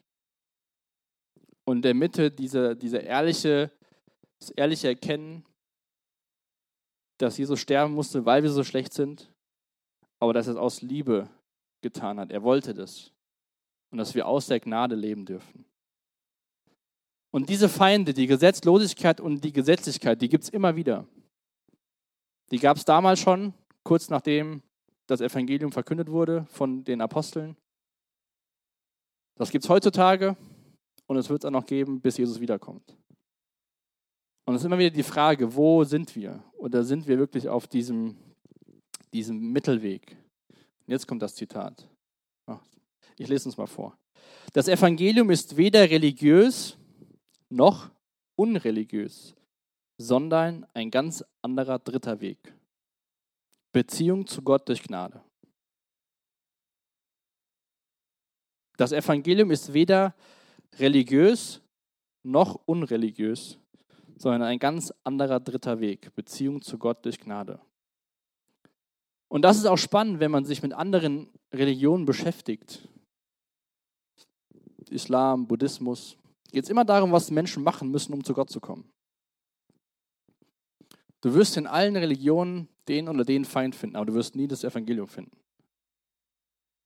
Und 1.64 1.78
in 1.78 1.82
der 1.84 1.94
Mitte 1.94 2.30
diese, 2.30 2.76
diese 2.76 2.98
ehrliche 2.98 3.72
das 4.42 4.50
ehrliche 4.50 4.88
Erkennen, 4.88 5.46
dass 7.18 7.38
Jesus 7.38 7.60
sterben 7.60 7.94
musste, 7.94 8.26
weil 8.26 8.42
wir 8.42 8.50
so 8.50 8.64
schlecht 8.64 8.94
sind, 8.94 9.32
aber 10.20 10.34
dass 10.34 10.48
er 10.48 10.54
es 10.54 10.60
aus 10.60 10.82
Liebe 10.82 11.30
getan 11.82 12.20
hat. 12.20 12.32
Er 12.32 12.44
wollte 12.44 12.74
das. 12.74 13.12
Und 13.92 14.00
dass 14.00 14.16
wir 14.16 14.28
aus 14.28 14.48
der 14.48 14.60
Gnade 14.60 14.96
leben 14.96 15.26
dürfen. 15.26 15.66
Und 17.30 17.50
diese 17.50 17.70
Feinde, 17.70 18.14
die 18.14 18.28
Gesetzlosigkeit 18.28 19.22
und 19.22 19.44
die 19.44 19.54
Gesetzlichkeit, 19.54 20.22
die 20.22 20.30
gibt 20.30 20.46
es 20.46 20.50
immer 20.50 20.76
wieder. 20.76 21.06
Die 22.52 22.58
gab 22.60 22.78
es 22.78 22.86
damals 22.86 23.20
schon, 23.20 23.54
kurz 23.84 24.10
nachdem 24.10 24.62
das 25.08 25.22
Evangelium 25.22 25.72
verkündet 25.72 26.10
wurde 26.10 26.46
von 26.50 26.84
den 26.84 27.02
Aposteln. 27.02 27.56
Das 29.36 29.52
gibt 29.52 29.64
es 29.64 29.70
heutzutage 29.70 30.36
und 31.06 31.18
es 31.18 31.30
wird 31.30 31.44
es 31.44 31.48
auch 31.48 31.52
noch 31.52 31.66
geben, 31.66 32.02
bis 32.02 32.18
Jesus 32.18 32.40
wiederkommt. 32.40 32.98
Und 34.52 34.56
es 34.56 34.64
ist 34.64 34.66
immer 34.66 34.80
wieder 34.80 34.90
die 34.90 35.02
Frage, 35.02 35.56
wo 35.56 35.86
sind 35.86 36.14
wir? 36.14 36.44
Oder 36.58 36.84
sind 36.84 37.08
wir 37.08 37.18
wirklich 37.18 37.48
auf 37.48 37.68
diesem, 37.68 38.18
diesem 39.14 39.54
Mittelweg? 39.54 40.18
Und 40.50 40.92
jetzt 40.92 41.08
kommt 41.08 41.22
das 41.22 41.36
Zitat. 41.36 41.88
Ich 43.18 43.30
lese 43.30 43.48
uns 43.48 43.56
mal 43.56 43.66
vor. 43.66 43.98
Das 44.52 44.68
Evangelium 44.68 45.32
ist 45.32 45.56
weder 45.56 45.90
religiös 45.90 46.78
noch 47.48 47.92
unreligiös, 48.36 49.34
sondern 49.98 50.68
ein 50.74 50.92
ganz 50.92 51.24
anderer 51.42 51.80
dritter 51.80 52.20
Weg. 52.20 52.54
Beziehung 53.72 54.28
zu 54.28 54.42
Gott 54.42 54.68
durch 54.68 54.84
Gnade. 54.84 55.24
Das 58.76 58.92
Evangelium 58.92 59.50
ist 59.50 59.72
weder 59.72 60.14
religiös 60.78 61.62
noch 62.22 62.60
unreligiös, 62.66 63.58
sondern 64.22 64.44
ein 64.44 64.60
ganz 64.60 64.94
anderer 65.04 65.40
dritter 65.40 65.80
Weg, 65.80 66.14
Beziehung 66.14 66.62
zu 66.62 66.78
Gott 66.78 67.04
durch 67.06 67.20
Gnade. 67.20 67.60
Und 69.28 69.42
das 69.42 69.58
ist 69.58 69.66
auch 69.66 69.78
spannend, 69.78 70.20
wenn 70.20 70.30
man 70.30 70.46
sich 70.46 70.62
mit 70.62 70.74
anderen 70.74 71.28
Religionen 71.52 72.06
beschäftigt. 72.06 72.88
Islam, 74.90 75.48
Buddhismus. 75.48 76.18
Geht 76.52 76.66
es 76.66 76.70
immer 76.70 76.86
darum, 76.86 77.12
was 77.12 77.32
Menschen 77.32 77.64
machen 77.64 77.90
müssen, 77.90 78.14
um 78.14 78.24
zu 78.24 78.34
Gott 78.34 78.50
zu 78.50 78.60
kommen. 78.60 78.92
Du 81.22 81.34
wirst 81.34 81.58
in 81.58 81.66
allen 81.66 81.96
Religionen 81.96 82.68
den 82.88 83.08
oder 83.08 83.24
den 83.24 83.46
Feind 83.46 83.74
finden, 83.74 83.96
aber 83.96 84.06
du 84.06 84.14
wirst 84.14 84.36
nie 84.36 84.48
das 84.48 84.64
Evangelium 84.64 85.08
finden. 85.08 85.38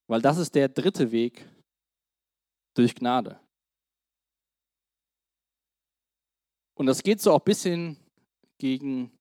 Weil 0.07 0.21
das 0.21 0.37
ist 0.37 0.55
der 0.55 0.69
dritte 0.69 1.11
Weg 1.11 1.49
durch 2.75 2.95
Gnade. 2.95 3.39
Und 6.75 6.85
das 6.85 7.03
geht 7.03 7.21
so 7.21 7.31
auch 7.31 7.39
ein 7.39 7.45
bisschen 7.45 7.97
gegen 8.57 9.11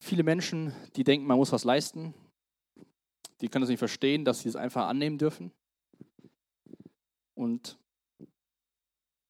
viele 0.00 0.22
Menschen, 0.22 0.74
die 0.96 1.04
denken, 1.04 1.26
man 1.26 1.38
muss 1.38 1.52
was 1.52 1.64
leisten. 1.64 2.14
Die 3.40 3.48
können 3.48 3.64
es 3.64 3.68
nicht 3.68 3.78
verstehen, 3.78 4.24
dass 4.24 4.40
sie 4.40 4.48
es 4.48 4.56
einfach 4.56 4.86
annehmen 4.86 5.18
dürfen. 5.18 5.52
Und 7.34 7.78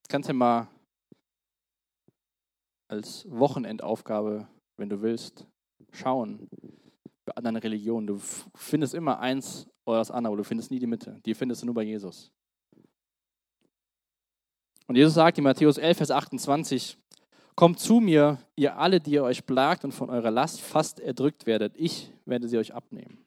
kannst 0.08 0.28
ja 0.28 0.34
mal 0.34 0.68
als 2.88 3.26
Wochenendaufgabe, 3.28 4.48
wenn 4.78 4.88
du 4.88 5.02
willst, 5.02 5.46
schauen 5.92 6.48
bei 7.24 7.34
anderen 7.34 7.56
Religionen. 7.56 8.06
Du 8.06 8.18
findest 8.54 8.94
immer 8.94 9.18
eins 9.18 9.68
oder 9.84 9.98
das 9.98 10.10
andere, 10.10 10.30
aber 10.32 10.38
du 10.38 10.44
findest 10.44 10.70
nie 10.70 10.78
die 10.78 10.86
Mitte. 10.86 11.20
Die 11.26 11.34
findest 11.34 11.62
du 11.62 11.66
nur 11.66 11.74
bei 11.74 11.82
Jesus. 11.82 12.32
Und 14.86 14.96
Jesus 14.96 15.14
sagt 15.14 15.38
in 15.38 15.44
Matthäus 15.44 15.78
11, 15.78 15.96
Vers 15.96 16.10
28, 16.10 16.96
Kommt 17.56 17.80
zu 17.80 18.00
mir, 18.00 18.38
ihr 18.54 18.76
alle, 18.76 19.00
die 19.00 19.12
ihr 19.12 19.24
euch 19.24 19.46
plagt 19.46 19.84
und 19.84 19.92
von 19.92 20.10
eurer 20.10 20.30
Last 20.30 20.60
fast 20.60 21.00
erdrückt 21.00 21.46
werdet. 21.46 21.74
Ich 21.74 22.12
werde 22.26 22.48
sie 22.48 22.58
euch 22.58 22.74
abnehmen. 22.74 23.24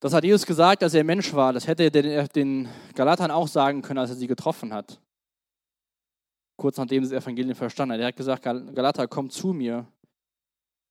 Das 0.00 0.14
hat 0.14 0.24
Jesus 0.24 0.46
gesagt, 0.46 0.82
als 0.82 0.94
er 0.94 1.04
Mensch 1.04 1.34
war. 1.34 1.52
Das 1.52 1.66
hätte 1.66 1.84
er 1.84 2.28
den 2.28 2.68
Galatern 2.94 3.30
auch 3.30 3.48
sagen 3.48 3.82
können, 3.82 3.98
als 3.98 4.10
er 4.10 4.16
sie 4.16 4.26
getroffen 4.26 4.72
hat. 4.72 5.00
Kurz 6.56 6.78
nachdem 6.78 7.04
sie 7.04 7.14
das 7.14 7.22
Evangelium 7.22 7.54
verstanden 7.54 7.94
hat. 7.94 8.00
Er 8.00 8.06
hat 8.06 8.16
gesagt, 8.16 8.42
Galater, 8.42 9.06
kommt 9.06 9.32
zu 9.32 9.52
mir 9.52 9.86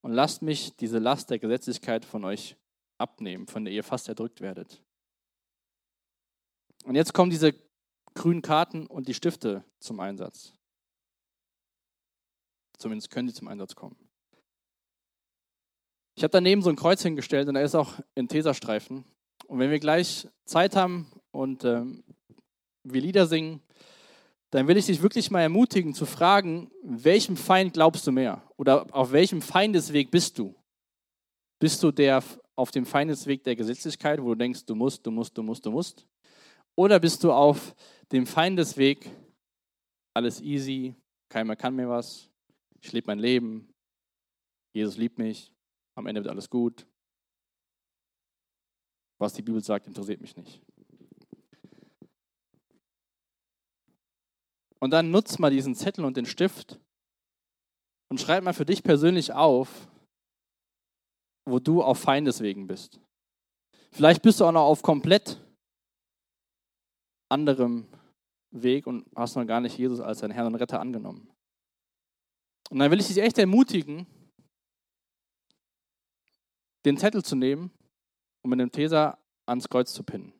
und 0.02 0.12
lasst 0.12 0.44
mich 0.44 0.76
diese 0.76 1.00
Last 1.00 1.32
der 1.32 1.40
Gesetzlichkeit 1.40 2.06
von 2.06 2.26
euch 2.26 2.56
abnehmen, 3.00 3.48
von 3.48 3.66
der 3.66 3.74
ihr 3.74 3.84
fast 3.84 4.08
erdrückt 4.08 4.42
werdet. 4.42 4.84
Und 6.86 6.96
jetzt 6.96 7.14
kommen 7.14 7.32
diese 7.32 7.54
grünen 8.14 8.42
Karten 8.42 8.88
und 8.88 9.08
die 9.08 9.14
Stifte 9.14 9.64
zum 9.80 10.00
Einsatz. 10.00 10.54
Zumindest 12.78 13.12
können 13.12 13.28
die 13.28 13.34
zum 13.34 13.48
Einsatz 13.48 13.76
kommen. 13.76 13.96
Ich 16.16 16.24
habe 16.24 16.32
daneben 16.32 16.62
so 16.62 16.70
ein 16.70 16.76
Kreuz 16.76 17.02
hingestellt 17.02 17.48
und 17.48 17.56
da 17.56 17.62
ist 17.62 17.76
auch 17.76 17.94
ein 18.16 18.28
Teserstreifen. 18.28 19.06
Und 19.48 19.60
wenn 19.60 19.72
wir 19.72 19.80
gleich 19.80 20.28
Zeit 20.46 20.76
haben 20.76 21.12
und 21.32 21.66
ähm, 21.66 22.04
wir 22.84 23.02
Lieder 23.02 23.26
singen, 23.26 23.62
dann 24.52 24.68
will 24.68 24.78
ich 24.78 24.86
dich 24.86 25.02
wirklich 25.02 25.32
mal 25.32 25.42
ermutigen 25.42 25.96
zu 25.96 26.06
fragen, 26.06 26.70
welchem 26.84 27.36
Feind 27.36 27.74
glaubst 27.74 28.06
du 28.06 28.12
mehr? 28.12 28.44
Oder 28.58 28.86
auf 28.92 29.12
welchem 29.12 29.42
Feindesweg 29.42 30.12
bist 30.12 30.38
du? 30.38 30.54
Bist 31.60 31.82
du 31.82 31.92
der 31.92 32.24
auf 32.56 32.70
dem 32.70 32.86
Feindesweg 32.86 33.44
der 33.44 33.56
Gesetzlichkeit, 33.56 34.22
wo 34.22 34.30
du 34.30 34.36
denkst, 34.36 34.66
du 34.66 34.76
musst, 34.76 35.06
du 35.06 35.12
musst, 35.12 35.36
du 35.36 35.42
musst, 35.42 35.66
du 35.66 35.72
musst? 35.72 36.06
Oder 36.76 37.00
bist 37.00 37.24
du 37.24 37.32
auf 37.32 37.74
dem 38.12 38.28
Feindesweg, 38.28 39.10
alles 40.14 40.42
easy, 40.42 40.96
keiner 41.30 41.56
kann 41.56 41.76
mir 41.76 41.90
was, 41.90 42.30
ich 42.82 42.92
lebe 42.92 43.08
mein 43.08 43.20
Leben, 43.20 43.74
Jesus 44.74 44.98
liebt 44.98 45.18
mich, 45.18 45.54
am 45.96 46.08
Ende 46.08 46.22
wird 46.22 46.32
alles 46.32 46.50
gut. 46.50 46.86
Was 49.20 49.34
die 49.34 49.42
Bibel 49.42 49.64
sagt, 49.64 49.88
interessiert 49.88 50.22
mich 50.22 50.36
nicht. 50.36 50.62
Und 54.80 54.92
dann 54.92 55.12
nutz 55.12 55.40
mal 55.40 55.50
diesen 55.50 55.76
Zettel 55.76 56.04
und 56.04 56.18
den 56.18 56.26
Stift 56.26 56.80
und 58.10 58.20
schreib 58.20 58.44
mal 58.44 58.54
für 58.54 58.66
dich 58.66 58.84
persönlich 58.84 59.32
auf, 59.32 59.88
wo 61.46 61.60
du 61.60 61.82
auf 61.82 62.00
Feindeswegen 62.00 62.68
bist. 62.68 63.00
Vielleicht 63.92 64.22
bist 64.22 64.40
du 64.40 64.46
auch 64.46 64.52
noch 64.52 64.66
auf 64.66 64.82
komplett 64.82 65.43
anderem 67.34 67.88
Weg 68.52 68.86
und 68.86 69.06
hast 69.16 69.36
noch 69.36 69.46
gar 69.46 69.60
nicht 69.60 69.78
Jesus 69.78 70.00
als 70.00 70.20
deinen 70.20 70.32
Herrn 70.32 70.48
und 70.48 70.56
Retter 70.56 70.80
angenommen. 70.80 71.28
Und 72.70 72.80
dann 72.80 72.92
will 72.92 73.00
ich 73.00 73.08
dich 73.08 73.18
echt 73.18 73.38
ermutigen, 73.38 74.06
den 76.86 76.98
Zettel 76.98 77.24
zu 77.24 77.36
nehmen 77.36 77.72
und 78.44 78.50
mit 78.52 78.60
dem 78.60 78.72
Teser 78.72 79.18
ans 79.46 79.68
Kreuz 79.68 79.94
zu 79.94 80.04
pinnen. 80.04 80.34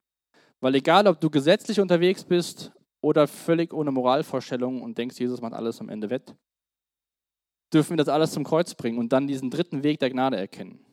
Weil 0.62 0.76
egal, 0.76 1.08
ob 1.08 1.20
du 1.20 1.30
gesetzlich 1.30 1.80
unterwegs 1.80 2.24
bist 2.24 2.72
oder 3.02 3.28
völlig 3.28 3.74
ohne 3.74 3.92
Moralvorstellungen 3.92 4.82
und 4.82 4.98
denkst, 4.98 5.20
Jesus 5.20 5.42
macht 5.42 5.54
alles 5.54 5.82
am 5.82 5.90
Ende 5.90 6.10
wett, 6.10 6.36
dürfen 7.74 7.92
wir 7.92 7.98
das 7.98 8.08
alles 8.08 8.32
zum 8.32 8.44
Kreuz 8.44 8.76
bringen 8.76 9.00
und 9.00 9.12
dann 9.12 9.28
diesen 9.28 9.50
dritten 9.50 9.84
Weg 9.84 10.00
der 10.00 10.12
Gnade 10.12 10.38
erkennen. 10.38 10.86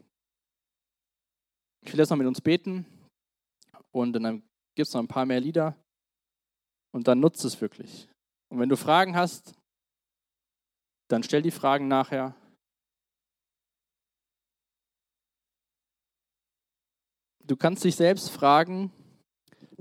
Ich 1.84 1.92
will 1.92 2.00
jetzt 2.00 2.10
noch 2.10 2.16
mit 2.16 2.26
uns 2.26 2.40
beten 2.40 2.86
und 3.92 4.12
dann 4.14 4.42
gibt 4.74 4.88
es 4.88 4.94
noch 4.94 5.02
ein 5.02 5.08
paar 5.08 5.26
mehr 5.26 5.40
Lieder 5.40 5.76
und 6.92 7.08
dann 7.08 7.20
nutzt 7.20 7.44
es 7.44 7.60
wirklich. 7.60 8.08
Und 8.48 8.58
wenn 8.58 8.68
du 8.68 8.76
Fragen 8.76 9.16
hast, 9.16 9.54
dann 11.08 11.22
stell 11.22 11.42
die 11.42 11.50
Fragen 11.50 11.88
nachher. 11.88 12.34
Du 17.44 17.56
kannst 17.56 17.84
dich 17.84 17.96
selbst 17.96 18.30
fragen, 18.30 18.92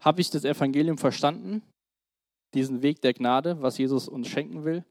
habe 0.02 0.22
ich 0.22 0.30
das 0.30 0.44
Evangelium 0.44 0.98
verstanden? 0.98 1.62
diesen 2.54 2.82
Weg 2.82 3.02
der 3.02 3.14
Gnade, 3.14 3.62
was 3.62 3.78
Jesus 3.78 4.08
uns 4.08 4.28
schenken 4.28 4.64
will? 4.64 4.84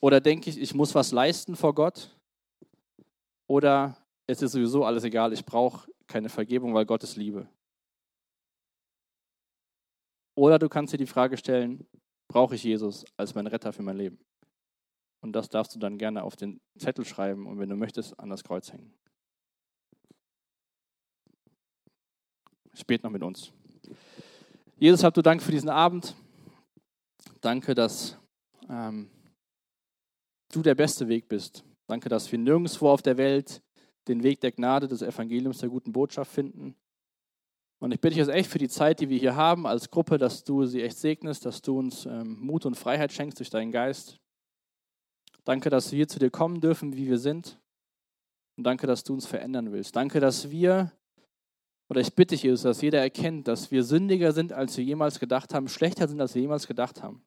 Oder 0.00 0.20
denke 0.20 0.50
ich, 0.50 0.58
ich 0.58 0.74
muss 0.74 0.94
was 0.94 1.12
leisten 1.12 1.56
vor 1.56 1.74
Gott? 1.74 2.16
Oder 3.46 3.96
es 4.26 4.42
ist 4.42 4.52
sowieso 4.52 4.84
alles 4.84 5.04
egal, 5.04 5.32
ich 5.32 5.44
brauche 5.44 5.90
keine 6.06 6.28
Vergebung, 6.28 6.74
weil 6.74 6.86
Gott 6.86 7.02
ist 7.02 7.16
Liebe? 7.16 7.48
Oder 10.36 10.58
du 10.58 10.68
kannst 10.68 10.92
dir 10.92 10.98
die 10.98 11.06
Frage 11.06 11.36
stellen, 11.36 11.86
brauche 12.28 12.54
ich 12.54 12.62
Jesus 12.62 13.04
als 13.16 13.34
mein 13.34 13.46
Retter 13.46 13.72
für 13.72 13.82
mein 13.82 13.96
Leben? 13.96 14.18
Und 15.22 15.32
das 15.32 15.48
darfst 15.48 15.74
du 15.74 15.78
dann 15.78 15.98
gerne 15.98 16.22
auf 16.22 16.36
den 16.36 16.60
Zettel 16.78 17.04
schreiben 17.04 17.46
und 17.46 17.58
wenn 17.58 17.70
du 17.70 17.74
möchtest, 17.74 18.18
an 18.20 18.28
das 18.28 18.44
Kreuz 18.44 18.72
hängen. 18.72 18.94
Spät 22.74 23.02
noch 23.02 23.10
mit 23.10 23.22
uns. 23.22 23.52
Jesus, 24.76 25.02
habt 25.02 25.16
du 25.16 25.22
Dank 25.22 25.42
für 25.42 25.50
diesen 25.50 25.70
Abend. 25.70 26.14
Danke, 27.40 27.74
dass 27.74 28.18
ähm, 28.68 29.08
du 30.52 30.60
der 30.62 30.74
beste 30.74 31.08
Weg 31.08 31.28
bist. 31.28 31.64
Danke, 31.86 32.10
dass 32.10 32.30
wir 32.30 32.38
nirgendwo 32.38 32.90
auf 32.90 33.00
der 33.00 33.16
Welt 33.16 33.62
den 34.06 34.22
Weg 34.22 34.40
der 34.40 34.52
Gnade, 34.52 34.86
des 34.86 35.00
Evangeliums, 35.00 35.58
der 35.58 35.70
guten 35.70 35.92
Botschaft 35.92 36.30
finden. 36.30 36.76
Und 37.78 37.92
ich 37.92 38.00
bitte 38.00 38.14
dich 38.14 38.26
jetzt 38.26 38.34
echt 38.34 38.50
für 38.50 38.58
die 38.58 38.68
Zeit, 38.68 39.00
die 39.00 39.08
wir 39.08 39.18
hier 39.18 39.36
haben 39.36 39.66
als 39.66 39.90
Gruppe, 39.90 40.18
dass 40.18 40.44
du 40.44 40.64
sie 40.64 40.82
echt 40.82 40.98
segnest, 40.98 41.44
dass 41.44 41.60
du 41.60 41.78
uns 41.78 42.06
ähm, 42.06 42.38
Mut 42.40 42.64
und 42.64 42.76
Freiheit 42.76 43.12
schenkst 43.12 43.38
durch 43.38 43.50
deinen 43.50 43.70
Geist. 43.70 44.18
Danke, 45.44 45.70
dass 45.70 45.92
wir 45.92 46.08
zu 46.08 46.18
dir 46.18 46.30
kommen 46.30 46.60
dürfen, 46.60 46.96
wie 46.96 47.06
wir 47.06 47.18
sind. 47.18 47.60
Und 48.56 48.64
danke, 48.64 48.86
dass 48.86 49.04
du 49.04 49.12
uns 49.12 49.26
verändern 49.26 49.72
willst. 49.72 49.94
Danke, 49.94 50.20
dass 50.20 50.50
wir 50.50 50.92
oder 51.88 52.00
ich 52.00 52.14
bitte 52.14 52.34
dich, 52.34 52.42
Jesus, 52.42 52.62
dass 52.62 52.80
jeder 52.80 53.00
erkennt, 53.00 53.46
dass 53.46 53.70
wir 53.70 53.84
sündiger 53.84 54.32
sind, 54.32 54.52
als 54.52 54.76
wir 54.76 54.84
jemals 54.84 55.20
gedacht 55.20 55.54
haben, 55.54 55.68
schlechter 55.68 56.08
sind, 56.08 56.20
als 56.20 56.34
wir 56.34 56.42
jemals 56.42 56.66
gedacht 56.66 57.02
haben. 57.02 57.24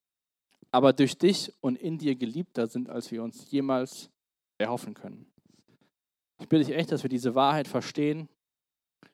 Aber 0.72 0.93
durch 0.93 1.18
dich 1.18 1.54
und 1.62 1.78
in 1.78 1.97
dir 1.97 2.16
geliebter 2.16 2.68
sind, 2.68 2.89
als 2.89 3.10
wir 3.12 3.24
uns 3.24 3.50
jemals 3.52 4.12
erhoffen 4.58 4.93
können. 4.93 5.32
Ich 6.41 6.50
bitte 6.50 6.66
dich 6.66 6.76
echt, 6.76 6.91
dass 6.91 7.04
wir 7.04 7.10
diese 7.10 7.36
Wahrheit 7.36 7.68
verstehen. 7.68 8.28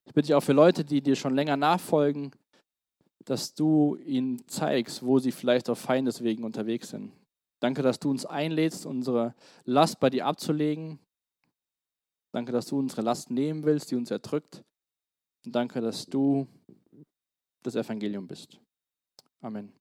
Ich 0.06 0.14
bitte 0.14 0.28
dich 0.28 0.36
auch 0.36 0.42
für 0.42 0.54
Leute, 0.54 0.84
die 0.84 1.02
dir 1.02 1.16
schon 1.16 1.36
länger 1.36 1.58
nachfolgen, 1.58 2.32
dass 3.26 3.54
du 3.54 3.96
ihnen 4.06 4.48
zeigst, 4.48 5.04
wo 5.04 5.20
sie 5.20 5.32
vielleicht 5.32 5.70
auf 5.70 5.80
Feindeswegen 5.80 6.44
unterwegs 6.46 6.90
sind. 6.90 7.12
Danke, 7.60 7.82
dass 7.82 8.00
du 8.00 8.12
uns 8.12 8.26
einlädst, 8.26 8.86
unsere 8.86 9.34
Last 9.64 10.00
bei 10.00 10.10
dir 10.10 10.26
abzulegen. 10.26 11.00
Danke, 12.32 12.52
dass 12.52 12.68
du 12.68 12.78
unsere 12.78 13.02
Last 13.02 13.32
nehmen 13.32 13.64
willst, 13.64 13.92
die 13.92 13.96
uns 13.96 14.12
erdrückt. 14.12 14.64
Und 15.46 15.56
danke, 15.56 15.82
dass 15.82 16.06
du 16.06 16.48
das 17.64 17.76
Evangelium 17.76 18.28
bist. 18.28 18.60
Amen. 19.42 19.72